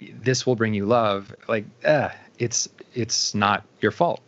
this 0.00 0.44
will 0.46 0.56
bring 0.56 0.74
you 0.74 0.86
love 0.86 1.32
like 1.46 1.64
eh, 1.84 2.08
it's 2.38 2.68
it's 2.94 3.34
not 3.34 3.64
your 3.80 3.92
fault 3.92 4.20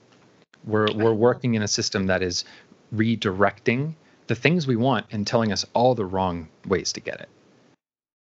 we're 0.65 0.93
we're 0.95 1.15
working 1.15 1.55
in 1.55 1.63
a 1.63 1.69
system 1.69 2.07
that 2.07 2.23
is 2.23 2.45
redirecting 2.95 3.95
the 4.27 4.35
things 4.35 4.67
we 4.67 4.77
want 4.77 5.07
and 5.11 5.27
telling 5.27 5.53
us 5.53 5.67
all 5.75 5.95
the 5.95 6.05
wrong 6.05 6.49
ways 6.67 6.93
to 6.93 7.01
get 7.01 7.21
it. 7.21 7.29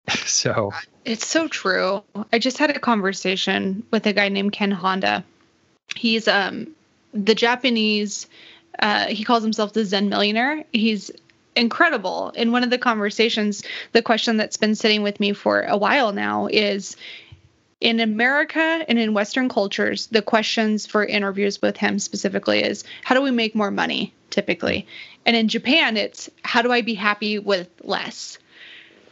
so 0.26 0.72
it's 1.04 1.26
so 1.26 1.48
true. 1.48 2.02
I 2.32 2.38
just 2.38 2.58
had 2.58 2.70
a 2.70 2.78
conversation 2.78 3.84
with 3.90 4.06
a 4.06 4.12
guy 4.12 4.28
named 4.28 4.52
Ken 4.52 4.70
Honda. 4.70 5.24
He's 5.94 6.28
um 6.28 6.68
the 7.12 7.34
Japanese 7.34 8.26
uh, 8.78 9.06
he 9.06 9.24
calls 9.24 9.42
himself 9.42 9.72
the 9.72 9.84
Zen 9.84 10.08
millionaire. 10.08 10.64
He's 10.72 11.10
incredible. 11.54 12.30
In 12.30 12.52
one 12.52 12.62
of 12.62 12.70
the 12.70 12.78
conversations, 12.78 13.62
the 13.92 14.02
question 14.02 14.36
that's 14.36 14.56
been 14.56 14.74
sitting 14.74 15.02
with 15.02 15.18
me 15.18 15.32
for 15.32 15.62
a 15.62 15.76
while 15.76 16.12
now 16.12 16.46
is 16.46 16.96
in 17.80 18.00
America 18.00 18.84
and 18.88 18.98
in 18.98 19.14
Western 19.14 19.48
cultures, 19.48 20.06
the 20.08 20.22
questions 20.22 20.86
for 20.86 21.04
interviews 21.04 21.60
with 21.60 21.76
him 21.76 21.98
specifically 21.98 22.62
is 22.62 22.84
how 23.04 23.14
do 23.14 23.22
we 23.22 23.30
make 23.30 23.54
more 23.54 23.70
money 23.70 24.14
typically? 24.30 24.86
And 25.24 25.36
in 25.36 25.48
Japan, 25.48 25.96
it's 25.96 26.30
how 26.42 26.62
do 26.62 26.72
I 26.72 26.82
be 26.82 26.94
happy 26.94 27.38
with 27.38 27.68
less? 27.82 28.38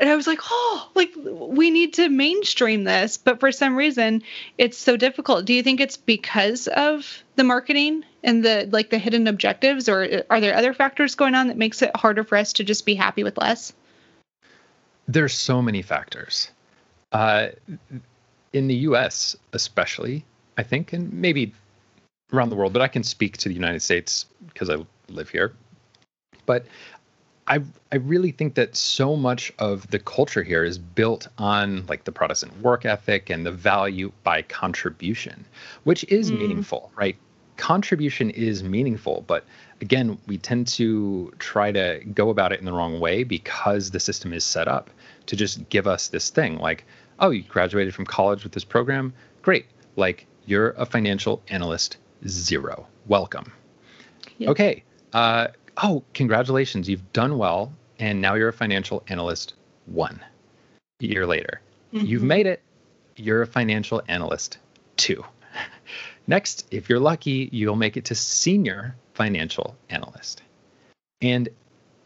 And 0.00 0.10
I 0.10 0.16
was 0.16 0.26
like, 0.26 0.40
oh, 0.50 0.90
like 0.94 1.12
we 1.16 1.70
need 1.70 1.94
to 1.94 2.08
mainstream 2.08 2.84
this. 2.84 3.16
But 3.16 3.40
for 3.40 3.52
some 3.52 3.76
reason, 3.76 4.22
it's 4.58 4.76
so 4.76 4.96
difficult. 4.96 5.44
Do 5.44 5.54
you 5.54 5.62
think 5.62 5.80
it's 5.80 5.96
because 5.96 6.66
of 6.68 7.22
the 7.36 7.44
marketing 7.44 8.04
and 8.22 8.44
the 8.44 8.68
like 8.70 8.90
the 8.90 8.98
hidden 8.98 9.26
objectives, 9.26 9.88
or 9.88 10.24
are 10.30 10.40
there 10.40 10.56
other 10.56 10.74
factors 10.74 11.14
going 11.14 11.34
on 11.34 11.48
that 11.48 11.56
makes 11.56 11.82
it 11.82 11.94
harder 11.96 12.24
for 12.24 12.36
us 12.36 12.54
to 12.54 12.64
just 12.64 12.86
be 12.86 12.94
happy 12.94 13.22
with 13.22 13.38
less? 13.38 13.72
There's 15.06 15.34
so 15.34 15.62
many 15.62 15.82
factors. 15.82 16.50
Uh, 17.12 17.48
in 18.52 18.66
the 18.66 18.74
US, 18.74 19.36
especially, 19.52 20.24
I 20.56 20.62
think, 20.62 20.92
and 20.92 21.12
maybe 21.12 21.52
around 22.32 22.48
the 22.48 22.56
world, 22.56 22.72
but 22.72 22.82
I 22.82 22.88
can 22.88 23.02
speak 23.02 23.36
to 23.38 23.48
the 23.48 23.54
United 23.54 23.82
States 23.82 24.26
because 24.48 24.70
I 24.70 24.78
live 25.08 25.28
here. 25.28 25.52
But 26.46 26.66
I 27.46 27.62
I 27.92 27.96
really 27.96 28.30
think 28.30 28.54
that 28.54 28.74
so 28.74 29.16
much 29.16 29.52
of 29.58 29.90
the 29.90 29.98
culture 29.98 30.42
here 30.42 30.64
is 30.64 30.78
built 30.78 31.28
on 31.38 31.86
like 31.86 32.04
the 32.04 32.12
Protestant 32.12 32.60
work 32.62 32.84
ethic 32.84 33.30
and 33.30 33.44
the 33.44 33.52
value 33.52 34.12
by 34.22 34.42
contribution, 34.42 35.44
which 35.84 36.04
is 36.04 36.30
mm. 36.30 36.38
meaningful, 36.38 36.90
right? 36.96 37.16
Contribution 37.56 38.30
is 38.30 38.64
meaningful, 38.64 39.24
but 39.26 39.44
again, 39.80 40.18
we 40.26 40.38
tend 40.38 40.66
to 40.66 41.32
try 41.38 41.70
to 41.70 42.02
go 42.12 42.30
about 42.30 42.52
it 42.52 42.58
in 42.58 42.66
the 42.66 42.72
wrong 42.72 42.98
way 42.98 43.22
because 43.22 43.90
the 43.90 44.00
system 44.00 44.32
is 44.32 44.44
set 44.44 44.66
up 44.66 44.90
to 45.26 45.36
just 45.36 45.68
give 45.68 45.86
us 45.86 46.08
this 46.08 46.30
thing 46.30 46.58
like 46.58 46.84
oh, 47.18 47.30
you 47.30 47.42
graduated 47.42 47.94
from 47.94 48.06
college 48.06 48.44
with 48.44 48.52
this 48.52 48.64
program? 48.64 49.12
Great. 49.42 49.66
Like, 49.96 50.26
you're 50.46 50.70
a 50.70 50.86
financial 50.86 51.42
analyst 51.48 51.98
zero. 52.26 52.86
Welcome. 53.06 53.52
Yep. 54.38 54.50
Okay. 54.50 54.84
Uh, 55.12 55.48
oh, 55.82 56.02
congratulations. 56.14 56.88
You've 56.88 57.12
done 57.12 57.38
well. 57.38 57.72
And 57.98 58.20
now 58.20 58.34
you're 58.34 58.48
a 58.48 58.52
financial 58.52 59.04
analyst 59.08 59.54
one 59.86 60.20
year 60.98 61.26
later. 61.26 61.60
Mm-hmm. 61.92 62.06
You've 62.06 62.22
made 62.22 62.46
it. 62.46 62.60
You're 63.16 63.42
a 63.42 63.46
financial 63.46 64.02
analyst 64.08 64.58
two. 64.96 65.24
Next, 66.26 66.66
if 66.70 66.88
you're 66.88 67.00
lucky, 67.00 67.48
you'll 67.52 67.76
make 67.76 67.96
it 67.96 68.06
to 68.06 68.14
senior 68.14 68.96
financial 69.12 69.76
analyst. 69.90 70.42
And 71.20 71.48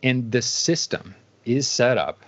and 0.02 0.30
the 0.30 0.42
system 0.42 1.14
is 1.44 1.66
set 1.66 1.98
up 1.98 2.22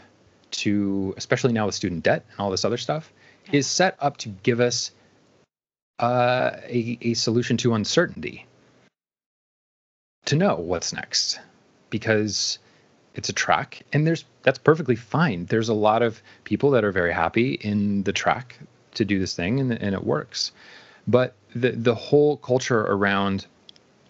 to, 0.51 1.15
especially 1.17 1.53
now 1.53 1.67
with 1.67 1.75
student 1.75 2.03
debt 2.03 2.25
and 2.31 2.41
all 2.41 2.51
this 2.51 2.65
other 2.65 2.79
stuff, 2.79 3.13
is 3.53 3.67
set 3.67 3.97
up 4.01 4.17
to 4.19 4.29
give 4.29 4.61
us 4.61 4.91
uh, 6.01 6.53
a, 6.65 6.99
a 7.03 7.15
solution 7.15 7.57
to 7.59 7.75
uncertainty 7.75 8.47
to 10.27 10.37
know 10.37 10.57
what's 10.57 10.93
next 10.93 11.41
because 11.91 12.59
it's 13.15 13.29
a 13.29 13.33
track 13.33 13.83
and 13.93 14.07
there's 14.07 14.25
that's 14.43 14.59
perfectly 14.59 14.97
fine. 14.97 15.47
There's 15.47 15.69
a 15.69 15.75
lot 15.75 16.03
of 16.03 16.23
people 16.45 16.71
that 16.71 16.85
are 16.85 16.93
very 16.93 17.13
happy 17.13 17.55
in 17.55 18.05
the 18.05 18.13
track 18.13 18.59
to 18.95 19.05
do 19.05 19.19
this 19.19 19.35
thing 19.35 19.61
and, 19.61 19.73
and 19.73 19.95
it 19.95 20.05
works. 20.05 20.53
But 21.07 21.35
the 21.55 21.73
the 21.73 21.95
whole 21.95 22.37
culture 22.39 22.81
around 22.81 23.47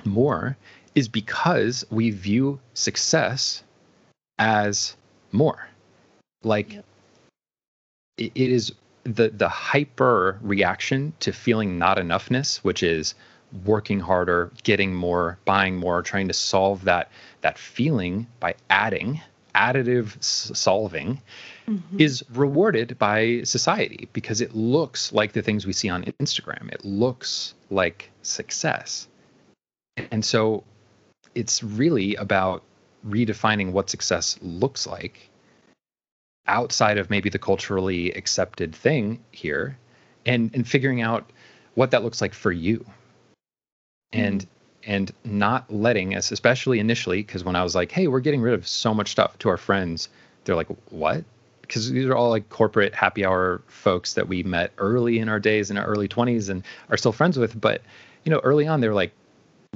more 0.04 0.56
is 0.94 1.08
because 1.08 1.84
we 1.90 2.10
view 2.10 2.60
success 2.74 3.62
as 4.38 4.96
more. 5.32 5.68
Like 6.42 6.74
yep. 6.74 6.84
it, 8.18 8.32
it 8.34 8.50
is 8.50 8.72
the 9.04 9.30
the 9.30 9.48
hyper 9.48 10.38
reaction 10.42 11.12
to 11.20 11.32
feeling 11.32 11.78
not 11.78 11.96
enoughness, 11.98 12.58
which 12.58 12.82
is 12.82 13.14
working 13.64 14.00
harder, 14.00 14.50
getting 14.62 14.94
more, 14.94 15.38
buying 15.44 15.76
more, 15.76 16.02
trying 16.02 16.28
to 16.28 16.34
solve 16.34 16.84
that 16.84 17.10
that 17.40 17.58
feeling 17.58 18.26
by 18.38 18.54
adding, 18.68 19.20
additive 19.54 20.16
s- 20.18 20.50
solving 20.54 21.20
mm-hmm. 21.68 22.00
is 22.00 22.24
rewarded 22.32 22.98
by 22.98 23.42
society 23.42 24.08
because 24.12 24.40
it 24.40 24.54
looks 24.54 25.12
like 25.12 25.32
the 25.32 25.42
things 25.42 25.66
we 25.66 25.72
see 25.72 25.88
on 25.88 26.04
Instagram. 26.20 26.70
It 26.72 26.84
looks 26.84 27.54
like 27.70 28.10
success. 28.22 29.08
And 30.10 30.24
so 30.24 30.64
it's 31.34 31.62
really 31.62 32.14
about 32.16 32.62
redefining 33.06 33.72
what 33.72 33.90
success 33.90 34.38
looks 34.42 34.86
like 34.86 35.30
outside 36.46 36.98
of 36.98 37.10
maybe 37.10 37.30
the 37.30 37.38
culturally 37.38 38.10
accepted 38.12 38.74
thing 38.74 39.22
here 39.30 39.78
and 40.26 40.50
and 40.54 40.66
figuring 40.66 41.00
out 41.00 41.30
what 41.74 41.92
that 41.92 42.02
looks 42.02 42.20
like 42.20 42.34
for 42.34 42.52
you 42.52 42.84
and 44.12 44.42
mm-hmm. 44.42 44.90
and 44.92 45.12
not 45.24 45.70
letting 45.72 46.14
us 46.14 46.30
especially 46.32 46.78
initially 46.78 47.22
because 47.22 47.44
when 47.44 47.56
i 47.56 47.62
was 47.62 47.74
like 47.74 47.90
hey 47.92 48.06
we're 48.06 48.20
getting 48.20 48.40
rid 48.40 48.54
of 48.54 48.66
so 48.66 48.92
much 48.94 49.10
stuff 49.10 49.38
to 49.38 49.48
our 49.48 49.56
friends 49.56 50.08
they're 50.44 50.56
like 50.56 50.68
what? 50.90 51.24
Because 51.60 51.90
these 51.90 52.06
are 52.06 52.16
all 52.16 52.30
like 52.30 52.48
corporate 52.48 52.94
happy 52.94 53.24
hour 53.24 53.62
folks 53.68 54.14
that 54.14 54.26
we 54.26 54.42
met 54.42 54.72
early 54.78 55.18
in 55.18 55.28
our 55.28 55.38
days 55.38 55.70
in 55.70 55.78
our 55.78 55.86
early 55.86 56.08
20s 56.08 56.48
and 56.48 56.64
are 56.88 56.96
still 56.96 57.12
friends 57.12 57.38
with 57.38 57.60
but 57.60 57.82
you 58.24 58.30
know 58.30 58.40
early 58.40 58.66
on 58.66 58.80
they 58.80 58.88
were 58.88 58.94
like 58.94 59.12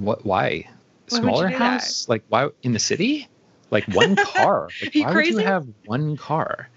what 0.00 0.26
why? 0.26 0.68
Smaller 1.06 1.46
house? 1.46 2.08
Like 2.08 2.24
why 2.28 2.48
in 2.62 2.72
the 2.72 2.80
city? 2.80 3.28
Like 3.70 3.84
one 3.94 4.16
car? 4.34 4.68
Like, 4.82 4.94
why 4.94 5.12
crazy? 5.12 5.34
would 5.34 5.42
you 5.42 5.46
have 5.46 5.68
one 5.86 6.16
car? 6.16 6.68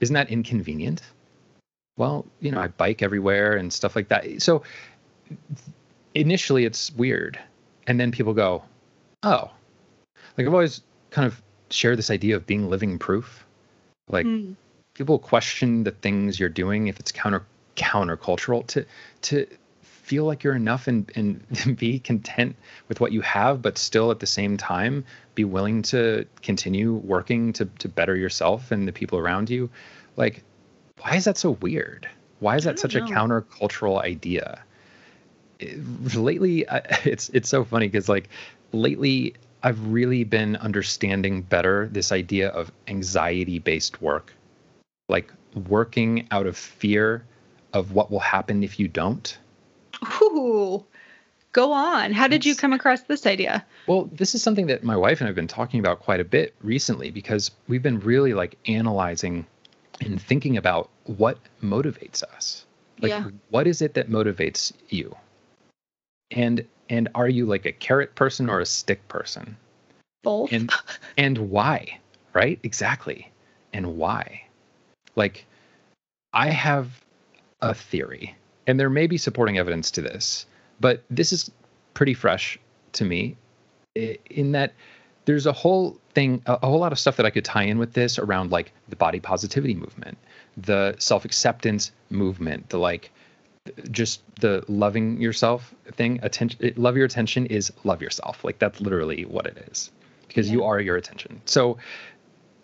Isn't 0.00 0.14
that 0.14 0.30
inconvenient? 0.30 1.02
Well 1.98 2.26
you 2.40 2.50
know 2.50 2.60
i 2.60 2.68
bike 2.68 3.02
everywhere 3.02 3.56
and 3.56 3.72
stuff 3.72 3.96
like 3.96 4.08
that. 4.08 4.40
So 4.40 4.62
initially 6.16 6.64
it's 6.64 6.90
weird 6.92 7.38
and 7.86 8.00
then 8.00 8.10
people 8.10 8.34
go 8.34 8.62
oh. 9.22 9.50
Like 10.36 10.46
i've 10.46 10.52
always 10.52 10.82
kind 11.10 11.26
of 11.26 11.40
shared 11.70 11.98
this 11.98 12.10
idea 12.10 12.36
of 12.36 12.46
being 12.46 12.68
living 12.68 12.98
proof. 12.98 13.46
Like 14.08 14.26
mm. 14.26 14.54
people 14.94 15.18
question 15.18 15.84
the 15.84 15.90
things 15.90 16.38
you're 16.38 16.48
doing 16.48 16.86
if 16.88 17.00
it's 17.00 17.12
counter 17.12 17.44
countercultural 17.76 18.66
to 18.68 18.86
to 19.22 19.46
feel 19.82 20.24
like 20.24 20.44
you're 20.44 20.54
enough 20.54 20.86
and 20.86 21.10
and 21.16 21.76
be 21.78 21.98
content 21.98 22.56
with 22.88 23.00
what 23.00 23.12
you 23.12 23.20
have 23.20 23.60
but 23.60 23.76
still 23.76 24.10
at 24.10 24.20
the 24.20 24.26
same 24.26 24.56
time 24.56 25.04
be 25.34 25.44
willing 25.44 25.82
to 25.82 26.24
continue 26.42 26.94
working 26.94 27.52
to 27.52 27.66
to 27.78 27.88
better 27.88 28.16
yourself 28.16 28.70
and 28.70 28.86
the 28.86 28.92
people 28.92 29.18
around 29.18 29.50
you. 29.50 29.68
Like 30.16 30.42
why 31.00 31.16
is 31.16 31.24
that 31.24 31.36
so 31.36 31.50
weird? 31.50 32.08
Why 32.38 32.56
is 32.56 32.64
that 32.64 32.78
such 32.78 32.94
know. 32.94 33.04
a 33.04 33.08
countercultural 33.08 34.00
idea 34.00 34.62
lately 36.14 36.64
it's 37.04 37.28
it's 37.30 37.48
so 37.48 37.64
funny 37.64 37.88
because 37.88 38.08
like 38.08 38.28
lately 38.72 39.34
I've 39.62 39.84
really 39.88 40.24
been 40.24 40.56
understanding 40.56 41.42
better 41.42 41.88
this 41.90 42.12
idea 42.12 42.50
of 42.50 42.70
anxiety 42.86 43.58
based 43.58 44.00
work, 44.00 44.32
like 45.08 45.32
working 45.68 46.28
out 46.30 46.46
of 46.46 46.56
fear 46.56 47.24
of 47.72 47.92
what 47.92 48.10
will 48.10 48.20
happen 48.20 48.62
if 48.62 48.78
you 48.78 48.86
don't. 48.86 49.36
Ooh, 50.22 50.84
go 51.52 51.72
on. 51.72 52.12
How 52.12 52.28
did 52.28 52.44
you 52.44 52.54
come 52.54 52.72
across 52.72 53.02
this 53.02 53.26
idea? 53.26 53.64
Well, 53.86 54.08
this 54.12 54.34
is 54.34 54.42
something 54.42 54.66
that 54.68 54.84
my 54.84 54.96
wife 54.96 55.20
and 55.20 55.26
I 55.26 55.30
have 55.30 55.36
been 55.36 55.48
talking 55.48 55.80
about 55.80 56.00
quite 56.00 56.20
a 56.20 56.24
bit 56.24 56.54
recently 56.62 57.10
because 57.10 57.50
we've 57.66 57.82
been 57.82 57.98
really 58.00 58.34
like 58.34 58.56
analyzing 58.68 59.46
and 60.00 60.20
thinking 60.20 60.56
about 60.56 60.90
what 61.04 61.38
motivates 61.62 62.22
us. 62.22 62.66
Like, 63.00 63.10
yeah. 63.10 63.30
what 63.50 63.66
is 63.66 63.82
it 63.82 63.94
that 63.94 64.08
motivates 64.08 64.72
you? 64.90 65.16
And 66.30 66.66
and 66.88 67.08
are 67.14 67.28
you 67.28 67.46
like 67.46 67.66
a 67.66 67.72
carrot 67.72 68.14
person 68.14 68.48
or 68.48 68.60
a 68.60 68.66
stick 68.66 69.06
person? 69.08 69.56
Both. 70.22 70.52
And 70.52 70.70
and 71.16 71.38
why 71.50 72.00
right? 72.36 72.60
Exactly. 72.62 73.32
And 73.72 73.96
why? 73.96 74.42
Like 75.16 75.46
i 76.36 76.50
have 76.50 77.02
a 77.62 77.72
theory 77.72 78.36
and 78.66 78.78
there 78.78 78.90
may 78.90 79.06
be 79.06 79.16
supporting 79.16 79.58
evidence 79.58 79.90
to 79.90 80.02
this 80.02 80.44
but 80.78 81.02
this 81.08 81.32
is 81.32 81.50
pretty 81.94 82.12
fresh 82.12 82.58
to 82.92 83.04
me 83.04 83.36
in 83.94 84.52
that 84.52 84.74
there's 85.24 85.46
a 85.46 85.52
whole 85.52 85.98
thing 86.14 86.42
a 86.46 86.66
whole 86.66 86.78
lot 86.78 86.92
of 86.92 86.98
stuff 86.98 87.16
that 87.16 87.24
i 87.24 87.30
could 87.30 87.44
tie 87.44 87.62
in 87.62 87.78
with 87.78 87.94
this 87.94 88.18
around 88.18 88.52
like 88.52 88.72
the 88.88 88.96
body 88.96 89.18
positivity 89.18 89.74
movement 89.74 90.18
the 90.58 90.94
self-acceptance 90.98 91.90
movement 92.10 92.68
the 92.68 92.78
like 92.78 93.10
just 93.90 94.22
the 94.40 94.64
loving 94.68 95.20
yourself 95.20 95.74
thing 95.92 96.18
attention 96.22 96.72
love 96.76 96.96
your 96.96 97.06
attention 97.06 97.46
is 97.46 97.72
love 97.84 98.02
yourself. 98.02 98.44
Like 98.44 98.58
that's 98.58 98.80
literally 98.80 99.24
what 99.24 99.46
it 99.46 99.68
is 99.70 99.90
because 100.28 100.48
yeah. 100.48 100.54
you 100.54 100.64
are 100.64 100.80
your 100.80 100.96
attention. 100.96 101.40
So 101.44 101.78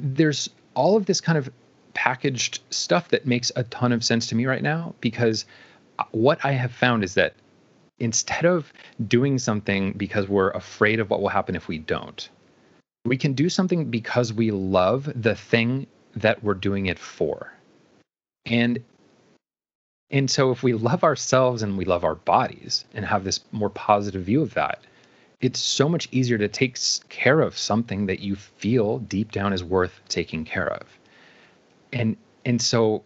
there's 0.00 0.50
all 0.74 0.96
of 0.96 1.06
this 1.06 1.20
kind 1.20 1.38
of 1.38 1.50
packaged 1.94 2.60
stuff 2.70 3.08
that 3.08 3.26
makes 3.26 3.52
a 3.56 3.64
ton 3.64 3.92
of 3.92 4.02
sense 4.02 4.26
to 4.28 4.34
me 4.34 4.46
right 4.46 4.62
now 4.62 4.94
because 5.02 5.44
uh, 5.98 6.04
what 6.12 6.42
i 6.42 6.50
have 6.50 6.72
found 6.72 7.04
is 7.04 7.12
that 7.12 7.34
instead 7.98 8.46
of 8.46 8.72
doing 9.06 9.38
something 9.38 9.92
because 9.92 10.26
we're 10.26 10.50
afraid 10.52 11.00
of 11.00 11.10
what 11.10 11.20
will 11.20 11.28
happen 11.28 11.54
if 11.54 11.68
we 11.68 11.76
don't 11.76 12.30
we 13.04 13.16
can 13.16 13.32
do 13.32 13.48
something 13.48 13.90
because 13.90 14.32
we 14.32 14.50
love 14.50 15.10
the 15.14 15.34
thing 15.34 15.86
that 16.14 16.42
we're 16.42 16.54
doing 16.54 16.86
it 16.86 16.98
for. 16.98 17.52
And 18.46 18.82
and 20.12 20.30
so 20.30 20.50
if 20.50 20.62
we 20.62 20.74
love 20.74 21.02
ourselves 21.02 21.62
and 21.62 21.78
we 21.78 21.86
love 21.86 22.04
our 22.04 22.14
bodies 22.14 22.84
and 22.94 23.04
have 23.04 23.24
this 23.24 23.40
more 23.50 23.70
positive 23.70 24.24
view 24.24 24.42
of 24.42 24.54
that, 24.54 24.80
it's 25.40 25.58
so 25.58 25.88
much 25.88 26.08
easier 26.12 26.36
to 26.38 26.48
take 26.48 26.78
care 27.08 27.40
of 27.40 27.56
something 27.56 28.06
that 28.06 28.20
you 28.20 28.36
feel 28.36 28.98
deep 28.98 29.32
down 29.32 29.52
is 29.54 29.64
worth 29.64 30.00
taking 30.08 30.44
care 30.44 30.70
of. 30.70 30.86
And 31.92 32.16
and 32.44 32.60
so 32.60 33.02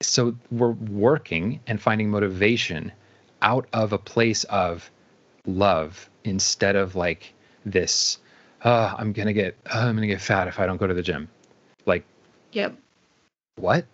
so 0.00 0.36
we're 0.50 0.70
working 0.70 1.60
and 1.66 1.80
finding 1.80 2.10
motivation 2.10 2.92
out 3.42 3.66
of 3.72 3.92
a 3.92 3.98
place 3.98 4.44
of 4.44 4.90
love 5.46 6.08
instead 6.24 6.76
of 6.76 6.94
like 6.96 7.32
this 7.64 8.18
oh, 8.64 8.94
i'm 8.98 9.12
gonna 9.12 9.32
get 9.32 9.56
oh, 9.72 9.88
i'm 9.88 9.94
gonna 9.94 10.06
get 10.06 10.20
fat 10.20 10.48
if 10.48 10.58
i 10.58 10.66
don't 10.66 10.76
go 10.76 10.86
to 10.86 10.94
the 10.94 11.02
gym. 11.02 11.28
Like 11.86 12.04
yep. 12.52 12.76
what 13.56 13.86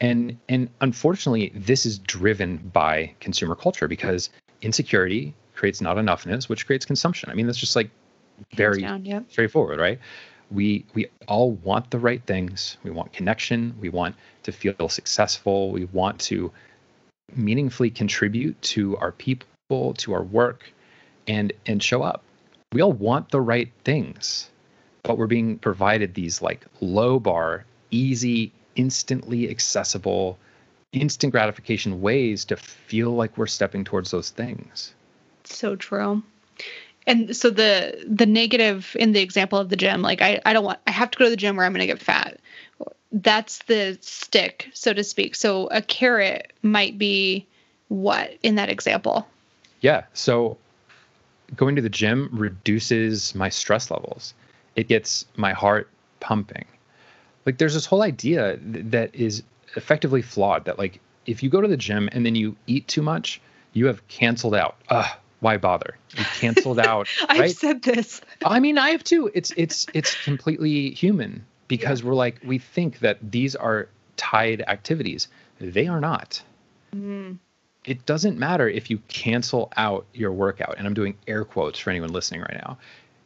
and 0.00 0.38
and 0.48 0.68
unfortunately 0.80 1.52
this 1.54 1.86
is 1.86 1.98
driven 1.98 2.58
by 2.72 3.14
consumer 3.20 3.54
culture 3.54 3.88
because 3.88 4.30
insecurity 4.62 5.34
creates 5.54 5.80
not 5.80 5.96
enoughness 5.96 6.48
which 6.48 6.66
creates 6.66 6.84
consumption. 6.84 7.30
I 7.30 7.34
mean 7.34 7.46
that's 7.46 7.58
just 7.58 7.76
like 7.76 7.90
very 8.54 8.82
down, 8.82 9.04
yep. 9.04 9.24
straightforward 9.30 9.78
right? 9.78 9.98
We 10.50 10.84
we 10.94 11.06
all 11.28 11.52
want 11.52 11.90
the 11.90 11.98
right 11.98 12.22
things. 12.26 12.76
We 12.82 12.90
want 12.90 13.12
connection. 13.12 13.74
We 13.80 13.88
want 13.88 14.16
to 14.42 14.52
feel 14.52 14.88
successful. 14.88 15.70
We 15.70 15.86
want 15.86 16.18
to 16.20 16.52
meaningfully 17.34 17.90
contribute 17.90 18.60
to 18.62 18.96
our 18.98 19.12
people 19.12 19.94
to 19.94 20.12
our 20.12 20.22
work 20.22 20.72
and 21.26 21.52
and 21.66 21.82
show 21.82 22.02
up. 22.02 22.22
We 22.72 22.82
all 22.82 22.92
want 22.92 23.30
the 23.30 23.40
right 23.40 23.70
things 23.84 24.50
but 25.02 25.18
we're 25.18 25.26
being 25.26 25.58
provided 25.58 26.14
these 26.14 26.42
like 26.42 26.64
low 26.80 27.18
bar 27.18 27.64
easy 27.90 28.52
instantly 28.76 29.48
accessible, 29.50 30.38
instant 30.92 31.32
gratification 31.32 32.00
ways 32.00 32.44
to 32.46 32.56
feel 32.56 33.12
like 33.12 33.36
we're 33.36 33.46
stepping 33.46 33.84
towards 33.84 34.10
those 34.10 34.30
things. 34.30 34.94
So 35.44 35.76
true. 35.76 36.22
And 37.06 37.34
so 37.36 37.50
the 37.50 38.04
the 38.06 38.26
negative 38.26 38.96
in 38.98 39.12
the 39.12 39.20
example 39.20 39.58
of 39.58 39.68
the 39.68 39.76
gym, 39.76 40.02
like 40.02 40.22
I, 40.22 40.40
I 40.46 40.52
don't 40.52 40.64
want 40.64 40.78
I 40.86 40.92
have 40.92 41.10
to 41.10 41.18
go 41.18 41.24
to 41.24 41.30
the 41.30 41.36
gym 41.36 41.56
where 41.56 41.66
I'm 41.66 41.72
gonna 41.72 41.86
get 41.86 42.00
fat. 42.00 42.38
That's 43.10 43.58
the 43.64 43.98
stick, 44.00 44.70
so 44.72 44.92
to 44.92 45.04
speak. 45.04 45.34
So 45.34 45.66
a 45.66 45.82
carrot 45.82 46.52
might 46.62 46.98
be 46.98 47.46
what 47.88 48.38
in 48.42 48.54
that 48.54 48.70
example? 48.70 49.26
Yeah. 49.80 50.04
So 50.14 50.56
going 51.56 51.76
to 51.76 51.82
the 51.82 51.90
gym 51.90 52.30
reduces 52.32 53.34
my 53.34 53.48
stress 53.48 53.90
levels. 53.90 54.32
It 54.76 54.88
gets 54.88 55.26
my 55.36 55.52
heart 55.52 55.90
pumping 56.20 56.64
like 57.46 57.58
there's 57.58 57.74
this 57.74 57.86
whole 57.86 58.02
idea 58.02 58.58
that 58.62 59.14
is 59.14 59.42
effectively 59.76 60.22
flawed 60.22 60.64
that 60.64 60.78
like 60.78 61.00
if 61.26 61.42
you 61.42 61.50
go 61.50 61.60
to 61.60 61.68
the 61.68 61.76
gym 61.76 62.08
and 62.12 62.26
then 62.26 62.34
you 62.34 62.56
eat 62.66 62.86
too 62.88 63.02
much 63.02 63.40
you 63.72 63.86
have 63.86 64.06
canceled 64.08 64.54
out. 64.54 64.76
Ugh, 64.90 65.16
why 65.40 65.56
bother? 65.56 65.96
You 66.16 66.24
canceled 66.24 66.78
out 66.92 67.08
i've 67.28 67.40
right? 67.40 67.50
said 67.50 67.82
this. 67.82 68.20
I 68.44 68.60
mean 68.60 68.78
i 68.78 68.90
have 68.90 69.04
too. 69.04 69.30
It's 69.34 69.52
it's 69.56 69.86
it's 69.94 70.22
completely 70.24 70.90
human 70.90 71.44
because 71.68 72.00
yeah. 72.00 72.08
we're 72.08 72.14
like 72.14 72.40
we 72.44 72.58
think 72.58 73.00
that 73.00 73.18
these 73.22 73.56
are 73.56 73.88
tied 74.16 74.62
activities. 74.68 75.28
They 75.60 75.86
are 75.86 76.00
not. 76.00 76.42
Mm. 76.94 77.38
it 77.86 78.04
doesn't 78.04 78.38
matter 78.38 78.68
if 78.68 78.90
you 78.90 78.98
cancel 79.08 79.72
out 79.78 80.04
your 80.12 80.30
workout 80.30 80.74
and 80.76 80.86
i'm 80.86 80.92
doing 80.92 81.16
air 81.26 81.42
quotes 81.42 81.78
for 81.78 81.88
anyone 81.88 82.12
listening 82.12 82.42
right 82.42 82.60
now. 82.62 82.76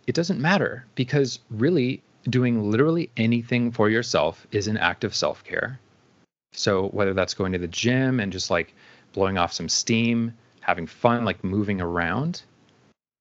It 0.06 0.14
doesn't 0.14 0.40
matter 0.40 0.86
because 0.94 1.40
really 1.50 2.00
doing 2.28 2.70
literally 2.70 3.10
anything 3.16 3.70
for 3.70 3.88
yourself 3.88 4.46
is 4.52 4.66
an 4.68 4.76
act 4.76 5.04
of 5.04 5.14
self 5.14 5.44
care. 5.44 5.78
So, 6.52 6.88
whether 6.88 7.14
that's 7.14 7.34
going 7.34 7.52
to 7.52 7.58
the 7.58 7.68
gym 7.68 8.20
and 8.20 8.32
just 8.32 8.50
like 8.50 8.74
blowing 9.12 9.38
off 9.38 9.52
some 9.52 9.68
steam, 9.68 10.32
having 10.60 10.86
fun, 10.86 11.24
like 11.24 11.42
moving 11.44 11.80
around, 11.80 12.42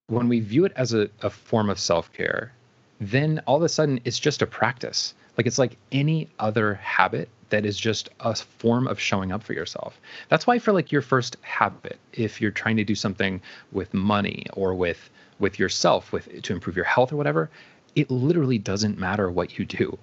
when 0.07 0.29
we 0.29 0.39
view 0.39 0.65
it 0.65 0.73
as 0.75 0.93
a, 0.93 1.09
a 1.21 1.29
form 1.29 1.69
of 1.69 1.79
self 1.79 2.11
care, 2.13 2.53
then 2.99 3.41
all 3.45 3.57
of 3.57 3.63
a 3.63 3.69
sudden 3.69 3.99
it's 4.05 4.19
just 4.19 4.41
a 4.41 4.47
practice. 4.47 5.13
Like 5.37 5.47
it's 5.47 5.59
like 5.59 5.77
any 5.91 6.29
other 6.39 6.75
habit 6.75 7.29
that 7.49 7.65
is 7.65 7.77
just 7.77 8.09
a 8.19 8.35
form 8.35 8.87
of 8.87 8.99
showing 8.99 9.31
up 9.31 9.43
for 9.43 9.53
yourself. 9.53 9.99
That's 10.29 10.47
why 10.47 10.59
for 10.59 10.71
like 10.71 10.91
your 10.91 11.01
first 11.01 11.37
habit, 11.41 11.99
if 12.13 12.41
you're 12.41 12.51
trying 12.51 12.77
to 12.77 12.83
do 12.83 12.95
something 12.95 13.41
with 13.71 13.93
money 13.93 14.45
or 14.53 14.73
with 14.73 15.09
with 15.37 15.59
yourself 15.59 16.13
with 16.13 16.41
to 16.43 16.53
improve 16.53 16.77
your 16.77 16.85
health 16.85 17.11
or 17.11 17.17
whatever, 17.17 17.49
it 17.95 18.11
literally 18.11 18.57
doesn't 18.57 18.99
matter 18.99 19.31
what 19.31 19.57
you 19.57 19.65
do. 19.65 19.97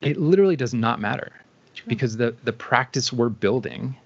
It 0.00 0.16
literally 0.16 0.56
does 0.56 0.72
not 0.72 1.00
matter. 1.00 1.32
Because 1.86 2.16
the 2.16 2.34
the 2.44 2.52
practice 2.52 3.12
we're 3.12 3.28
building 3.28 3.96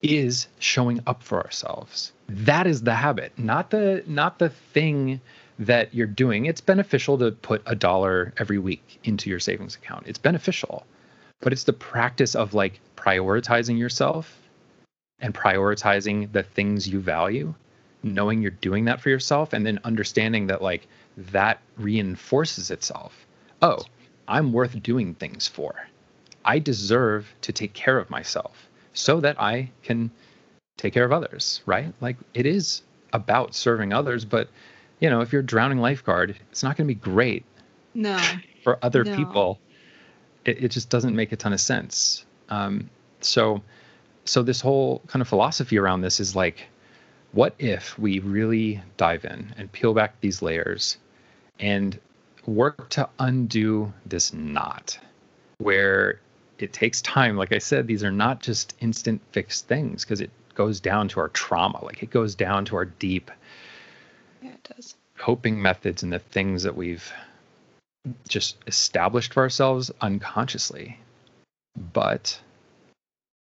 is 0.00 0.48
showing 0.58 1.00
up 1.06 1.22
for 1.22 1.42
ourselves. 1.42 2.12
That 2.28 2.66
is 2.66 2.82
the 2.82 2.94
habit, 2.94 3.38
not 3.38 3.70
the 3.70 4.02
not 4.06 4.38
the 4.38 4.48
thing 4.48 5.20
that 5.58 5.94
you're 5.94 6.06
doing. 6.06 6.46
It's 6.46 6.60
beneficial 6.60 7.18
to 7.18 7.32
put 7.32 7.62
a 7.66 7.74
dollar 7.74 8.32
every 8.38 8.58
week 8.58 8.98
into 9.04 9.30
your 9.30 9.40
savings 9.40 9.76
account. 9.76 10.06
It's 10.06 10.18
beneficial. 10.18 10.86
But 11.40 11.52
it's 11.52 11.64
the 11.64 11.72
practice 11.72 12.34
of 12.34 12.54
like 12.54 12.80
prioritizing 12.96 13.78
yourself 13.78 14.40
and 15.20 15.34
prioritizing 15.34 16.32
the 16.32 16.42
things 16.42 16.88
you 16.88 17.00
value, 17.00 17.54
knowing 18.02 18.42
you're 18.42 18.50
doing 18.50 18.86
that 18.86 19.00
for 19.00 19.10
yourself 19.10 19.52
and 19.52 19.64
then 19.64 19.78
understanding 19.84 20.46
that 20.48 20.62
like 20.62 20.86
that 21.16 21.60
reinforces 21.76 22.70
itself. 22.70 23.26
Oh, 23.62 23.80
I'm 24.26 24.52
worth 24.52 24.82
doing 24.82 25.14
things 25.14 25.46
for. 25.46 25.88
I 26.44 26.58
deserve 26.58 27.32
to 27.42 27.52
take 27.52 27.72
care 27.72 27.98
of 27.98 28.10
myself 28.10 28.68
so 28.92 29.20
that 29.20 29.40
I 29.40 29.70
can 29.82 30.10
take 30.76 30.92
care 30.92 31.04
of 31.04 31.12
others, 31.12 31.62
right? 31.66 31.92
Like 32.00 32.16
it 32.34 32.46
is 32.46 32.82
about 33.12 33.54
serving 33.54 33.92
others, 33.92 34.24
but 34.24 34.48
you 35.00 35.10
know, 35.10 35.20
if 35.20 35.32
you're 35.32 35.42
a 35.42 35.46
drowning 35.46 35.78
lifeguard, 35.78 36.36
it's 36.50 36.62
not 36.62 36.76
going 36.76 36.88
to 36.88 36.94
be 36.94 37.00
great. 37.00 37.44
No. 37.94 38.18
For 38.62 38.78
other 38.82 39.04
No. 39.04 39.14
people, 39.14 39.58
it, 40.44 40.64
it 40.64 40.68
just 40.70 40.88
doesn't 40.88 41.14
make 41.14 41.32
a 41.32 41.36
ton 41.36 41.52
of 41.52 41.60
sense. 41.60 42.24
Um, 42.48 42.90
so, 43.20 43.62
so 44.24 44.42
this 44.42 44.60
whole 44.60 45.02
kind 45.06 45.20
of 45.22 45.28
philosophy 45.28 45.78
around 45.78 46.00
this 46.00 46.20
is 46.20 46.34
like, 46.34 46.66
what 47.32 47.54
if 47.58 47.98
we 47.98 48.20
really 48.20 48.80
dive 48.96 49.24
in 49.24 49.54
and 49.56 49.70
peel 49.72 49.92
back 49.92 50.20
these 50.20 50.40
layers 50.40 50.98
and 51.58 51.98
work 52.46 52.88
to 52.90 53.08
undo 53.18 53.92
this 54.06 54.32
knot 54.32 54.98
where 55.58 56.20
it 56.58 56.72
takes 56.72 57.00
time. 57.02 57.36
Like 57.36 57.52
I 57.52 57.58
said, 57.58 57.86
these 57.86 58.04
are 58.04 58.12
not 58.12 58.42
just 58.42 58.74
instant 58.80 59.20
fixed 59.32 59.66
things 59.66 60.04
because 60.04 60.20
it 60.20 60.30
goes 60.54 60.80
down 60.80 61.08
to 61.08 61.20
our 61.20 61.28
trauma. 61.28 61.84
Like 61.84 62.02
it 62.02 62.10
goes 62.10 62.34
down 62.34 62.64
to 62.66 62.76
our 62.76 62.84
deep 62.84 63.30
Yeah, 64.42 64.50
it 64.50 64.74
does. 64.74 64.94
coping 65.18 65.60
methods 65.60 66.02
and 66.02 66.12
the 66.12 66.18
things 66.18 66.62
that 66.62 66.76
we've 66.76 67.12
just 68.28 68.56
established 68.66 69.32
for 69.32 69.42
ourselves 69.42 69.90
unconsciously. 70.00 70.98
But, 71.92 72.38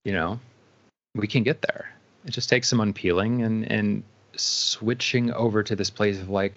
you 0.03 0.11
know, 0.13 0.39
we 1.15 1.27
can 1.27 1.43
get 1.43 1.61
there. 1.61 1.91
It 2.25 2.31
just 2.31 2.49
takes 2.49 2.67
some 2.67 2.81
unpeeling 2.81 3.43
and, 3.43 3.71
and 3.71 4.03
switching 4.35 5.31
over 5.31 5.63
to 5.63 5.75
this 5.75 5.89
place 5.89 6.19
of 6.19 6.29
like, 6.29 6.55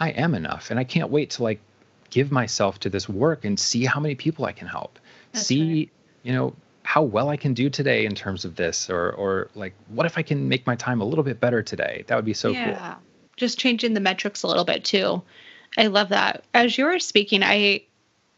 I 0.00 0.08
am 0.10 0.34
enough. 0.34 0.70
And 0.70 0.80
I 0.80 0.84
can't 0.84 1.10
wait 1.10 1.30
to 1.30 1.42
like 1.42 1.60
give 2.08 2.32
myself 2.32 2.80
to 2.80 2.90
this 2.90 3.08
work 3.08 3.44
and 3.44 3.60
see 3.60 3.84
how 3.84 4.00
many 4.00 4.14
people 4.14 4.46
I 4.46 4.52
can 4.52 4.66
help. 4.66 4.98
That's 5.32 5.46
see, 5.46 5.62
right. 5.62 5.90
you 6.22 6.32
know, 6.32 6.54
how 6.82 7.02
well 7.02 7.28
I 7.28 7.36
can 7.36 7.54
do 7.54 7.70
today 7.70 8.06
in 8.06 8.14
terms 8.14 8.44
of 8.44 8.56
this 8.56 8.90
or 8.90 9.12
or 9.12 9.50
like 9.54 9.74
what 9.88 10.06
if 10.06 10.18
I 10.18 10.22
can 10.22 10.48
make 10.48 10.66
my 10.66 10.74
time 10.74 11.00
a 11.00 11.04
little 11.04 11.22
bit 11.22 11.38
better 11.38 11.62
today? 11.62 12.04
That 12.06 12.16
would 12.16 12.24
be 12.24 12.34
so 12.34 12.52
cool. 12.52 12.62
yeah. 12.62 12.96
Just 13.36 13.58
changing 13.58 13.94
the 13.94 14.00
metrics 14.00 14.42
a 14.42 14.48
little 14.48 14.64
bit 14.64 14.84
too. 14.84 15.22
I 15.78 15.86
love 15.86 16.08
that. 16.08 16.44
As 16.52 16.76
you 16.76 16.86
were 16.86 16.98
speaking, 16.98 17.42
I 17.42 17.82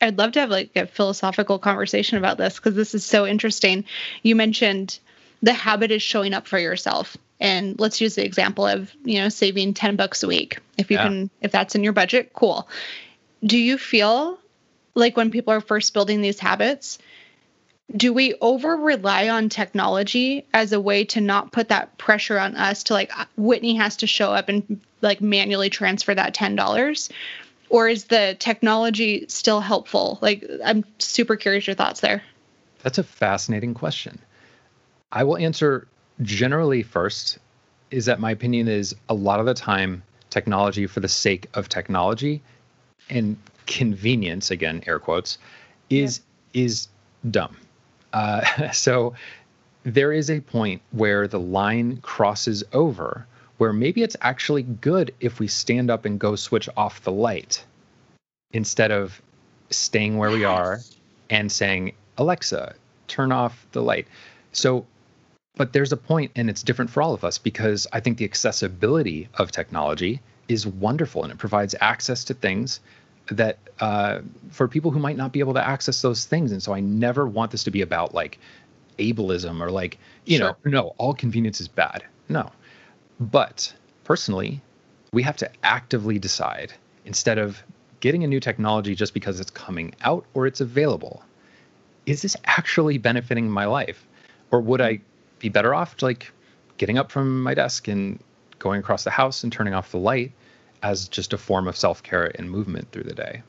I'd 0.03 0.19
love 0.19 0.33
to 0.33 0.41
have 0.41 0.51
like 0.51 0.75
a 0.77 0.87
philosophical 0.87 1.59
conversation 1.59 2.19
about 2.19 2.37
this 2.37 2.57
because 2.57 2.75
this 2.75 2.95
is 2.95 3.05
so 3.05 3.27
interesting. 3.27 3.85
You 4.23 4.35
mentioned 4.35 4.99
the 5.43 5.53
habit 5.53 5.91
is 5.91 6.03
showing 6.03 6.35
up 6.35 6.47
for 6.47 6.59
yourself. 6.59 7.17
And 7.43 7.79
let's 7.81 8.01
use 8.01 8.15
the 8.15 8.25
example 8.25 8.69
of, 8.69 8.95
you 9.05 9.21
know, 9.21 9.29
saving 9.29 9.75
10 9.75 9.97
bucks 9.97 10.23
a 10.23 10.29
week. 10.29 10.61
If 10.79 10.93
you 10.93 10.97
Yeah. 10.97 11.03
can 11.03 11.31
if 11.41 11.51
that's 11.51 11.75
in 11.75 11.83
your 11.83 11.93
budget, 11.93 12.33
cool. 12.35 12.69
Do 13.45 13.59
you 13.59 13.77
feel 13.79 14.39
like 14.95 15.17
when 15.17 15.33
people 15.33 15.53
are 15.53 15.61
first 15.61 15.93
building 15.93 16.21
these 16.23 16.39
habits, 16.39 16.99
do 17.95 18.13
we 18.13 18.35
over 18.41 18.77
rely 18.77 19.29
on 19.29 19.49
technology 19.49 20.47
as 20.55 20.73
a 20.73 20.81
way 20.81 21.05
to 21.07 21.21
not 21.21 21.51
put 21.51 21.71
that 21.71 21.99
pressure 21.99 22.39
on 22.39 22.55
us 22.55 22.85
to 22.85 22.93
like 22.95 23.11
Whitney 23.37 23.75
has 23.75 23.97
to 23.97 24.07
show 24.07 24.33
up 24.33 24.49
and 24.49 24.81
like 25.01 25.21
manually 25.21 25.69
transfer 25.69 26.15
that 26.15 26.35
$10 26.37 27.11
or 27.71 27.89
is 27.89 28.05
the 28.05 28.37
technology 28.39 29.27
still 29.29 29.61
helpful 29.61 30.19
like 30.23 30.49
I'm 30.65 30.85
super 31.01 31.35
curious 31.35 31.67
your 31.67 31.75
thoughts 31.75 32.01
there 32.01 32.23
That's 32.83 32.99
a 32.99 33.03
fascinating 33.05 33.75
question. 33.75 34.21
I 35.11 35.25
will 35.25 35.37
answer 35.37 35.89
generally 36.21 36.83
first 36.83 37.39
is 37.91 38.07
that 38.07 38.21
my 38.21 38.31
opinion 38.31 38.69
is 38.69 38.95
a 39.09 39.15
lot 39.15 39.41
of 39.41 39.47
the 39.47 39.55
time 39.55 40.03
technology 40.31 40.87
for 40.87 41.01
the 41.01 41.09
sake 41.09 41.47
of 41.55 41.69
technology 41.69 42.43
and 43.11 43.37
convenience 43.67 44.51
again 44.51 44.83
air 44.87 44.99
quotes 44.99 45.39
is 45.91 46.21
is 46.55 46.89
dumb. 47.31 47.57
Uh, 48.13 48.71
so 48.73 49.15
there 49.85 50.13
is 50.13 50.31
a 50.31 50.41
point 50.41 50.81
where 50.93 51.27
the 51.27 51.41
line 51.41 51.99
crosses 51.99 52.63
over 52.73 53.27
where 53.59 53.73
maybe 53.73 54.03
it's 54.03 54.17
actually 54.23 54.63
good 54.63 55.15
if 55.21 55.39
we 55.39 55.47
stand 55.47 55.91
up 55.91 56.05
and 56.05 56.19
go 56.19 56.35
switch 56.35 56.69
off 56.77 57.03
the 57.03 57.13
light 57.13 57.65
instead 58.53 58.91
of 58.91 59.21
staying 59.71 60.19
where 60.19 60.31
we 60.31 60.45
are 60.45 60.81
and 61.31 61.51
saying, 61.51 61.93
Alexa, 62.19 62.75
turn 63.09 63.33
off 63.33 63.67
the 63.73 63.83
light. 63.83 64.07
So, 64.53 64.87
but 65.57 65.73
there's 65.73 65.93
a 65.93 65.97
point, 65.97 66.33
and 66.37 66.49
it's 66.49 66.63
different 66.63 66.91
for 66.91 67.03
all 67.03 67.15
of 67.15 67.25
us 67.25 67.39
because 67.39 67.87
I 67.93 68.01
think 68.01 68.19
the 68.19 68.25
accessibility 68.25 69.29
of 69.35 69.53
technology 69.53 70.21
is 70.49 70.67
wonderful 70.67 71.23
and 71.23 71.33
it 71.33 71.39
provides 71.39 71.75
access 71.81 72.25
to 72.25 72.35
things 72.35 72.81
that 73.27 73.59
uh, 73.81 74.21
for 74.51 74.67
people 74.67 74.91
who 74.91 74.99
might 74.99 75.17
not 75.17 75.33
be 75.33 75.41
able 75.41 75.55
to 75.55 75.67
access 75.67 76.03
those 76.03 76.25
things. 76.25 76.53
And 76.53 76.63
so 76.63 76.73
I 76.75 76.81
never 76.81 77.27
want 77.27 77.51
this 77.51 77.65
to 77.65 77.71
be 77.71 77.83
about 77.83 78.15
like 78.15 78.39
ableism 78.99 79.61
or 79.61 79.71
like, 79.71 79.99
you 80.25 80.39
know, 80.39 80.57
no, 80.65 80.95
all 80.99 81.15
convenience 81.15 81.61
is 81.61 81.69
bad. 81.69 82.05
No. 82.29 82.51
But 83.21 83.73
personally, 84.05 84.61
we 85.13 85.23
have 85.23 85.37
to 85.39 85.51
actively 85.63 86.19
decide 86.19 86.73
instead 87.05 87.39
of 87.39 87.63
getting 88.01 88.25
a 88.25 88.27
new 88.27 88.41
technology 88.41 88.95
just 88.95 89.15
because 89.15 89.39
it's 89.39 89.51
coming 89.51 89.95
out 90.03 90.25
or 90.35 90.47
it's 90.47 90.61
available. 90.61 91.23
Is 92.07 92.23
this 92.23 92.37
actually 92.45 92.99
benefiting 92.99 93.49
my 93.49 93.67
life? 93.67 94.07
Or 94.51 94.61
would 94.61 94.81
I 94.81 95.01
be 95.43 95.49
better 95.49 95.75
off 95.75 96.01
like 96.01 96.33
getting 96.79 96.97
up 96.97 97.11
from 97.11 97.43
my 97.43 97.53
desk 97.53 97.89
and 97.89 98.19
going 98.59 98.81
across 98.81 99.05
the 99.05 99.11
house 99.11 99.43
and 99.43 99.53
turning 99.53 99.75
off 99.75 99.91
the 99.91 99.99
light 99.99 100.33
as 100.83 101.09
just 101.09 101.33
a 101.33 101.39
form 101.39 101.69
of 101.69 101.77
self-care 101.77 102.33
and 102.37 102.51
movement 102.51 102.91
through 102.93 103.03
the 103.03 103.15
day? 103.15 103.43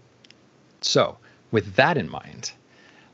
So, 0.81 1.17
with 1.51 1.75
that 1.75 1.97
in 1.97 2.09
mind, 2.09 2.51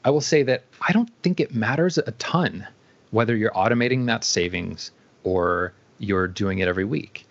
I 0.04 0.10
will 0.10 0.22
say 0.22 0.44
that 0.44 0.64
I 0.82 0.94
don't 0.94 1.12
think 1.22 1.40
it 1.40 1.54
matters 1.54 1.98
a 1.98 2.12
ton 2.14 2.66
whether 3.12 3.36
you're 3.36 3.52
automating 3.52 4.06
that 4.06 4.24
savings 4.24 4.92
or 5.24 5.74
you're 5.98 6.28
doing 6.28 6.60
it 6.60 6.68
every 6.68 6.86
week. 6.86 7.26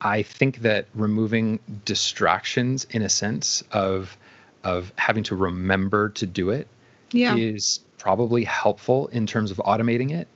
I 0.00 0.22
think 0.22 0.58
that 0.58 0.86
removing 0.94 1.58
distractions 1.84 2.86
in 2.90 3.02
a 3.02 3.08
sense 3.08 3.62
of 3.72 4.16
of 4.62 4.92
having 4.96 5.22
to 5.24 5.36
remember 5.36 6.10
to 6.10 6.26
do 6.26 6.50
it 6.50 6.66
yeah 7.12 7.36
is 7.36 7.80
probably 7.98 8.44
helpful 8.44 9.08
in 9.08 9.26
terms 9.26 9.50
of 9.50 9.56
automating 9.58 10.12
it, 10.12 10.28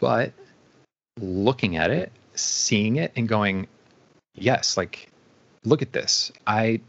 but 0.00 0.32
looking 1.20 1.76
at 1.76 1.90
it, 1.90 2.10
seeing 2.34 2.96
it 2.96 3.12
and 3.16 3.28
going, 3.28 3.66
yes, 4.34 4.76
like 4.76 5.10
look 5.64 5.82
at 5.82 5.92
this. 5.92 6.32
I 6.46 6.80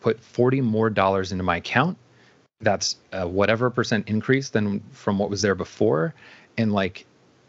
put 0.00 0.20
40 0.20 0.60
more 0.60 0.90
dollars 0.90 1.32
into 1.32 1.44
my 1.44 1.56
account. 1.56 1.96
That's 2.60 2.96
a 3.12 3.26
whatever 3.26 3.70
percent 3.70 4.08
increase 4.08 4.50
than 4.50 4.80
from 4.92 5.18
what 5.18 5.30
was 5.30 5.42
there 5.42 5.54
before 5.54 6.14
and 6.56 6.72
like 6.72 7.06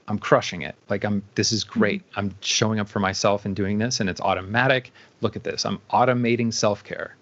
I'm 0.08 0.18
crushing 0.18 0.64
it. 0.64 0.76
Like 0.90 1.04
I'm 1.04 1.24
this 1.36 1.52
is 1.52 1.64
mm-hmm. 1.64 1.80
great. 1.80 2.02
I'm 2.16 2.34
showing 2.42 2.80
up 2.80 2.88
for 2.88 3.00
myself 3.00 3.46
and 3.46 3.56
doing 3.56 3.78
this 3.78 4.00
and 4.00 4.10
it's 4.10 4.22
automatic. 4.22 4.92
Look 5.22 5.36
at 5.36 5.44
this. 5.44 5.66
I'm 5.66 5.80
automating 5.92 6.54
self-care. 6.54 7.16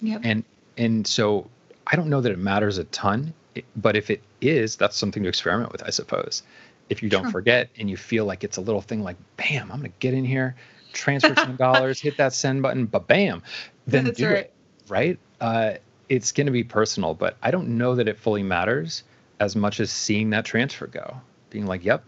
Yep. 0.00 0.20
And 0.24 0.44
and 0.76 1.06
so 1.06 1.48
I 1.86 1.96
don't 1.96 2.08
know 2.08 2.20
that 2.20 2.30
it 2.30 2.38
matters 2.38 2.78
a 2.78 2.84
ton, 2.84 3.34
but 3.76 3.96
if 3.96 4.10
it 4.10 4.22
is, 4.40 4.76
that's 4.76 4.96
something 4.96 5.22
to 5.24 5.28
experiment 5.28 5.72
with, 5.72 5.82
I 5.82 5.90
suppose. 5.90 6.42
If 6.90 7.02
you 7.02 7.08
don't 7.08 7.30
forget 7.30 7.70
and 7.78 7.88
you 7.88 7.96
feel 7.96 8.24
like 8.26 8.44
it's 8.44 8.56
a 8.58 8.60
little 8.60 8.82
thing 8.82 9.02
like, 9.02 9.16
bam, 9.36 9.70
I'm 9.72 9.78
gonna 9.78 9.88
get 10.00 10.12
in 10.12 10.24
here, 10.24 10.56
transfer 10.92 11.34
ten 11.34 11.56
dollars, 11.58 12.00
hit 12.00 12.18
that 12.18 12.32
send 12.34 12.62
button, 12.62 12.86
but 12.86 13.06
bam, 13.06 13.42
then 13.86 14.04
That's 14.04 14.18
do 14.18 14.26
right. 14.26 14.36
it. 14.36 14.54
Right? 14.88 15.18
Uh, 15.40 15.74
it's 16.08 16.32
gonna 16.32 16.50
be 16.50 16.64
personal, 16.64 17.14
but 17.14 17.36
I 17.42 17.52
don't 17.52 17.78
know 17.78 17.94
that 17.94 18.08
it 18.08 18.18
fully 18.18 18.42
matters 18.42 19.04
as 19.38 19.56
much 19.56 19.80
as 19.80 19.90
seeing 19.90 20.30
that 20.30 20.44
transfer 20.44 20.86
go, 20.86 21.16
being 21.48 21.64
like, 21.66 21.84
yep. 21.84 22.04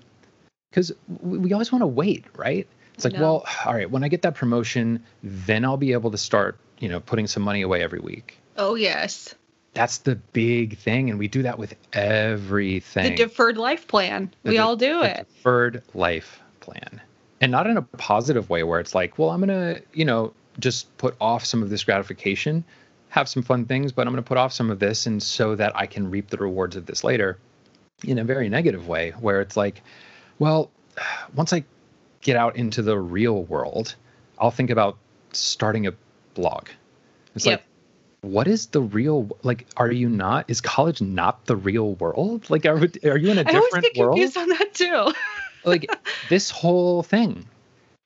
Because 0.70 0.92
we, 1.22 1.38
we 1.38 1.52
always 1.52 1.70
want 1.70 1.82
to 1.82 1.86
wait, 1.86 2.24
right? 2.36 2.66
It's 2.94 3.04
like, 3.04 3.14
No. 3.14 3.20
well, 3.20 3.46
all 3.64 3.74
right, 3.74 3.90
when 3.90 4.04
I 4.04 4.08
get 4.08 4.22
that 4.22 4.34
promotion, 4.34 5.02
then 5.22 5.64
I'll 5.64 5.76
be 5.76 5.92
able 5.92 6.10
to 6.10 6.18
start, 6.18 6.58
you 6.78 6.88
know, 6.88 7.00
putting 7.00 7.26
some 7.26 7.42
money 7.42 7.62
away 7.62 7.82
every 7.82 8.00
week. 8.00 8.38
Oh 8.56 8.74
yes. 8.74 9.34
That's 9.74 9.98
the 9.98 10.16
big 10.16 10.76
thing. 10.78 11.08
And 11.10 11.18
we 11.18 11.28
do 11.28 11.42
that 11.42 11.58
with 11.58 11.74
everything. 11.92 13.16
The 13.16 13.24
deferred 13.24 13.56
life 13.56 13.86
plan. 13.88 14.32
The 14.42 14.50
we 14.50 14.56
de- 14.56 14.62
all 14.62 14.76
do 14.76 15.00
the 15.00 15.20
it. 15.20 15.28
Deferred 15.36 15.82
life 15.94 16.40
plan. 16.60 17.00
And 17.40 17.50
not 17.50 17.66
in 17.66 17.76
a 17.76 17.82
positive 17.82 18.50
way 18.50 18.62
where 18.62 18.80
it's 18.80 18.94
like, 18.94 19.18
well, 19.18 19.30
I'm 19.30 19.44
going 19.44 19.48
to, 19.76 19.82
you 19.94 20.04
know, 20.04 20.32
just 20.60 20.94
put 20.98 21.16
off 21.20 21.44
some 21.44 21.62
of 21.62 21.70
this 21.70 21.82
gratification, 21.84 22.64
have 23.08 23.28
some 23.28 23.42
fun 23.42 23.64
things, 23.64 23.92
but 23.92 24.06
I'm 24.06 24.12
going 24.12 24.22
to 24.22 24.28
put 24.28 24.36
off 24.38 24.52
some 24.52 24.70
of 24.70 24.78
this 24.78 25.06
and 25.06 25.22
so 25.22 25.56
that 25.56 25.74
I 25.74 25.86
can 25.86 26.10
reap 26.10 26.28
the 26.30 26.36
rewards 26.36 26.76
of 26.76 26.86
this 26.86 27.02
later 27.02 27.38
in 28.04 28.18
a 28.18 28.24
very 28.24 28.48
negative 28.48 28.88
way 28.88 29.12
where 29.20 29.40
it's 29.40 29.56
like, 29.56 29.82
well, 30.38 30.70
once 31.34 31.52
I 31.52 31.64
get 32.20 32.36
out 32.36 32.56
into 32.56 32.82
the 32.82 32.98
real 32.98 33.44
world, 33.44 33.94
I'll 34.38 34.50
think 34.50 34.70
about 34.70 34.98
starting 35.32 35.86
a 35.86 35.92
blog. 36.34 36.68
It's 37.34 37.46
Yep. 37.46 37.60
like, 37.60 37.66
what 38.22 38.46
is 38.48 38.66
the 38.68 38.80
real 38.80 39.36
like 39.42 39.66
are 39.76 39.90
you 39.90 40.08
not 40.08 40.48
is 40.48 40.60
college 40.60 41.02
not 41.02 41.44
the 41.46 41.56
real 41.56 41.94
world? 41.94 42.48
Like 42.48 42.64
are, 42.66 42.76
are 43.04 43.18
you 43.18 43.30
in 43.30 43.38
a 43.38 43.42
I 43.44 43.54
always 43.54 43.64
different 43.64 43.84
get 43.84 43.96
world? 43.96 44.14
confused 44.16 44.36
on 44.36 44.48
that 44.48 44.74
too. 44.74 45.12
like 45.64 45.90
this 46.28 46.50
whole 46.50 47.02
thing. 47.02 47.46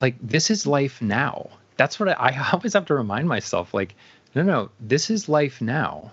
Like 0.00 0.16
this 0.20 0.50
is 0.50 0.66
life 0.66 1.00
now. 1.00 1.50
That's 1.76 2.00
what 2.00 2.08
I, 2.08 2.12
I 2.12 2.50
always 2.52 2.72
have 2.72 2.86
to 2.86 2.94
remind 2.94 3.28
myself 3.28 3.72
like 3.74 3.94
no 4.34 4.42
no 4.42 4.70
this 4.80 5.10
is 5.10 5.28
life 5.28 5.60
now. 5.60 6.12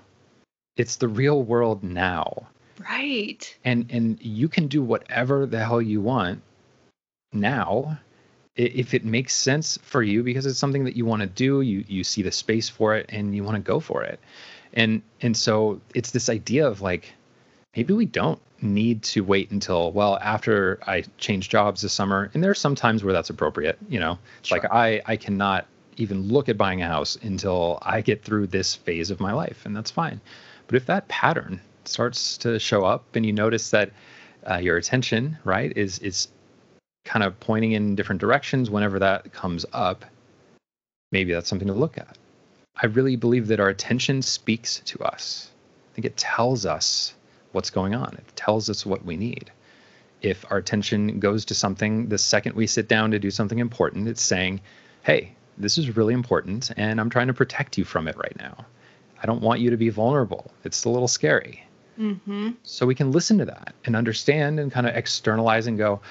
It's 0.76 0.98
the 0.98 1.08
real 1.08 1.42
world 1.42 1.84
now. 1.84 2.48
Right. 2.80 3.56
and 3.64 3.86
and 3.90 4.20
you 4.22 4.50
can 4.50 4.68
do 4.68 4.82
whatever 4.84 5.46
the 5.46 5.64
hell 5.64 5.82
you 5.82 6.02
want 6.02 6.42
now 7.32 8.00
if 8.56 8.94
it 8.94 9.04
makes 9.04 9.34
sense 9.36 9.80
for 9.82 10.04
you 10.04 10.22
because 10.24 10.46
it's 10.46 10.60
something 10.60 10.84
that 10.84 10.96
you 10.96 11.06
want 11.06 11.22
to 11.22 11.28
do 11.28 11.62
you 11.62 11.84
you 11.88 12.04
see 12.04 12.22
the 12.22 12.32
space 12.32 12.70
for 12.70 12.96
it 12.96 13.08
and 13.10 13.36
you 13.36 13.44
want 13.44 13.56
to 13.56 13.62
go 13.62 13.80
for 13.80 14.04
it. 14.04 14.20
And 14.74 15.02
and 15.22 15.36
so 15.36 15.82
it's 15.96 16.12
this 16.12 16.30
idea 16.30 16.68
of 16.68 16.82
like 16.82 17.14
maybe 17.76 17.94
we 17.94 18.06
don't 18.06 18.40
need 18.62 19.04
to 19.04 19.22
wait 19.22 19.52
until 19.52 19.92
well 19.92 20.18
after 20.22 20.80
i 20.88 21.04
change 21.18 21.50
jobs 21.50 21.82
this 21.82 21.94
summer. 21.94 22.30
And 22.34 22.44
there 22.44 22.52
are 22.52 22.56
some 22.56 22.76
times 22.76 23.04
where 23.04 23.14
that's 23.14 23.30
appropriate 23.30 23.78
you 23.90 24.00
know? 24.00 24.20
It's 24.40 24.52
like 24.52 24.66
i 24.66 25.02
i 25.06 25.18
cannot 25.18 25.66
even 25.98 26.28
look 26.28 26.50
at 26.50 26.58
buying 26.58 26.82
a 26.82 26.88
house 26.88 27.18
until 27.22 27.80
i 27.82 28.02
get 28.02 28.24
through 28.24 28.48
this 28.48 28.76
phase 28.76 29.10
of 29.10 29.20
my 29.20 29.34
life 29.34 29.66
and 29.66 29.76
that's 29.76 29.92
fine. 29.92 30.22
But 30.68 30.76
if 30.76 30.86
that 30.86 31.08
pattern 31.08 31.60
starts 31.86 32.38
to 32.38 32.60
show 32.60 32.86
up 32.86 33.16
and 33.16 33.26
you 33.26 33.34
notice 33.34 33.72
that 33.72 33.92
uh, 34.50 34.58
your 34.58 34.78
attention 34.78 35.38
right 35.44 35.76
is 35.76 36.00
is 36.00 36.28
kind 37.06 37.24
of 37.24 37.40
pointing 37.40 37.74
in 37.74 37.96
different 37.96 38.22
directions 38.22 38.70
whenever 38.70 39.00
that 39.00 39.34
comes 39.34 39.66
up. 39.74 40.06
Maybe 41.12 41.34
that's 41.34 41.50
something 41.50 41.68
to 41.68 41.74
look 41.74 41.98
at. 41.98 42.18
I 42.76 42.88
really 42.88 43.16
believe 43.16 43.48
that 43.48 43.60
our 43.60 43.70
attention 43.70 44.22
speaks 44.22 44.80
to 44.86 45.00
us. 45.04 45.52
I 45.92 45.96
think 45.96 46.06
it 46.06 46.18
tells 46.18 46.66
us 46.66 47.14
what's 47.52 47.70
going 47.70 47.94
on. 47.94 48.16
It 48.16 48.36
tells 48.36 48.70
us 48.70 48.86
what 48.86 49.06
we 49.06 49.16
need. 49.16 49.52
If 50.22 50.46
our 50.50 50.58
attention 50.58 51.20
goes 51.20 51.46
to 51.46 51.56
something 51.56 52.08
the 52.08 52.18
second 52.18 52.56
we 52.56 52.66
sit 52.66 52.88
down 52.88 53.12
to 53.12 53.20
do 53.20 53.30
something 53.30 53.60
important 53.60 54.08
it's 54.08 54.22
saying 54.22 54.62
hey 55.04 55.34
this 55.58 55.78
is 55.78 55.98
really 55.98 56.14
important 56.14 56.72
and 56.78 57.02
i'm 57.02 57.10
trying 57.10 57.28
to 57.28 57.34
protect 57.34 57.78
you 57.78 57.84
from 57.84 58.08
it 58.08 58.16
right 58.18 58.36
now. 58.38 58.66
I 59.22 59.26
don't 59.26 59.42
want 59.42 59.60
you 59.60 59.70
to 59.70 59.78
be 59.78 59.90
vulnerable. 59.90 60.52
It's 60.64 60.86
a 60.86 60.90
little 60.90 61.08
scary. 61.08 61.64
Mm-hmm. 62.00 62.52
so 62.64 62.88
we 62.88 62.96
can 62.96 63.12
listen 63.12 63.38
to 63.38 63.46
that 63.46 63.76
and 63.86 63.96
understand 63.96 64.60
and 64.60 64.72
kind 64.72 64.88
of 64.88 64.96
externalize 64.96 65.68
and 65.68 65.78
go 65.78 66.02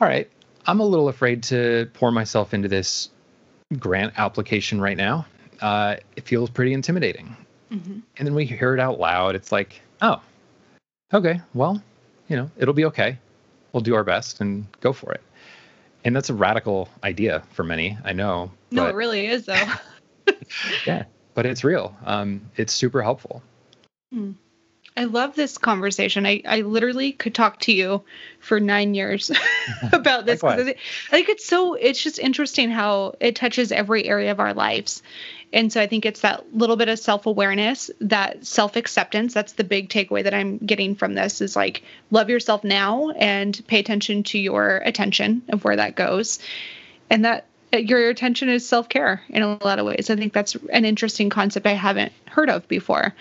all 0.00 0.08
right. 0.08 0.28
I'm 0.66 0.80
a 0.80 0.84
little 0.84 1.08
afraid 1.08 1.42
to 1.44 1.90
pour 1.94 2.10
myself 2.12 2.54
into 2.54 2.68
this 2.68 3.10
grant 3.78 4.14
application 4.16 4.80
right 4.80 4.96
now. 4.96 5.26
Uh, 5.60 5.96
it 6.16 6.26
feels 6.26 6.50
pretty 6.50 6.72
intimidating. 6.72 7.36
Mm-hmm. 7.72 8.00
and 8.18 8.26
then 8.28 8.34
we 8.34 8.44
hear 8.44 8.74
it 8.74 8.80
out 8.80 9.00
loud. 9.00 9.34
It's 9.34 9.50
like 9.50 9.80
oh 10.02 10.20
okay. 11.14 11.40
Well 11.54 11.82
you 12.28 12.36
know 12.36 12.50
it'll 12.58 12.74
be 12.74 12.84
okay. 12.86 13.16
We'll 13.72 13.80
do 13.80 13.94
our 13.94 14.04
best 14.04 14.42
and 14.42 14.66
go 14.80 14.92
for 14.92 15.10
it. 15.12 15.22
And 16.04 16.14
that's 16.14 16.28
a 16.28 16.34
radical 16.34 16.88
idea 17.02 17.42
for 17.52 17.62
many 17.64 17.96
i 18.04 18.12
know 18.12 18.50
No, 18.72 18.82
but- 18.82 18.90
it 18.90 18.94
really 18.96 19.26
is 19.26 19.46
though. 19.46 19.72
yeah 20.86 21.04
but 21.34 21.46
it's 21.46 21.64
real. 21.64 21.96
Um, 22.04 22.42
it's 22.56 22.74
super 22.74 23.00
helpful 23.02 23.42
I 24.96 25.04
love 25.04 25.34
this 25.34 25.56
conversation. 25.56 26.26
I, 26.26 26.42
I 26.46 26.60
literally 26.60 27.12
could 27.12 27.34
talk 27.34 27.60
to 27.60 27.72
you 27.72 28.02
for 28.40 28.60
nine 28.60 28.94
years 28.94 29.30
about 29.92 30.26
this. 30.26 30.44
I 30.44 30.48
Likewise. 30.48 30.66
thi- 30.66 30.80
I 31.08 31.10
think 31.10 31.28
it's 31.30 31.46
so, 31.46 31.74
it's 31.74 32.02
just 32.02 32.18
interesting 32.18 32.70
how 32.70 33.14
it 33.18 33.34
touches 33.36 33.72
every 33.72 34.06
area 34.06 34.30
of 34.30 34.40
our 34.40 34.52
lives. 34.52 35.02
And 35.52 35.72
so 35.72 35.80
I 35.80 35.86
think 35.86 36.06
it's 36.06 36.20
that 36.20 36.54
little 36.54 36.76
bit 36.76 36.88
of 36.88 36.98
self 36.98 37.26
awareness, 37.26 37.90
that 38.00 38.46
self 38.46 38.76
acceptance. 38.76 39.34
That's 39.34 39.52
the 39.52 39.64
big 39.64 39.88
takeaway 39.88 40.24
that 40.24 40.34
I'm 40.34 40.58
getting 40.58 40.94
from 40.94 41.14
this 41.14 41.40
is 41.40 41.56
like 41.56 41.82
love 42.10 42.30
yourself 42.30 42.64
now 42.64 43.10
and 43.10 43.60
pay 43.66 43.78
attention 43.78 44.22
to 44.24 44.38
your 44.38 44.78
attention 44.78 45.42
of 45.50 45.64
where 45.64 45.76
that 45.76 45.94
goes. 45.94 46.38
And 47.10 47.24
that 47.26 47.46
uh, 47.74 47.78
your 47.78 48.08
attention 48.08 48.48
is 48.48 48.66
self 48.66 48.88
care 48.88 49.22
in 49.28 49.42
a 49.42 49.62
lot 49.62 49.78
of 49.78 49.84
ways. 49.86 50.08
I 50.08 50.16
think 50.16 50.32
that's 50.32 50.54
an 50.72 50.84
interesting 50.84 51.28
concept 51.28 51.66
I 51.66 51.74
haven't 51.74 52.12
heard 52.26 52.48
of 52.48 52.66
before. 52.68 53.14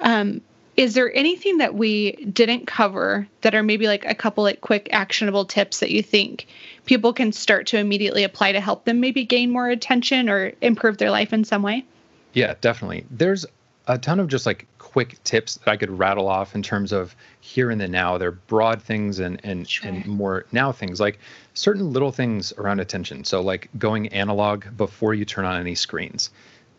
Um, 0.00 0.40
is 0.76 0.94
there 0.94 1.14
anything 1.14 1.58
that 1.58 1.74
we 1.74 2.12
didn't 2.12 2.66
cover 2.66 3.28
that 3.42 3.54
are 3.54 3.62
maybe 3.62 3.86
like 3.86 4.04
a 4.06 4.14
couple 4.14 4.44
like 4.44 4.60
quick 4.60 4.88
actionable 4.92 5.44
tips 5.44 5.80
that 5.80 5.90
you 5.90 6.02
think 6.02 6.46
people 6.86 7.12
can 7.12 7.32
start 7.32 7.66
to 7.68 7.78
immediately 7.78 8.24
apply 8.24 8.52
to 8.52 8.60
help 8.60 8.84
them 8.84 9.00
maybe 9.00 9.24
gain 9.24 9.50
more 9.50 9.68
attention 9.68 10.28
or 10.28 10.52
improve 10.60 10.98
their 10.98 11.10
life 11.10 11.32
in 11.32 11.44
some 11.44 11.62
way? 11.62 11.84
Yeah, 12.32 12.54
definitely. 12.60 13.04
There's 13.10 13.44
a 13.86 13.98
ton 13.98 14.20
of 14.20 14.28
just 14.28 14.46
like 14.46 14.66
quick 14.78 15.22
tips 15.24 15.56
that 15.56 15.70
I 15.70 15.76
could 15.76 15.90
rattle 15.98 16.28
off 16.28 16.54
in 16.54 16.62
terms 16.62 16.92
of 16.92 17.14
here 17.40 17.70
and 17.70 17.80
the 17.80 17.88
now. 17.88 18.16
They're 18.18 18.30
broad 18.32 18.82
things 18.82 19.18
and 19.18 19.40
and 19.44 19.68
Sure. 19.68 19.90
and 19.90 20.06
more 20.06 20.46
now 20.52 20.72
things 20.72 21.00
like 21.00 21.18
certain 21.54 21.92
little 21.92 22.12
things 22.12 22.52
around 22.56 22.80
attention. 22.80 23.24
So 23.24 23.40
like 23.42 23.68
going 23.78 24.08
analog 24.08 24.64
before 24.76 25.12
you 25.14 25.24
turn 25.24 25.44
on 25.44 25.60
any 25.60 25.74
screens. 25.74 26.30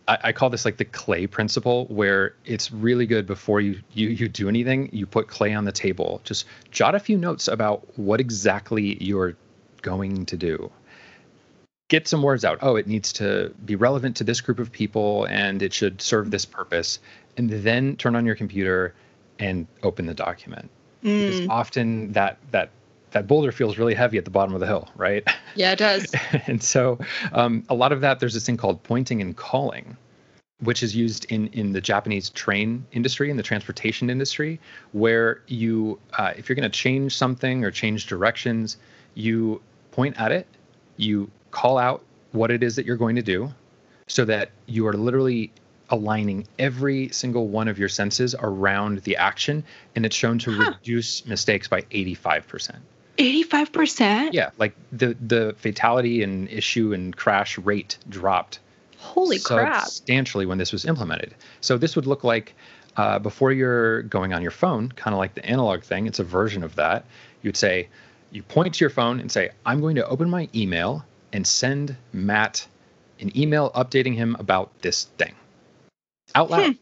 I, 0.08 0.18
I 0.26 0.32
call 0.32 0.50
this 0.50 0.66
like 0.66 0.78
the 0.78 0.86
clay 0.86 1.28
principle, 1.28 1.86
where 1.86 2.36
it's 2.46 2.72
really 2.72 3.06
good 3.06 3.26
before 3.26 3.62
you 3.62 3.82
you 3.94 4.10
you 4.10 4.28
do 4.28 4.50
anything. 4.50 4.90
You 4.92 5.06
put 5.06 5.28
clay 5.28 5.54
on 5.54 5.66
the 5.66 5.72
table. 5.72 6.22
Just 6.24 6.46
jot 6.72 6.96
a 6.96 7.00
few 7.00 7.18
notes 7.18 7.48
about 7.48 7.98
what 7.98 8.20
exactly 8.20 9.02
you're 9.04 9.36
going 9.82 10.26
to 10.28 10.38
do 10.38 10.72
get 11.94 12.08
some 12.08 12.24
words 12.24 12.44
out. 12.44 12.58
Oh, 12.64 12.76
it 12.76 12.88
needs 12.88 13.14
to 13.14 13.54
be 13.66 13.76
relevant 13.76 14.16
to 14.16 14.24
this 14.24 14.42
group 14.42 14.58
of 14.58 14.72
people 14.72 15.26
and 15.26 15.62
it 15.62 15.74
should 15.74 16.02
serve 16.02 16.32
this 16.32 16.44
purpose. 16.44 16.98
And 17.38 17.52
then 17.52 17.98
turn 17.98 18.16
on 18.16 18.26
your 18.26 18.34
computer 18.34 18.96
and 19.38 19.68
open 19.84 20.08
the 20.08 20.16
document. 20.16 20.72
Because 21.04 21.42
Mm, 21.42 21.50
often 21.50 22.12
that 22.14 22.38
that 22.50 22.70
that 23.14 23.26
boulder 23.28 23.52
feels 23.52 23.78
really 23.78 23.94
heavy 23.96 24.18
at 24.18 24.26
the 24.26 24.32
bottom 24.32 24.54
of 24.54 24.60
the 24.60 24.68
hill, 24.68 24.90
right? 24.96 25.28
yeah, 25.56 25.72
it 25.72 25.78
does. 25.78 26.14
and 26.48 26.62
so 26.62 27.00
um, 27.32 27.64
a 27.70 27.74
lot 27.74 27.92
of 27.92 28.02
that 28.02 28.20
there's 28.20 28.34
this 28.34 28.46
thing 28.46 28.58
called 28.58 28.84
pointing 28.84 29.22
and 29.22 29.36
calling 29.38 29.96
which 30.60 30.84
is 30.84 30.96
used 30.96 31.26
in 31.26 31.48
in 31.48 31.74
the 31.74 31.82
japanese 31.82 32.30
train 32.30 32.86
industry 32.94 33.30
in 33.30 33.36
the 33.38 33.44
transportation 33.44 34.10
industry 34.10 34.60
where 34.94 35.42
you 35.48 36.00
uh, 36.18 36.32
if 36.38 36.48
you're 36.48 36.56
going 36.56 36.70
to 36.72 36.78
change 36.78 37.18
something 37.18 37.66
or 37.66 37.72
change 37.72 38.06
directions 38.08 38.78
you 39.16 39.62
point 39.92 40.18
at 40.20 40.32
it 40.32 40.48
you 40.98 41.30
call 41.52 41.78
out 41.78 42.04
what 42.32 42.50
it 42.52 42.64
is 42.64 42.76
that 42.76 42.86
you're 42.86 42.96
going 42.96 43.16
to 43.16 43.22
do 43.22 43.52
so 44.08 44.24
that 44.24 44.52
you 44.68 44.88
are 44.88 44.94
literally 44.94 45.52
aligning 45.90 46.48
every 46.60 47.10
single 47.10 47.48
one 47.48 47.68
of 47.68 47.78
your 47.78 47.90
senses 47.90 48.34
around 48.40 49.00
the 49.00 49.18
action 49.18 49.64
and 49.96 50.06
it's 50.06 50.16
shown 50.16 50.40
to 50.40 50.52
Huh. 50.52 50.66
reduce 50.70 51.26
mistakes 51.26 51.68
by 51.68 51.82
85% 51.82 52.78
85%? 53.18 54.34
yeah 54.34 54.50
like 54.58 54.76
the 54.92 55.16
the 55.22 55.56
fatality 55.58 56.24
and 56.24 56.50
issue 56.50 56.94
and 56.94 57.16
crash 57.16 57.58
rate 57.58 57.98
dropped 58.10 58.60
Holy 58.98 59.38
crap. 59.40 59.84
substantially 59.86 60.46
when 60.46 60.58
this 60.58 60.72
was 60.72 60.86
implemented 60.86 61.36
so 61.62 61.78
this 61.78 61.96
would 61.96 62.08
look 62.08 62.24
like 62.24 62.56
uh, 62.96 63.18
before 63.20 63.52
you're 63.52 64.04
going 64.04 64.34
on 64.34 64.42
your 64.42 64.52
phone 64.52 64.90
kind 64.92 65.14
of 65.14 65.18
like 65.18 65.34
the 65.34 65.46
analog 65.46 65.82
thing 65.82 66.08
it's 66.08 66.20
a 66.20 66.24
version 66.24 66.64
of 66.64 66.76
that 66.76 67.06
you'd 67.42 67.58
say 67.58 67.88
you 68.32 68.42
point 68.44 68.76
to 68.76 68.80
your 68.84 68.90
phone 68.90 69.20
and 69.20 69.32
say 69.32 69.50
i'm 69.66 69.82
going 69.82 69.96
to 69.96 70.08
open 70.08 70.30
my 70.30 70.48
email 70.56 71.04
and 71.34 71.46
send 71.46 71.96
matt 72.14 72.66
an 73.20 73.36
email 73.38 73.72
updating 73.72 74.16
him 74.16 74.36
about 74.40 74.72
this 74.82 75.06
thing 75.18 75.34
out 76.36 76.50
loud 76.50 76.78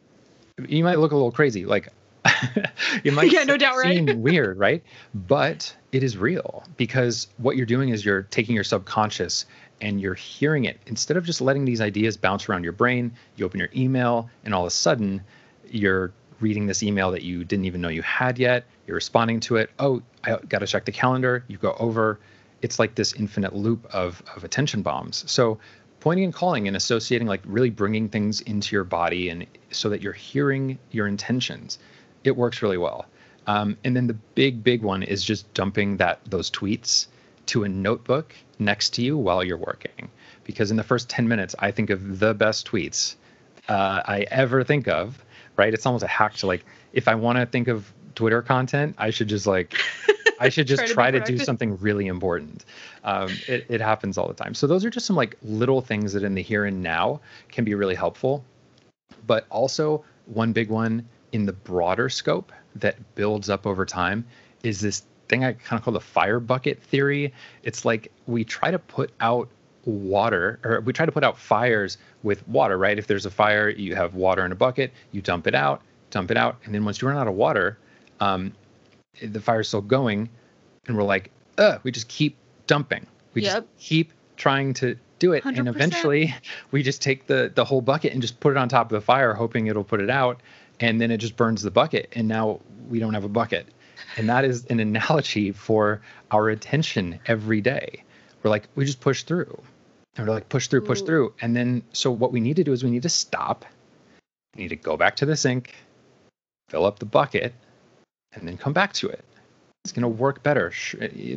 you 0.67 0.83
might 0.83 0.99
look 0.99 1.11
a 1.11 1.15
little 1.15 1.31
crazy 1.31 1.65
like 1.65 1.87
you 3.03 3.11
might 3.11 3.31
Yeah, 3.33 3.43
no 3.43 3.57
doubt, 3.57 3.77
right? 3.77 4.07
seem 4.07 4.21
weird 4.21 4.57
right 4.59 4.83
but 5.13 5.75
it 5.91 6.03
is 6.03 6.17
real 6.17 6.63
because 6.77 7.27
what 7.37 7.57
you're 7.57 7.65
doing 7.65 7.89
is 7.89 8.05
you're 8.05 8.23
taking 8.23 8.55
your 8.55 8.63
subconscious 8.63 9.45
and 9.81 9.99
you're 9.99 10.13
hearing 10.13 10.65
it. 10.65 10.79
Instead 10.85 11.17
of 11.17 11.25
just 11.25 11.41
letting 11.41 11.65
these 11.65 11.81
ideas 11.81 12.15
bounce 12.17 12.47
around 12.47 12.63
your 12.63 12.73
brain 12.73 13.11
you 13.35 13.45
open 13.45 13.59
your 13.59 13.69
email 13.75 14.29
and 14.45 14.53
all 14.53 14.63
of 14.63 14.67
a 14.67 14.71
sudden 14.71 15.23
you're 15.69 16.13
reading 16.39 16.65
this 16.65 16.81
email 16.81 17.11
that 17.11 17.21
you 17.21 17.43
didn't 17.43 17.65
even 17.65 17.81
know 17.81 17.89
you 17.89 18.01
had 18.01 18.39
yet. 18.39 18.65
You're 18.87 18.95
responding 18.95 19.39
to 19.41 19.57
it. 19.57 19.69
Oh 19.79 20.01
i 20.23 20.37
got 20.47 20.59
to 20.59 20.67
check 20.67 20.85
the 20.85 20.91
calendar. 20.91 21.43
You 21.47 21.57
go 21.57 21.75
over. 21.79 22.19
It's 22.61 22.77
like 22.79 22.95
this 22.95 23.13
infinite 23.13 23.55
loop 23.55 23.87
of 23.93 24.23
of 24.35 24.43
attention 24.43 24.81
bombs. 24.81 25.23
So 25.29 25.59
pointing 25.99 26.25
and 26.25 26.33
calling 26.33 26.67
and 26.67 26.75
associating 26.75 27.27
like 27.27 27.41
really 27.45 27.69
bringing 27.69 28.09
things 28.09 28.41
into 28.41 28.75
your 28.75 28.83
body 28.83 29.29
and 29.29 29.45
so 29.71 29.89
that 29.89 30.01
you're 30.01 30.13
hearing 30.13 30.77
your 30.89 31.07
intentions 31.07 31.77
it 32.23 32.35
works 32.35 32.61
really 32.61 32.77
well 32.77 33.05
um, 33.47 33.77
and 33.83 33.95
then 33.95 34.07
the 34.07 34.13
big 34.13 34.63
big 34.63 34.81
one 34.81 35.03
is 35.03 35.23
just 35.23 35.51
dumping 35.53 35.97
that 35.97 36.19
those 36.25 36.49
tweets 36.49 37.07
to 37.47 37.63
a 37.63 37.69
notebook 37.69 38.35
next 38.59 38.91
to 38.91 39.01
you 39.01 39.17
while 39.17 39.43
you're 39.43 39.57
working 39.57 40.09
because 40.43 40.71
in 40.71 40.77
the 40.77 40.83
first 40.83 41.09
10 41.09 41.27
minutes 41.27 41.55
i 41.59 41.71
think 41.71 41.89
of 41.89 42.19
the 42.19 42.33
best 42.33 42.69
tweets 42.69 43.15
uh, 43.69 44.01
i 44.05 44.25
ever 44.31 44.63
think 44.63 44.87
of 44.87 45.23
right 45.57 45.73
it's 45.73 45.85
almost 45.85 46.03
a 46.03 46.07
hack 46.07 46.33
to 46.33 46.47
like 46.47 46.65
if 46.93 47.07
i 47.07 47.15
want 47.15 47.37
to 47.37 47.45
think 47.45 47.67
of 47.67 47.91
twitter 48.15 48.41
content 48.41 48.95
i 48.97 49.09
should 49.09 49.27
just 49.27 49.47
like 49.47 49.75
I 50.41 50.49
should 50.49 50.67
just 50.75 50.87
try, 50.87 51.11
to, 51.11 51.19
try 51.19 51.27
to, 51.27 51.37
do 51.37 51.43
something 51.43 51.77
really 51.77 52.07
important. 52.07 52.65
Um, 53.03 53.29
it, 53.47 53.65
it 53.69 53.79
happens 53.79 54.17
all 54.17 54.27
the 54.27 54.33
time. 54.33 54.53
So 54.53 54.67
those 54.67 54.83
are 54.83 54.89
just 54.89 55.05
some 55.05 55.15
like 55.15 55.37
little 55.43 55.81
things 55.81 56.13
that 56.13 56.23
in 56.23 56.33
the 56.33 56.41
here 56.41 56.65
and 56.65 56.81
now 56.81 57.21
can 57.49 57.63
be 57.63 57.75
really 57.75 57.95
helpful. 57.95 58.43
But 59.27 59.45
also 59.49 60.03
one 60.25 60.51
big 60.51 60.69
one 60.69 61.07
in 61.31 61.45
the 61.45 61.53
broader 61.53 62.09
scope 62.09 62.51
that 62.75 63.15
builds 63.15 63.49
up 63.49 63.67
over 63.67 63.85
time 63.85 64.25
is 64.63 64.79
this 64.79 65.03
thing 65.27 65.43
I 65.43 65.53
kind 65.53 65.79
of 65.79 65.83
call 65.83 65.93
the 65.93 65.99
fire 65.99 66.39
bucket 66.39 66.81
theory. 66.83 67.33
It's 67.63 67.85
like 67.85 68.11
we 68.27 68.43
try 68.43 68.71
to 68.71 68.79
put 68.79 69.11
out 69.19 69.49
water 69.85 70.59
or 70.63 70.81
we 70.81 70.93
try 70.93 71.05
to 71.05 71.11
put 71.11 71.23
out 71.23 71.37
fires 71.37 71.97
with 72.23 72.47
water, 72.47 72.77
right? 72.77 72.97
If 72.97 73.07
there's 73.07 73.25
a 73.25 73.31
fire, 73.31 73.69
you 73.69 73.95
have 73.95 74.13
water 74.13 74.45
in 74.45 74.51
a 74.51 74.55
bucket, 74.55 74.91
you 75.11 75.21
dump 75.21 75.47
it 75.47 75.55
out, 75.55 75.81
dump 76.11 76.31
it 76.31 76.37
out, 76.37 76.57
and 76.65 76.73
then 76.75 76.85
once 76.85 77.01
you 77.01 77.07
run 77.07 77.17
out 77.17 77.27
of 77.27 77.33
water, 77.33 77.77
um, 78.19 78.53
the 79.21 79.41
fire's 79.41 79.67
still 79.67 79.81
going, 79.81 80.29
and 80.87 80.95
we're 80.95 81.03
like, 81.03 81.31
uh, 81.57 81.79
we 81.83 81.91
just 81.91 82.07
keep 82.07 82.37
dumping. 82.67 83.05
We 83.33 83.43
yep. 83.43 83.53
just 83.53 83.67
keep 83.77 84.13
trying 84.37 84.73
to 84.75 84.97
do 85.19 85.33
it, 85.33 85.43
100%. 85.43 85.59
and 85.59 85.67
eventually 85.67 86.33
we 86.71 86.83
just 86.83 87.01
take 87.01 87.27
the 87.27 87.51
the 87.53 87.63
whole 87.63 87.81
bucket 87.81 88.13
and 88.13 88.21
just 88.21 88.39
put 88.39 88.51
it 88.51 88.57
on 88.57 88.69
top 88.69 88.91
of 88.91 88.95
the 88.95 89.01
fire, 89.05 89.33
hoping 89.33 89.67
it'll 89.67 89.83
put 89.83 90.01
it 90.01 90.09
out, 90.09 90.41
and 90.81 90.99
then 90.99 91.11
it 91.11 91.17
just 91.17 91.37
burns 91.37 91.61
the 91.61 91.71
bucket, 91.71 92.09
and 92.13 92.27
now 92.27 92.59
we 92.89 92.99
don't 92.99 93.13
have 93.13 93.23
a 93.23 93.29
bucket. 93.29 93.67
And 94.17 94.27
that 94.27 94.43
is 94.43 94.65
an 94.65 94.79
analogy 94.79 95.51
for 95.51 96.01
our 96.31 96.49
attention 96.49 97.19
every 97.27 97.61
day. 97.61 98.03
We're 98.43 98.49
like, 98.49 98.67
we 98.75 98.83
just 98.83 98.99
push 98.99 99.23
through. 99.23 99.61
And 100.17 100.27
we're 100.27 100.33
like, 100.33 100.49
push 100.49 100.67
through, 100.67 100.81
push 100.81 101.01
through. 101.01 101.33
And 101.41 101.55
then, 101.55 101.83
so 101.93 102.11
what 102.11 102.33
we 102.33 102.41
need 102.41 102.57
to 102.57 102.63
do 102.63 102.73
is 102.73 102.83
we 102.83 102.89
need 102.89 103.03
to 103.03 103.09
stop. 103.09 103.63
We 104.55 104.63
need 104.63 104.69
to 104.69 104.75
go 104.75 104.97
back 104.97 105.15
to 105.17 105.25
the 105.25 105.37
sink, 105.37 105.75
fill 106.67 106.85
up 106.85 106.99
the 106.99 107.05
bucket, 107.05 107.53
and 108.33 108.45
then 108.45 108.57
come 108.57 108.73
back 108.73 108.91
to 108.93 109.07
it. 109.07 109.23
It's 109.85 109.93
going 109.93 110.01
to 110.01 110.09
work 110.09 110.43
better. 110.43 110.73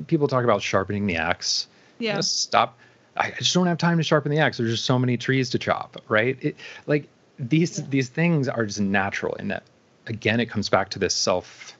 People 0.07 0.27
talk 0.27 0.43
about 0.43 0.61
sharpening 0.63 1.07
the 1.07 1.17
axe. 1.17 1.69
Yeah. 1.99 2.21
Stop. 2.21 2.79
I 3.17 3.31
just 3.31 3.55
don't 3.55 3.69
have 3.69 3.79
time 3.79 3.99
to 3.99 4.03
sharpen 4.03 4.33
the 4.33 4.39
axe. 4.39 4.57
There's 4.57 4.73
just 4.73 4.85
so 4.85 4.99
many 4.99 5.17
trees 5.17 5.51
to 5.51 5.59
chop, 5.59 6.03
right? 6.09 6.37
It, 6.41 6.57
like 6.87 7.09
these 7.39 7.79
yeah. 7.79 7.87
these 7.89 8.09
things 8.09 8.49
are 8.49 8.67
just 8.67 8.81
natural 8.81 9.35
in 9.35 9.49
that. 9.49 9.65
Again, 10.07 10.41
it 10.41 10.47
comes 10.47 10.69
back 10.69 10.91
to 10.91 10.99
this 10.99 11.15
self 11.15 11.77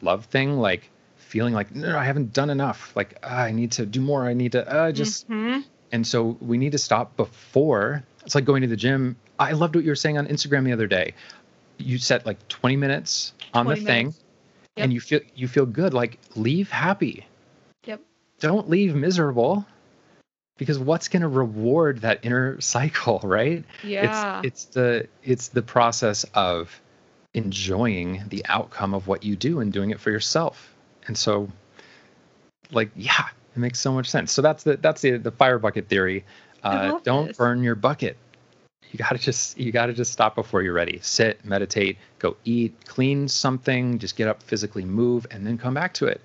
love 0.00 0.26
thing, 0.26 0.58
like 0.58 0.90
feeling 1.16 1.54
like 1.54 1.74
no, 1.74 1.96
I 1.96 2.04
haven't 2.04 2.32
done 2.32 2.50
enough. 2.50 2.92
Like 2.94 3.18
uh, 3.22 3.26
I 3.26 3.52
need 3.52 3.72
to 3.72 3.86
do 3.86 4.00
more. 4.00 4.24
I 4.24 4.34
need 4.34 4.52
to 4.52 4.68
uh, 4.68 4.92
just. 4.92 5.28
Mm-hmm. 5.28 5.60
And 5.92 6.04
so 6.04 6.36
we 6.40 6.58
need 6.58 6.72
to 6.72 6.78
stop 6.78 7.16
before. 7.16 8.02
It's 8.24 8.34
like 8.34 8.44
going 8.44 8.62
to 8.62 8.68
the 8.68 8.76
gym. 8.76 9.16
I 9.38 9.52
loved 9.52 9.76
what 9.76 9.84
you 9.84 9.90
were 9.90 9.96
saying 9.96 10.18
on 10.18 10.26
Instagram 10.26 10.64
the 10.64 10.72
other 10.72 10.86
day. 10.86 11.14
You 11.78 11.98
set 11.98 12.26
like 12.26 12.48
20 12.48 12.76
minutes 12.76 13.32
on 13.52 13.66
20 13.66 13.80
the 13.80 13.84
minutes. 13.84 14.16
thing 14.16 14.24
yep. 14.76 14.84
and 14.84 14.92
you 14.92 15.00
feel 15.00 15.20
you 15.34 15.48
feel 15.48 15.66
good 15.66 15.94
like 15.94 16.18
leave 16.34 16.70
happy 16.70 17.26
yep 17.84 18.00
don't 18.40 18.68
leave 18.68 18.94
miserable 18.94 19.64
because 20.56 20.78
what's 20.78 21.08
going 21.08 21.22
to 21.22 21.28
reward 21.28 22.02
that 22.02 22.20
inner 22.24 22.60
cycle 22.60 23.20
right? 23.24 23.64
Yeah. 23.82 24.40
it's 24.40 24.46
it's 24.46 24.64
the 24.74 25.08
it's 25.22 25.48
the 25.48 25.62
process 25.62 26.24
of 26.34 26.80
enjoying 27.32 28.22
the 28.28 28.44
outcome 28.48 28.94
of 28.94 29.08
what 29.08 29.24
you 29.24 29.36
do 29.36 29.60
and 29.60 29.72
doing 29.72 29.90
it 29.90 30.00
for 30.00 30.10
yourself. 30.10 30.74
And 31.06 31.16
so 31.18 31.48
like 32.70 32.90
yeah 32.96 33.28
it 33.54 33.58
makes 33.58 33.78
so 33.78 33.92
much 33.92 34.08
sense. 34.08 34.32
So 34.32 34.42
that's 34.42 34.64
the 34.64 34.76
that's 34.76 35.02
the 35.02 35.16
the 35.16 35.32
fire 35.32 35.58
bucket 35.58 35.88
theory. 35.88 36.24
Uh, 36.62 36.98
don't 37.02 37.28
this. 37.28 37.36
burn 37.36 37.62
your 37.62 37.74
bucket. 37.74 38.16
You 38.90 38.98
gotta 38.98 39.18
just 39.18 39.58
you 39.58 39.72
gotta 39.72 39.92
just 39.92 40.12
stop 40.12 40.34
before 40.34 40.62
you're 40.62 40.72
ready. 40.72 41.00
Sit 41.02 41.44
meditate 41.44 41.98
go 42.18 42.36
eat 42.44 42.74
clean 42.86 43.28
something 43.28 43.98
just 43.98 44.16
get 44.16 44.28
up 44.28 44.42
physically 44.42 44.84
move 44.84 45.26
and 45.30 45.46
then 45.46 45.58
come 45.58 45.74
back 45.74 45.92
to 45.94 46.06
it 46.06 46.20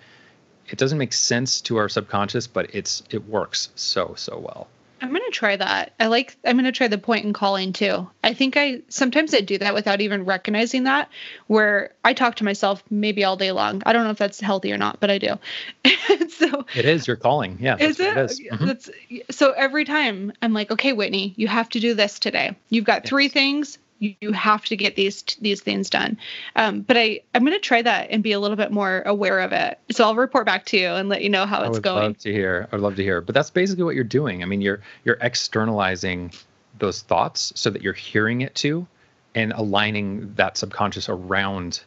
it 0.70 0.78
doesn't 0.78 0.97
make 0.97 1.13
sense 1.13 1.61
to 1.61 1.78
our 1.78 1.89
subconscious 1.89 2.47
but 2.47 2.74
it's 2.74 3.03
it 3.09 3.28
works 3.28 3.70
so 3.76 4.13
so 4.15 4.38
well 4.38 4.67
I'm 5.01 5.11
gonna 5.11 5.30
try 5.32 5.55
that. 5.55 5.93
I 5.99 6.07
like. 6.07 6.36
I'm 6.43 6.57
gonna 6.57 6.72
try 6.72 6.88
the 6.88 6.97
point 6.97 7.26
and 7.26 7.34
calling 7.34 7.74
too. 7.74 8.09
I 8.24 8.34
think 8.34 8.57
I 8.57 8.82
sometimes 8.89 9.34
I 9.34 9.39
do 9.39 9.57
that 9.57 9.74
without 9.74 10.01
even 10.01 10.26
recognizing 10.26 10.84
that. 10.84 11.09
Where 11.47 11.93
I 12.03 12.13
talk 12.13 12.36
to 12.36 12.43
myself 12.43 12.84
maybe 12.89 13.24
all 13.24 13.38
day 13.38 13.51
long. 13.51 13.82
I 13.86 13.93
don't 13.93 14.03
know 14.03 14.11
if 14.11 14.17
that's 14.17 14.39
healthy 14.39 14.74
or 14.74 14.78
not, 14.78 14.99
but 14.99 15.09
I 15.09 15.17
do. 15.17 15.39
so 16.30 16.65
it 16.76 16.86
is. 16.86 17.07
You're 17.07 17.15
calling. 17.15 17.57
Yeah. 17.61 17.78
Is 17.80 17.99
it? 17.99 18.17
it 18.17 18.32
is. 18.32 18.39
Mm-hmm. 18.39 18.65
That's 18.65 18.89
so 19.32 19.51
every 19.51 19.86
time 19.86 20.34
I'm 20.41 20.53
like, 20.53 20.72
okay, 20.72 20.93
Whitney, 20.93 21.34
you 21.38 21.47
have 21.47 21.70
to 21.70 21.80
do 21.80 21.93
this 21.93 22.20
today. 22.20 22.55
You've 22.70 22.86
got 22.86 23.03
yes. 23.03 23.09
three 23.09 23.30
things 23.30 23.78
you 23.99 24.31
have 24.31 24.65
to 24.65 24.77
get 24.77 24.95
these 24.95 25.23
these 25.41 25.61
things 25.61 25.89
done. 25.89 26.17
Um, 26.55 26.81
but 26.81 26.97
I 26.97 27.21
I'm 27.35 27.45
going 27.45 27.57
to 27.57 27.59
try 27.59 27.81
that 27.81 28.09
and 28.09 28.23
be 28.23 28.31
a 28.31 28.39
little 28.39 28.57
bit 28.57 28.71
more 28.71 29.01
aware 29.05 29.39
of 29.39 29.51
it. 29.51 29.77
So 29.91 30.05
I'll 30.05 30.15
report 30.15 30.45
back 30.45 30.65
to 30.67 30.77
you 30.77 30.87
and 30.87 31.09
let 31.09 31.21
you 31.21 31.29
know 31.29 31.45
how 31.45 31.61
I 31.61 31.67
it's 31.67 31.79
going. 31.79 31.97
I 31.97 32.01
would 32.01 32.07
love 32.07 32.17
to 32.19 32.31
hear. 32.31 32.67
I 32.71 32.75
would 32.75 32.83
love 32.83 32.95
to 32.95 33.03
hear. 33.03 33.21
But 33.21 33.35
that's 33.35 33.49
basically 33.51 33.83
what 33.83 33.95
you're 33.95 34.03
doing. 34.03 34.41
I 34.41 34.45
mean, 34.45 34.61
you're 34.61 34.81
you're 35.03 35.17
externalizing 35.21 36.31
those 36.77 37.01
thoughts 37.01 37.51
so 37.55 37.69
that 37.69 37.81
you're 37.81 37.93
hearing 37.93 38.41
it 38.41 38.55
too, 38.55 38.87
and 39.35 39.51
aligning 39.53 40.33
that 40.35 40.57
subconscious 40.57 41.09
around 41.09 41.83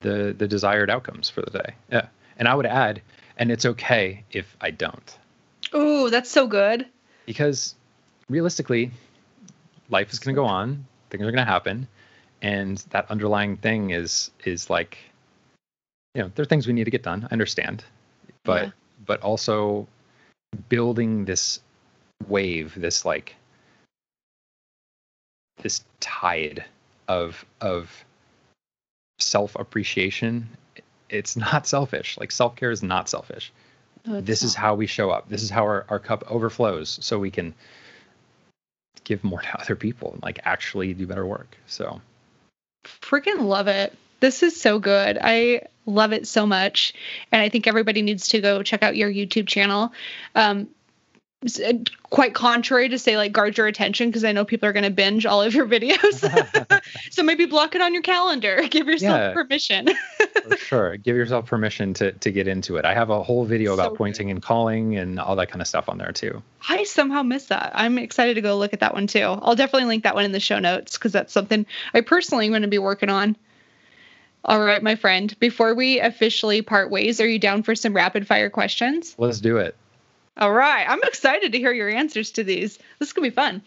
the 0.00 0.34
the 0.36 0.48
desired 0.48 0.90
outcomes 0.90 1.28
for 1.28 1.42
the 1.42 1.50
day. 1.50 1.74
Yeah. 1.90 2.06
And 2.38 2.48
I 2.48 2.54
would 2.54 2.66
add, 2.66 3.02
and 3.36 3.52
it's 3.52 3.66
okay 3.66 4.24
if 4.30 4.56
I 4.60 4.70
don't. 4.70 5.18
Oh, 5.72 6.08
that's 6.08 6.30
so 6.30 6.46
good. 6.46 6.86
Because 7.26 7.74
realistically, 8.28 8.90
life 9.90 10.12
is 10.12 10.18
going 10.18 10.34
to 10.34 10.40
go 10.40 10.46
on 10.46 10.86
things 11.12 11.22
are 11.22 11.30
going 11.30 11.44
to 11.46 11.50
happen. 11.50 11.86
And 12.40 12.78
that 12.90 13.08
underlying 13.10 13.56
thing 13.56 13.90
is 13.90 14.32
is 14.44 14.68
like 14.68 14.98
you 16.14 16.22
know 16.22 16.32
there 16.34 16.42
are 16.42 16.46
things 16.46 16.66
we 16.66 16.72
need 16.72 16.84
to 16.84 16.90
get 16.90 17.04
done 17.04 17.28
i 17.30 17.32
understand. 17.32 17.84
But 18.42 18.64
yeah. 18.64 18.70
but 19.06 19.20
also 19.20 19.86
building 20.68 21.24
this 21.24 21.60
wave 22.28 22.74
this 22.76 23.04
like 23.04 23.36
this 25.58 25.84
tide 26.00 26.64
of 27.06 27.44
of 27.60 28.04
self 29.20 29.54
appreciation 29.54 30.48
it's 31.12 31.36
not 31.36 31.66
selfish. 31.66 32.18
Like 32.18 32.32
self 32.32 32.56
care 32.56 32.72
is 32.72 32.82
not 32.82 33.08
selfish. 33.08 33.52
No, 34.04 34.20
this 34.20 34.42
not. 34.42 34.46
is 34.46 34.54
how 34.56 34.74
we 34.74 34.86
show 34.86 35.10
up. 35.10 35.28
This 35.28 35.42
is 35.42 35.50
how 35.50 35.62
our, 35.62 35.84
our 35.88 36.00
cup 36.00 36.24
overflows 36.28 36.98
so 37.00 37.18
we 37.18 37.30
can 37.30 37.54
give 39.04 39.24
more 39.24 39.40
to 39.40 39.60
other 39.60 39.76
people 39.76 40.12
and 40.12 40.22
like 40.22 40.40
actually 40.44 40.94
do 40.94 41.06
better 41.06 41.26
work. 41.26 41.56
So 41.66 42.00
freaking 42.84 43.46
love 43.46 43.68
it. 43.68 43.96
This 44.20 44.42
is 44.42 44.60
so 44.60 44.78
good. 44.78 45.18
I 45.20 45.62
love 45.86 46.12
it 46.12 46.26
so 46.28 46.46
much. 46.46 46.94
And 47.32 47.42
I 47.42 47.48
think 47.48 47.66
everybody 47.66 48.02
needs 48.02 48.28
to 48.28 48.40
go 48.40 48.62
check 48.62 48.82
out 48.82 48.96
your 48.96 49.10
YouTube 49.10 49.48
channel. 49.48 49.92
Um, 50.34 50.68
Uh, 51.44 51.72
quite 52.10 52.34
contrary 52.34 52.88
to 52.88 52.98
say 52.98 53.16
like 53.16 53.32
guard 53.32 53.58
your 53.58 53.66
attention 53.66 54.08
because 54.08 54.22
I 54.22 54.30
know 54.30 54.44
people 54.44 54.68
are 54.68 54.72
going 54.72 54.84
to 54.84 54.90
binge 54.90 55.26
all 55.26 55.42
of 55.42 55.54
your 55.54 55.66
videos. 55.68 56.82
so 57.10 57.22
maybe 57.22 57.46
block 57.46 57.74
it 57.74 57.82
on 57.82 57.92
your 57.92 58.02
calendar. 58.02 58.62
Give 58.70 58.86
yourself 58.86 59.18
yeah, 59.18 59.32
permission. 59.32 59.88
for 60.48 60.56
sure. 60.56 60.96
Give 60.98 61.16
yourself 61.16 61.46
permission 61.46 61.94
to 61.94 62.12
to 62.12 62.30
get 62.30 62.46
into 62.46 62.76
it. 62.76 62.84
I 62.84 62.94
have 62.94 63.10
a 63.10 63.22
whole 63.22 63.44
video 63.44 63.74
so 63.74 63.82
about 63.82 63.96
pointing 63.96 64.28
good. 64.28 64.34
and 64.34 64.42
calling 64.42 64.96
and 64.96 65.18
all 65.18 65.34
that 65.36 65.50
kind 65.50 65.60
of 65.60 65.66
stuff 65.66 65.88
on 65.88 65.98
there 65.98 66.12
too. 66.12 66.42
I 66.68 66.84
somehow 66.84 67.22
missed 67.22 67.48
that. 67.48 67.72
I'm 67.74 67.98
excited 67.98 68.34
to 68.34 68.40
go 68.40 68.56
look 68.56 68.72
at 68.72 68.80
that 68.80 68.94
one 68.94 69.08
too. 69.08 69.22
I'll 69.22 69.56
definitely 69.56 69.88
link 69.88 70.04
that 70.04 70.14
one 70.14 70.24
in 70.24 70.32
the 70.32 70.40
show 70.40 70.60
notes 70.60 70.96
because 70.96 71.12
that's 71.12 71.32
something 71.32 71.66
I 71.92 72.02
personally 72.02 72.46
am 72.46 72.52
going 72.52 72.62
to 72.62 72.68
be 72.68 72.78
working 72.78 73.08
on. 73.08 73.36
All 74.44 74.60
right, 74.60 74.82
my 74.82 74.96
friend. 74.96 75.38
Before 75.38 75.74
we 75.74 76.00
officially 76.00 76.62
part 76.62 76.90
ways, 76.90 77.20
are 77.20 77.28
you 77.28 77.38
down 77.38 77.62
for 77.62 77.74
some 77.74 77.94
rapid 77.94 78.26
fire 78.26 78.50
questions? 78.50 79.14
Let's 79.16 79.40
do 79.40 79.56
it. 79.58 79.76
All 80.36 80.52
right. 80.52 80.86
I'm 80.88 81.02
excited 81.02 81.52
to 81.52 81.58
hear 81.58 81.72
your 81.72 81.90
answers 81.90 82.30
to 82.32 82.44
these. 82.44 82.78
This 82.98 83.08
is 83.08 83.12
going 83.12 83.30
to 83.30 83.30
be 83.30 83.34
fun. 83.34 83.62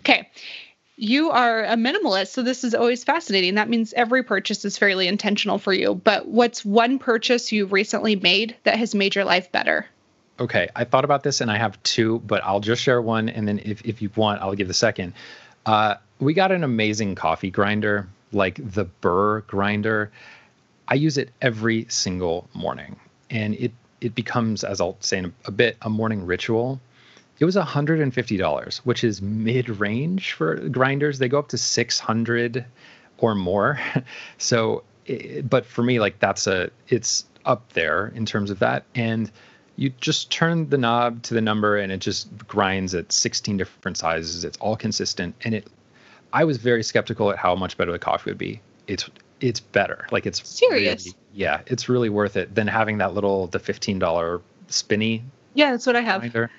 Okay. 0.00 0.30
You 0.98 1.30
are 1.30 1.62
a 1.62 1.74
minimalist, 1.74 2.28
so 2.28 2.42
this 2.42 2.64
is 2.64 2.74
always 2.74 3.04
fascinating. 3.04 3.56
That 3.56 3.68
means 3.68 3.92
every 3.92 4.22
purchase 4.22 4.64
is 4.64 4.78
fairly 4.78 5.08
intentional 5.08 5.58
for 5.58 5.74
you. 5.74 5.94
But 5.94 6.26
what's 6.26 6.64
one 6.64 6.98
purchase 6.98 7.52
you've 7.52 7.72
recently 7.72 8.16
made 8.16 8.56
that 8.64 8.78
has 8.78 8.94
made 8.94 9.14
your 9.14 9.24
life 9.24 9.52
better? 9.52 9.86
Okay. 10.40 10.70
I 10.74 10.84
thought 10.84 11.04
about 11.04 11.22
this 11.22 11.42
and 11.42 11.50
I 11.50 11.58
have 11.58 11.82
two, 11.82 12.20
but 12.20 12.42
I'll 12.44 12.60
just 12.60 12.82
share 12.82 13.02
one. 13.02 13.28
And 13.28 13.46
then 13.46 13.58
if, 13.58 13.84
if 13.84 14.00
you 14.00 14.10
want, 14.16 14.40
I'll 14.40 14.54
give 14.54 14.68
the 14.68 14.74
second. 14.74 15.12
Uh, 15.66 15.96
we 16.18 16.32
got 16.32 16.50
an 16.50 16.64
amazing 16.64 17.14
coffee 17.14 17.50
grinder, 17.50 18.08
like 18.32 18.58
the 18.72 18.84
Burr 18.84 19.40
grinder. 19.42 20.10
I 20.88 20.94
use 20.94 21.18
it 21.18 21.30
every 21.42 21.86
single 21.90 22.48
morning. 22.54 22.96
And 23.28 23.54
it 23.54 23.72
it 24.00 24.14
becomes, 24.14 24.64
as 24.64 24.80
I'll 24.80 24.96
say 25.00 25.18
in 25.18 25.32
a, 25.44 25.50
bit, 25.50 25.76
a 25.82 25.90
morning 25.90 26.24
ritual. 26.26 26.80
It 27.38 27.44
was 27.44 27.56
$150, 27.56 28.78
which 28.78 29.04
is 29.04 29.20
mid-range 29.20 30.32
for 30.32 30.56
grinders. 30.68 31.18
They 31.18 31.28
go 31.28 31.38
up 31.38 31.48
to 31.48 31.58
600 31.58 32.64
or 33.18 33.34
more. 33.34 33.78
so, 34.38 34.82
but 35.44 35.66
for 35.66 35.82
me, 35.82 36.00
like 36.00 36.18
that's 36.18 36.46
a, 36.46 36.70
it's 36.88 37.26
up 37.44 37.72
there 37.72 38.08
in 38.14 38.26
terms 38.26 38.50
of 38.50 38.58
that. 38.60 38.84
And 38.94 39.30
you 39.76 39.90
just 40.00 40.30
turn 40.30 40.68
the 40.70 40.78
knob 40.78 41.22
to 41.24 41.34
the 41.34 41.40
number 41.40 41.76
and 41.76 41.92
it 41.92 41.98
just 41.98 42.28
grinds 42.48 42.94
at 42.94 43.12
16 43.12 43.58
different 43.58 43.98
sizes. 43.98 44.44
It's 44.44 44.56
all 44.58 44.76
consistent. 44.76 45.34
And 45.42 45.54
it, 45.54 45.68
I 46.32 46.44
was 46.44 46.56
very 46.56 46.82
skeptical 46.82 47.30
at 47.30 47.38
how 47.38 47.54
much 47.54 47.76
better 47.76 47.92
the 47.92 47.98
coffee 47.98 48.30
would 48.30 48.38
be. 48.38 48.60
It's, 48.86 49.08
it's 49.40 49.60
better. 49.60 50.06
Like 50.10 50.26
it's 50.26 50.46
serious. 50.48 51.06
Really, 51.06 51.16
yeah, 51.34 51.60
it's 51.66 51.88
really 51.88 52.08
worth 52.08 52.36
it 52.36 52.54
than 52.54 52.66
having 52.66 52.98
that 52.98 53.14
little, 53.14 53.46
the 53.48 53.58
$15 53.58 54.40
spinny. 54.68 55.22
Yeah, 55.54 55.72
that's 55.72 55.86
what 55.86 55.96
I 55.96 56.00
have. 56.00 56.20
Grinder 56.20 56.50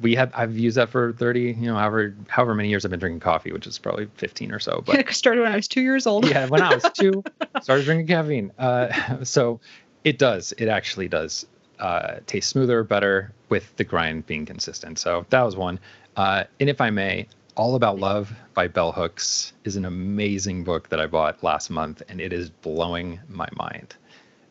we 0.00 0.14
have 0.14 0.30
I've 0.34 0.56
used 0.56 0.76
that 0.76 0.90
for 0.90 1.12
30, 1.14 1.40
you 1.40 1.66
know, 1.66 1.76
however 1.76 2.14
however 2.28 2.54
many 2.54 2.68
years 2.68 2.84
I've 2.84 2.90
been 2.90 3.00
drinking 3.00 3.20
coffee, 3.20 3.52
which 3.52 3.66
is 3.66 3.78
probably 3.78 4.08
15 4.16 4.52
or 4.52 4.58
so. 4.58 4.82
But 4.86 4.98
it 4.98 5.10
started 5.12 5.42
when 5.42 5.52
I 5.52 5.56
was 5.56 5.68
two 5.68 5.80
years 5.80 6.06
old. 6.06 6.28
yeah, 6.28 6.46
when 6.46 6.62
I 6.62 6.74
was 6.74 6.86
two, 6.94 7.24
started 7.62 7.84
drinking 7.84 8.06
caffeine. 8.08 8.52
Uh, 8.58 8.92
so 9.24 9.60
it 10.04 10.18
does, 10.18 10.52
it 10.58 10.68
actually 10.68 11.08
does 11.08 11.46
uh, 11.78 12.16
taste 12.26 12.50
smoother, 12.50 12.84
better 12.84 13.32
with 13.48 13.74
the 13.76 13.84
grind 13.84 14.26
being 14.26 14.46
consistent. 14.46 14.98
So 14.98 15.26
that 15.30 15.42
was 15.42 15.56
one. 15.56 15.78
Uh, 16.16 16.44
and 16.60 16.68
if 16.70 16.80
I 16.80 16.90
may, 16.90 17.26
All 17.56 17.74
About 17.74 17.98
Love 17.98 18.32
by 18.54 18.68
Bell 18.68 18.92
Hooks 18.92 19.52
is 19.64 19.76
an 19.76 19.84
amazing 19.84 20.62
book 20.62 20.90
that 20.90 21.00
I 21.00 21.06
bought 21.06 21.42
last 21.42 21.70
month, 21.70 22.02
and 22.08 22.20
it 22.20 22.32
is 22.32 22.50
blowing 22.50 23.20
my 23.28 23.48
mind. 23.56 23.96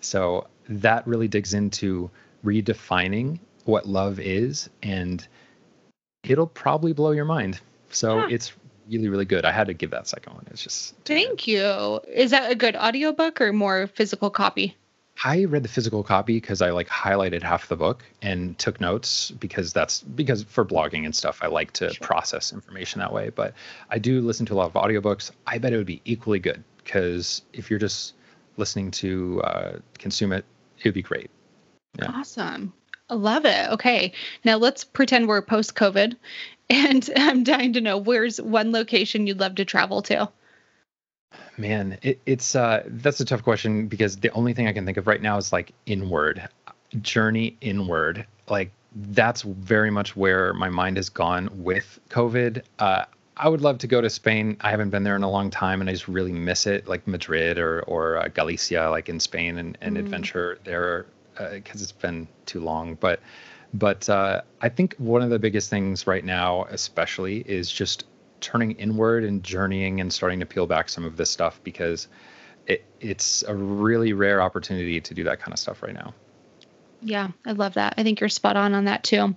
So 0.01 0.47
that 0.69 1.05
really 1.07 1.27
digs 1.27 1.53
into 1.53 2.09
redefining 2.43 3.39
what 3.65 3.87
love 3.87 4.19
is 4.19 4.69
and 4.83 5.27
it'll 6.23 6.47
probably 6.47 6.93
blow 6.93 7.11
your 7.11 7.25
mind 7.25 7.59
so 7.89 8.21
huh. 8.21 8.27
it's 8.29 8.53
really 8.89 9.09
really 9.09 9.25
good 9.25 9.45
i 9.45 9.51
had 9.51 9.67
to 9.67 9.73
give 9.73 9.89
that 9.89 10.07
second 10.07 10.33
one 10.33 10.45
it's 10.51 10.63
just 10.63 10.95
thank 11.05 11.45
good. 11.45 11.47
you 11.47 11.99
is 12.07 12.31
that 12.31 12.51
a 12.51 12.55
good 12.55 12.75
audiobook 12.75 13.41
or 13.41 13.51
more 13.51 13.87
physical 13.87 14.29
copy 14.29 14.75
I 15.24 15.45
read 15.45 15.63
the 15.63 15.70
physical 15.70 16.03
copy 16.03 16.34
because 16.36 16.61
I 16.61 16.72
like 16.72 16.88
highlighted 16.88 17.41
half 17.41 17.68
the 17.68 17.78
book 17.78 18.03
and 18.22 18.57
took 18.59 18.82
notes 18.82 19.32
because 19.32 19.72
that's 19.72 20.01
because 20.01 20.43
for 20.43 20.66
blogging 20.66 21.05
and 21.05 21.16
stuff 21.16 21.39
I 21.41 21.47
like 21.47 21.72
to 21.74 21.93
sure. 21.93 22.05
process 22.05 22.51
information 22.51 22.99
that 22.99 23.13
way. 23.13 23.30
But 23.30 23.53
I 23.89 23.97
do 23.97 24.22
listen 24.22 24.45
to 24.47 24.53
a 24.53 24.55
lot 24.55 24.66
of 24.66 24.74
audiobooks. 24.74 25.32
I 25.47 25.57
bet 25.57 25.74
it 25.74 25.78
would 25.78 25.86
be 25.86 26.01
equally 26.05 26.39
good 26.39 26.63
because 26.84 27.43
if 27.53 27.70
you're 27.70 27.80
just 27.80 28.13
listening 28.57 28.91
to 28.91 29.41
uh, 29.43 29.80
consume 29.97 30.34
it, 30.34 30.45
it 30.80 30.86
would 30.86 30.93
be 30.93 31.01
great. 31.01 31.30
Yeah. 31.97 32.11
Awesome. 32.13 32.74
I 33.09 33.13
love 33.13 33.45
it. 33.45 33.72
Okay. 33.72 34.13
Now 34.43 34.57
let's 34.57 34.84
pretend 34.84 35.28
we're 35.28 35.41
post 35.41 35.76
COVID. 35.76 36.16
And 36.68 37.07
I'm 37.16 37.43
dying 37.43 37.74
to 37.74 37.82
know 37.82 37.99
where's 37.99 38.41
one 38.41 38.72
location 38.72 39.28
you'd 39.28 39.39
love 39.39 39.53
to 39.53 39.66
travel 39.66 40.01
to? 40.01 40.32
Man, 41.57 41.97
it, 42.01 42.19
it's 42.25 42.55
uh 42.55 42.83
that's 42.85 43.19
a 43.19 43.25
tough 43.25 43.43
question 43.43 43.87
because 43.87 44.17
the 44.17 44.29
only 44.31 44.53
thing 44.53 44.67
I 44.67 44.73
can 44.73 44.85
think 44.85 44.97
of 44.97 45.07
right 45.07 45.21
now 45.21 45.37
is 45.37 45.53
like 45.53 45.71
inward, 45.85 46.47
journey 47.01 47.57
inward. 47.61 48.25
Like 48.49 48.71
that's 48.95 49.41
very 49.41 49.91
much 49.91 50.15
where 50.15 50.53
my 50.53 50.69
mind 50.69 50.97
has 50.97 51.09
gone 51.09 51.49
with 51.53 51.99
COVID. 52.09 52.63
Uh, 52.79 53.05
I 53.37 53.49
would 53.49 53.61
love 53.61 53.79
to 53.79 53.87
go 53.87 53.99
to 53.99 54.09
Spain. 54.09 54.55
I 54.61 54.71
haven't 54.71 54.91
been 54.91 55.03
there 55.03 55.15
in 55.15 55.23
a 55.23 55.29
long 55.29 55.49
time, 55.49 55.81
and 55.81 55.89
I 55.89 55.93
just 55.93 56.07
really 56.07 56.31
miss 56.31 56.67
it, 56.67 56.87
like 56.87 57.05
Madrid 57.07 57.57
or 57.59 57.81
or 57.81 58.17
uh, 58.17 58.27
Galicia, 58.29 58.89
like 58.89 59.09
in 59.09 59.19
Spain, 59.19 59.57
and, 59.57 59.77
and 59.81 59.97
mm. 59.97 59.99
adventure 59.99 60.59
there 60.63 61.05
because 61.33 61.81
uh, 61.81 61.83
it's 61.83 61.91
been 61.91 62.27
too 62.45 62.61
long. 62.61 62.95
But 62.95 63.19
but 63.73 64.07
uh, 64.09 64.41
I 64.61 64.69
think 64.69 64.95
one 64.97 65.21
of 65.21 65.29
the 65.29 65.39
biggest 65.39 65.69
things 65.69 66.07
right 66.07 66.23
now, 66.23 66.65
especially, 66.69 67.39
is 67.39 67.69
just 67.69 68.05
turning 68.41 68.71
inward 68.73 69.23
and 69.23 69.43
journeying 69.43 70.01
and 70.01 70.11
starting 70.11 70.39
to 70.39 70.45
peel 70.45 70.67
back 70.67 70.89
some 70.89 71.05
of 71.05 71.17
this 71.17 71.29
stuff 71.29 71.59
because 71.63 72.07
it, 72.67 72.83
it's 72.99 73.43
a 73.43 73.55
really 73.55 74.13
rare 74.13 74.41
opportunity 74.41 74.99
to 75.01 75.13
do 75.13 75.23
that 75.25 75.39
kind 75.39 75.53
of 75.53 75.59
stuff 75.59 75.83
right 75.83 75.93
now. 75.93 76.13
Yeah, 77.01 77.29
I 77.45 77.51
love 77.51 77.75
that. 77.75 77.95
I 77.97 78.03
think 78.03 78.19
you're 78.19 78.29
spot 78.29 78.57
on 78.57 78.73
on 78.73 78.86
that 78.86 79.03
too. 79.03 79.36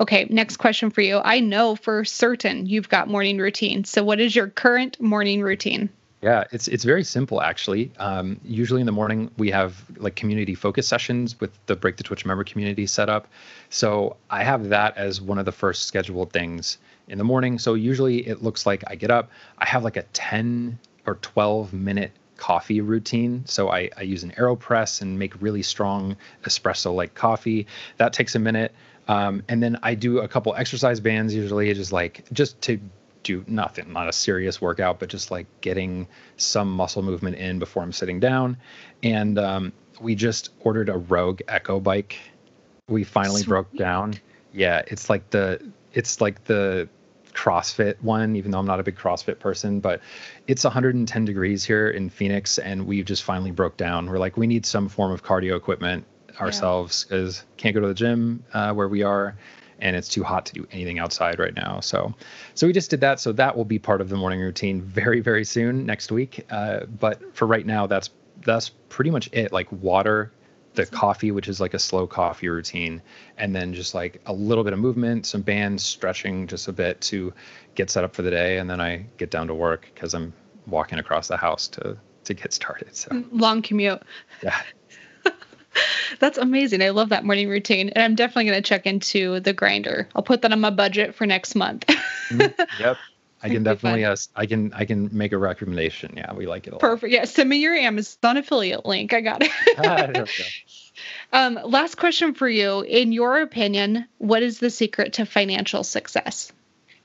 Okay, 0.00 0.26
next 0.30 0.56
question 0.56 0.90
for 0.90 1.00
you. 1.00 1.20
I 1.22 1.40
know 1.40 1.76
for 1.76 2.04
certain 2.04 2.66
you've 2.66 2.88
got 2.88 3.08
morning 3.08 3.38
routine. 3.38 3.84
So, 3.84 4.02
what 4.02 4.20
is 4.20 4.34
your 4.34 4.48
current 4.48 5.00
morning 5.00 5.40
routine? 5.42 5.90
Yeah, 6.24 6.44
it's 6.52 6.68
it's 6.68 6.84
very 6.84 7.04
simple 7.04 7.42
actually. 7.42 7.92
Um, 7.98 8.40
usually 8.42 8.80
in 8.80 8.86
the 8.86 8.92
morning 8.92 9.30
we 9.36 9.50
have 9.50 9.84
like 9.98 10.16
community 10.16 10.54
focus 10.54 10.88
sessions 10.88 11.38
with 11.38 11.50
the 11.66 11.76
Break 11.76 11.98
the 11.98 12.02
Twitch 12.02 12.24
member 12.24 12.44
community 12.44 12.86
set 12.86 13.10
up. 13.10 13.28
So 13.68 14.16
I 14.30 14.42
have 14.42 14.70
that 14.70 14.96
as 14.96 15.20
one 15.20 15.38
of 15.38 15.44
the 15.44 15.52
first 15.52 15.84
scheduled 15.86 16.32
things 16.32 16.78
in 17.08 17.18
the 17.18 17.24
morning. 17.24 17.58
So 17.58 17.74
usually 17.74 18.26
it 18.26 18.42
looks 18.42 18.66
like 18.66 18.84
I 18.86 18.94
get 18.94 19.10
up, 19.10 19.30
I 19.58 19.66
have 19.66 19.84
like 19.84 19.96
a 19.96 20.02
10 20.02 20.78
or 21.06 21.16
12 21.16 21.72
minute 21.72 22.12
coffee 22.36 22.80
routine. 22.80 23.44
So 23.46 23.70
I, 23.70 23.90
I 23.96 24.02
use 24.02 24.22
an 24.22 24.32
AeroPress 24.32 25.02
and 25.02 25.18
make 25.18 25.40
really 25.40 25.62
strong 25.62 26.16
espresso 26.44 26.94
like 26.94 27.14
coffee. 27.14 27.66
That 27.98 28.12
takes 28.12 28.34
a 28.34 28.38
minute. 28.38 28.74
Um, 29.06 29.42
and 29.48 29.62
then 29.62 29.78
I 29.82 29.94
do 29.94 30.18
a 30.20 30.28
couple 30.28 30.54
exercise 30.54 31.00
bands 31.00 31.34
usually, 31.34 31.72
just 31.74 31.92
like 31.92 32.24
just 32.32 32.60
to 32.62 32.80
do 33.22 33.44
nothing, 33.46 33.92
not 33.92 34.08
a 34.08 34.12
serious 34.12 34.60
workout, 34.60 34.98
but 34.98 35.08
just 35.08 35.30
like 35.30 35.46
getting 35.60 36.06
some 36.36 36.70
muscle 36.70 37.02
movement 37.02 37.36
in 37.36 37.58
before 37.58 37.82
I'm 37.82 37.92
sitting 37.92 38.20
down. 38.20 38.56
And 39.02 39.38
um, 39.38 39.72
we 40.00 40.14
just 40.14 40.50
ordered 40.60 40.88
a 40.88 40.96
Rogue 40.96 41.40
Echo 41.48 41.80
bike. 41.80 42.18
We 42.88 43.04
finally 43.04 43.42
Sweet. 43.42 43.48
broke 43.48 43.72
down. 43.76 44.14
Yeah, 44.52 44.82
it's 44.86 45.10
like 45.10 45.30
the 45.30 45.60
it's 45.94 46.20
like 46.20 46.44
the 46.44 46.88
CrossFit 47.32 48.00
one, 48.02 48.36
even 48.36 48.50
though 48.50 48.58
I'm 48.58 48.66
not 48.66 48.80
a 48.80 48.82
big 48.82 48.96
CrossFit 48.96 49.38
person, 49.38 49.80
but 49.80 50.00
it's 50.46 50.64
110 50.64 51.24
degrees 51.24 51.64
here 51.64 51.88
in 51.90 52.10
Phoenix, 52.10 52.58
and 52.58 52.86
we 52.86 53.02
just 53.02 53.22
finally 53.22 53.50
broke 53.50 53.76
down. 53.76 54.08
We're 54.08 54.18
like, 54.18 54.36
we 54.36 54.46
need 54.46 54.66
some 54.66 54.88
form 54.88 55.12
of 55.12 55.24
cardio 55.24 55.56
equipment 55.56 56.04
ourselves 56.40 57.04
because 57.04 57.38
yeah. 57.38 57.54
can't 57.56 57.74
go 57.74 57.80
to 57.80 57.88
the 57.88 57.94
gym 57.94 58.44
uh, 58.52 58.72
where 58.72 58.88
we 58.88 59.02
are 59.02 59.36
and 59.80 59.96
it's 59.96 60.08
too 60.08 60.22
hot 60.22 60.46
to 60.46 60.52
do 60.54 60.66
anything 60.70 60.98
outside 60.98 61.38
right 61.38 61.54
now. 61.54 61.80
So, 61.80 62.14
so 62.54 62.66
we 62.66 62.72
just 62.72 62.90
did 62.90 63.00
that. 63.00 63.20
So 63.20 63.32
that 63.32 63.56
will 63.56 63.64
be 63.64 63.78
part 63.78 64.00
of 64.00 64.08
the 64.08 64.16
morning 64.16 64.40
routine 64.40 64.80
very, 64.80 65.20
very 65.20 65.44
soon 65.44 65.84
next 65.84 66.12
week. 66.12 66.46
Uh, 66.50 66.86
but 66.86 67.34
for 67.36 67.46
right 67.46 67.66
now, 67.66 67.86
that's 67.86 68.10
that's 68.42 68.70
pretty 68.88 69.10
much 69.10 69.28
it. 69.32 69.52
Like 69.52 69.70
water, 69.72 70.32
the 70.74 70.86
coffee, 70.86 71.30
which 71.30 71.48
is 71.48 71.60
like 71.60 71.74
a 71.74 71.78
slow 71.78 72.06
coffee 72.06 72.48
routine, 72.48 73.00
and 73.38 73.54
then 73.54 73.74
just 73.74 73.94
like 73.94 74.20
a 74.26 74.32
little 74.32 74.64
bit 74.64 74.72
of 74.72 74.78
movement, 74.78 75.26
some 75.26 75.42
bands, 75.42 75.84
stretching 75.84 76.46
just 76.46 76.68
a 76.68 76.72
bit 76.72 77.00
to 77.02 77.32
get 77.74 77.90
set 77.90 78.04
up 78.04 78.14
for 78.14 78.22
the 78.22 78.30
day, 78.30 78.58
and 78.58 78.68
then 78.68 78.80
I 78.80 79.06
get 79.16 79.30
down 79.30 79.46
to 79.48 79.54
work 79.54 79.90
because 79.94 80.14
I'm 80.14 80.32
walking 80.66 80.98
across 80.98 81.28
the 81.28 81.36
house 81.36 81.68
to 81.68 81.96
to 82.24 82.34
get 82.34 82.52
started. 82.52 82.96
So 82.96 83.24
long 83.32 83.62
commute. 83.62 84.02
Yeah. 84.42 84.60
That's 86.20 86.38
amazing. 86.38 86.82
I 86.82 86.90
love 86.90 87.10
that 87.10 87.24
morning 87.24 87.48
routine. 87.48 87.90
And 87.90 88.02
I'm 88.02 88.14
definitely 88.14 88.46
going 88.46 88.62
to 88.62 88.68
check 88.68 88.86
into 88.86 89.40
the 89.40 89.52
grinder. 89.52 90.08
I'll 90.14 90.22
put 90.22 90.42
that 90.42 90.52
on 90.52 90.60
my 90.60 90.70
budget 90.70 91.14
for 91.14 91.26
next 91.26 91.54
month. 91.54 91.86
mm, 92.30 92.54
yep. 92.80 92.96
I 93.44 93.50
can 93.50 93.62
definitely 93.62 94.06
uh, 94.06 94.16
I 94.34 94.46
can 94.46 94.72
I 94.72 94.86
can 94.86 95.10
make 95.12 95.32
a 95.32 95.38
recommendation. 95.38 96.14
Yeah, 96.16 96.32
we 96.32 96.46
like 96.46 96.66
it 96.66 96.70
a 96.70 96.76
lot. 96.76 96.80
Perfect. 96.80 97.12
Yeah, 97.12 97.26
send 97.26 97.50
me 97.50 97.58
your 97.58 97.74
Amazon 97.74 98.38
affiliate 98.38 98.86
link. 98.86 99.12
I 99.12 99.20
got 99.20 99.42
it. 99.42 100.28
um, 101.32 101.60
last 101.62 101.96
question 101.96 102.32
for 102.32 102.48
you. 102.48 102.80
In 102.80 103.12
your 103.12 103.42
opinion, 103.42 104.06
what 104.16 104.42
is 104.42 104.60
the 104.60 104.70
secret 104.70 105.12
to 105.14 105.26
financial 105.26 105.84
success? 105.84 106.52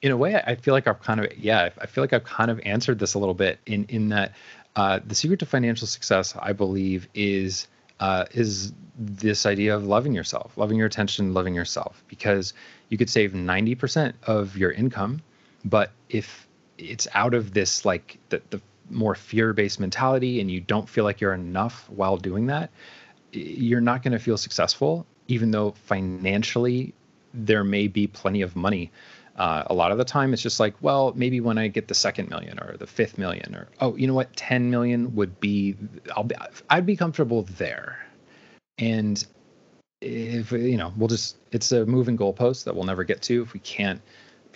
In 0.01 0.11
a 0.11 0.17
way, 0.17 0.33
I 0.35 0.55
feel 0.55 0.73
like 0.73 0.87
I've 0.87 1.01
kind 1.01 1.19
of 1.19 1.37
yeah, 1.37 1.71
I 1.77 1.87
feel 1.87 2.03
like 2.03 2.13
I've 2.13 2.23
kind 2.23 2.49
of 2.49 2.61
answered 2.63 2.99
this 2.99 3.15
a 3.15 3.19
little 3.19 3.35
bit 3.35 3.59
in 3.65 3.83
in 3.89 4.09
that 4.09 4.33
uh, 4.77 5.01
the 5.05 5.15
secret 5.15 5.41
to 5.41 5.45
financial 5.45 5.87
success, 5.87 6.33
I 6.39 6.53
believe, 6.53 7.09
is 7.13 7.67
uh, 7.99 8.25
is 8.31 8.71
this 8.97 9.45
idea 9.45 9.75
of 9.75 9.83
loving 9.83 10.13
yourself, 10.13 10.57
loving 10.57 10.77
your 10.77 10.87
attention, 10.87 11.33
loving 11.33 11.53
yourself, 11.53 12.01
because 12.07 12.53
you 12.87 12.97
could 12.97 13.09
save 13.09 13.33
90% 13.33 14.13
of 14.23 14.57
your 14.57 14.71
income, 14.71 15.21
but 15.65 15.91
if 16.09 16.47
it's 16.77 17.07
out 17.13 17.33
of 17.33 17.53
this 17.53 17.85
like 17.85 18.17
the, 18.29 18.41
the 18.49 18.61
more 18.89 19.15
fear-based 19.15 19.79
mentality 19.79 20.39
and 20.39 20.49
you 20.49 20.59
don't 20.59 20.89
feel 20.89 21.03
like 21.03 21.21
you're 21.21 21.33
enough 21.33 21.89
while 21.89 22.17
doing 22.17 22.47
that, 22.47 22.69
you're 23.31 23.81
not 23.81 24.01
going 24.01 24.13
to 24.13 24.19
feel 24.19 24.37
successful, 24.37 25.05
even 25.27 25.51
though 25.51 25.71
financially 25.71 26.93
there 27.33 27.63
may 27.63 27.87
be 27.87 28.07
plenty 28.07 28.41
of 28.41 28.55
money. 28.55 28.91
Uh, 29.35 29.63
a 29.67 29.73
lot 29.73 29.91
of 29.91 29.97
the 29.97 30.03
time, 30.03 30.33
it's 30.33 30.41
just 30.41 30.59
like, 30.59 30.73
well, 30.81 31.13
maybe 31.15 31.39
when 31.39 31.57
I 31.57 31.67
get 31.67 31.87
the 31.87 31.93
second 31.93 32.29
million 32.29 32.59
or 32.59 32.75
the 32.77 32.87
fifth 32.87 33.17
million, 33.17 33.55
or 33.55 33.69
oh, 33.79 33.95
you 33.95 34.07
know 34.07 34.13
what, 34.13 34.35
ten 34.35 34.69
million 34.69 35.15
would 35.15 35.39
be, 35.39 35.77
I'll 36.15 36.23
be, 36.23 36.35
I'd 36.69 36.85
be 36.85 36.97
comfortable 36.97 37.43
there. 37.57 38.05
And 38.79 39.25
if 40.01 40.51
you 40.51 40.75
know, 40.75 40.91
we'll 40.97 41.07
just, 41.07 41.37
it's 41.51 41.71
a 41.71 41.85
moving 41.85 42.17
goalpost 42.17 42.65
that 42.65 42.75
we'll 42.75 42.85
never 42.85 43.03
get 43.03 43.21
to 43.23 43.43
if 43.43 43.53
we 43.53 43.59
can't 43.59 44.01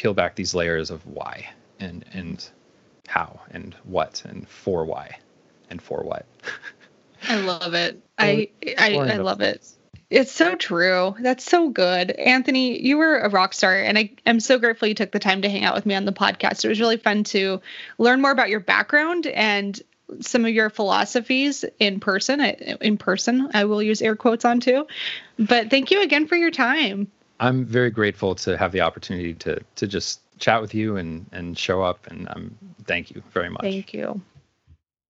peel 0.03 0.13
back 0.13 0.35
these 0.35 0.53
layers 0.53 0.91
of 0.91 1.05
why 1.07 1.49
and 1.79 2.03
and 2.11 2.49
how 3.07 3.39
and 3.51 3.73
what 3.85 4.21
and 4.25 4.47
for 4.49 4.83
why 4.83 5.17
and 5.69 5.81
for 5.81 6.03
what. 6.03 6.25
I 7.29 7.35
love 7.39 7.73
it. 7.73 8.03
I 8.19 8.49
I, 8.77 8.95
I 8.95 9.15
love 9.17 9.39
it. 9.39 9.65
It's 10.09 10.31
so 10.31 10.55
true. 10.55 11.15
That's 11.21 11.45
so 11.45 11.69
good. 11.69 12.11
Anthony, 12.11 12.79
you 12.85 12.97
were 12.97 13.17
a 13.17 13.29
rock 13.29 13.53
star, 13.53 13.75
and 13.75 13.97
I 13.97 14.11
am 14.25 14.41
so 14.41 14.59
grateful 14.59 14.89
you 14.89 14.93
took 14.93 15.11
the 15.11 15.19
time 15.19 15.41
to 15.41 15.49
hang 15.49 15.63
out 15.63 15.73
with 15.73 15.85
me 15.85 15.95
on 15.95 16.03
the 16.03 16.11
podcast. 16.11 16.65
It 16.65 16.67
was 16.67 16.81
really 16.81 16.97
fun 16.97 17.23
to 17.25 17.61
learn 17.97 18.21
more 18.21 18.31
about 18.31 18.49
your 18.49 18.59
background 18.59 19.25
and 19.25 19.81
some 20.19 20.43
of 20.43 20.51
your 20.51 20.69
philosophies 20.69 21.63
in 21.79 22.01
person. 22.01 22.41
In 22.41 22.97
person, 22.97 23.49
I 23.53 23.63
will 23.63 23.81
use 23.81 24.01
air 24.01 24.17
quotes 24.17 24.43
on 24.43 24.59
too. 24.59 24.85
But 25.39 25.69
thank 25.69 25.91
you 25.91 26.01
again 26.01 26.27
for 26.27 26.35
your 26.35 26.51
time. 26.51 27.09
I'm 27.39 27.65
very 27.65 27.89
grateful 27.89 28.35
to 28.35 28.57
have 28.57 28.71
the 28.71 28.81
opportunity 28.81 29.33
to 29.35 29.59
to 29.75 29.87
just 29.87 30.21
chat 30.39 30.61
with 30.61 30.73
you 30.73 30.97
and 30.97 31.25
and 31.31 31.57
show 31.57 31.81
up, 31.81 32.07
and 32.07 32.27
I'm 32.29 32.57
thank 32.85 33.11
you 33.11 33.23
very 33.31 33.49
much. 33.49 33.61
Thank 33.61 33.93
you. 33.93 34.21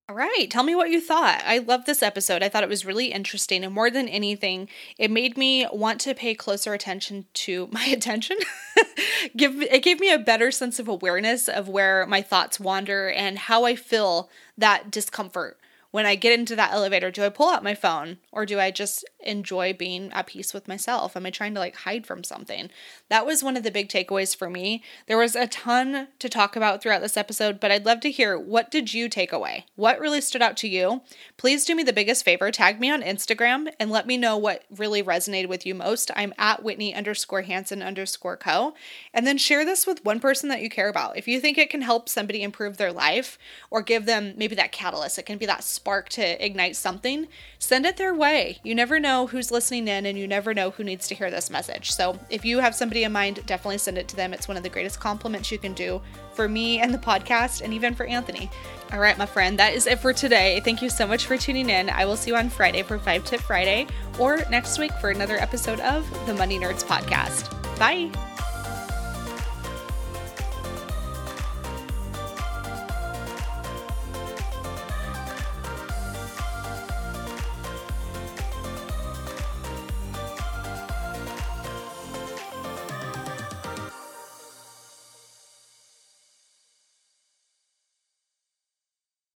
All 0.09 0.15
right. 0.17 0.47
Tell 0.51 0.63
me 0.63 0.75
what 0.75 0.89
you 0.89 0.99
thought. 0.99 1.41
I 1.45 1.59
love 1.59 1.85
this 1.85 2.03
episode. 2.03 2.43
I 2.43 2.49
thought 2.49 2.63
it 2.63 2.69
was 2.69 2.85
really 2.85 3.13
interesting. 3.13 3.63
And 3.63 3.73
more 3.73 3.89
than 3.89 4.09
anything, 4.09 4.67
it 4.97 5.09
made 5.09 5.37
me 5.37 5.65
want 5.71 6.01
to 6.01 6.13
pay 6.13 6.35
closer 6.35 6.73
attention 6.73 7.25
to 7.35 7.69
my 7.71 7.85
attention. 7.85 8.37
Give 9.37 9.61
it 9.61 9.81
gave 9.81 10.01
me 10.01 10.11
a 10.11 10.19
better 10.19 10.51
sense 10.51 10.77
of 10.77 10.89
awareness 10.89 11.47
of 11.47 11.69
where 11.69 12.05
my 12.05 12.21
thoughts 12.21 12.59
wander 12.59 13.09
and 13.09 13.39
how 13.39 13.63
I 13.63 13.75
feel 13.75 14.29
that 14.57 14.91
discomfort 14.91 15.57
when 15.93 16.07
I 16.07 16.15
get 16.15 16.37
into 16.37 16.55
that 16.55 16.73
elevator, 16.73 17.11
do 17.11 17.23
I 17.23 17.29
pull 17.29 17.49
out 17.49 17.63
my 17.63 17.75
phone 17.75 18.17
or 18.31 18.47
do 18.47 18.59
I 18.59 18.71
just 18.71 19.05
enjoy 19.19 19.73
being 19.73 20.11
at 20.11 20.25
peace 20.25 20.51
with 20.51 20.67
myself? 20.67 21.15
Am 21.15 21.23
I 21.23 21.29
trying 21.29 21.53
to 21.53 21.59
like 21.59 21.75
hide 21.75 22.07
from 22.07 22.23
something? 22.23 22.71
That 23.09 23.27
was 23.27 23.43
one 23.43 23.55
of 23.55 23.61
the 23.61 23.69
big 23.69 23.89
takeaways 23.89 24.35
for 24.35 24.49
me. 24.49 24.81
There 25.05 25.19
was 25.19 25.35
a 25.35 25.45
ton 25.45 26.07
to 26.17 26.29
talk 26.29 26.55
about 26.55 26.81
throughout 26.81 27.03
this 27.03 27.15
episode, 27.15 27.59
but 27.59 27.71
I'd 27.71 27.85
love 27.85 27.99
to 28.01 28.11
hear 28.11 28.39
what 28.39 28.71
did 28.71 28.95
you 28.95 29.07
take 29.07 29.31
away? 29.31 29.67
What 29.75 29.99
really 29.99 30.19
stood 30.19 30.41
out 30.41 30.57
to 30.57 30.67
you? 30.67 31.03
Please 31.37 31.63
do 31.63 31.75
me 31.75 31.83
the 31.83 31.93
biggest 31.93 32.25
favor, 32.25 32.49
tag 32.49 32.79
me 32.79 32.89
on 32.89 33.03
Instagram 33.03 33.71
and 33.79 33.91
let 33.91 34.07
me 34.07 34.17
know 34.17 34.35
what 34.35 34.63
really 34.75 35.03
resonated 35.03 35.47
with 35.47 35.63
you 35.63 35.75
most. 35.75 36.09
I'm 36.15 36.33
at 36.39 36.63
Whitney 36.63 36.95
underscore 36.95 37.43
Hansen 37.43 37.83
underscore 37.83 38.35
co. 38.35 38.73
And 39.13 39.27
then 39.27 39.37
share 39.37 39.63
this 39.63 39.85
with 39.85 40.03
one 40.03 40.19
person 40.19 40.49
that 40.49 40.61
you 40.61 40.71
care 40.71 40.89
about. 40.89 41.17
If 41.17 41.27
you 41.27 41.39
think 41.39 41.59
it 41.59 41.69
can 41.69 41.83
help 41.83 42.09
somebody 42.09 42.41
improve 42.41 42.77
their 42.77 42.91
life 42.91 43.37
or 43.69 43.83
give 43.83 44.07
them 44.07 44.33
maybe 44.37 44.55
that 44.55 44.71
catalyst, 44.71 45.19
it 45.19 45.27
can 45.27 45.37
be 45.37 45.45
that 45.45 45.63
spark 45.83 46.07
to 46.07 46.45
ignite 46.45 46.77
something, 46.77 47.27
send 47.59 47.85
it 47.85 47.97
their 47.97 48.13
way. 48.13 48.57
You 48.63 48.73
never 48.73 49.01
know 49.01 49.27
who's 49.27 49.51
listening 49.51 49.89
in 49.89 50.05
and 50.05 50.17
you 50.17 50.25
never 50.25 50.53
know 50.53 50.69
who 50.69 50.81
needs 50.81 51.09
to 51.09 51.15
hear 51.15 51.29
this 51.29 51.49
message. 51.49 51.91
So 51.91 52.17
if 52.29 52.45
you 52.45 52.59
have 52.59 52.73
somebody 52.73 53.03
in 53.03 53.11
mind, 53.11 53.45
definitely 53.45 53.79
send 53.79 53.97
it 53.97 54.07
to 54.07 54.15
them. 54.15 54.33
It's 54.33 54.47
one 54.47 54.55
of 54.55 54.63
the 54.63 54.69
greatest 54.69 55.01
compliments 55.01 55.51
you 55.51 55.57
can 55.57 55.73
do 55.73 56.01
for 56.31 56.47
me 56.47 56.79
and 56.79 56.93
the 56.93 56.97
podcast 56.97 57.61
and 57.61 57.73
even 57.73 57.93
for 57.95 58.05
Anthony. 58.05 58.49
All 58.93 58.99
right, 58.99 59.17
my 59.17 59.25
friend, 59.25 59.59
that 59.59 59.73
is 59.73 59.85
it 59.85 59.99
for 59.99 60.13
today. 60.13 60.61
Thank 60.63 60.81
you 60.81 60.89
so 60.89 61.05
much 61.05 61.25
for 61.25 61.35
tuning 61.35 61.69
in. 61.69 61.89
I 61.89 62.05
will 62.05 62.15
see 62.15 62.31
you 62.31 62.37
on 62.37 62.49
Friday 62.49 62.81
for 62.81 62.97
Five 62.97 63.25
Tip 63.25 63.41
Friday 63.41 63.85
or 64.19 64.37
next 64.49 64.79
week 64.79 64.93
for 65.01 65.09
another 65.09 65.35
episode 65.35 65.81
of 65.81 66.09
the 66.27 66.33
Money 66.33 66.57
Nerds 66.57 66.85
Podcast. 66.85 67.51
Bye. 67.77 68.32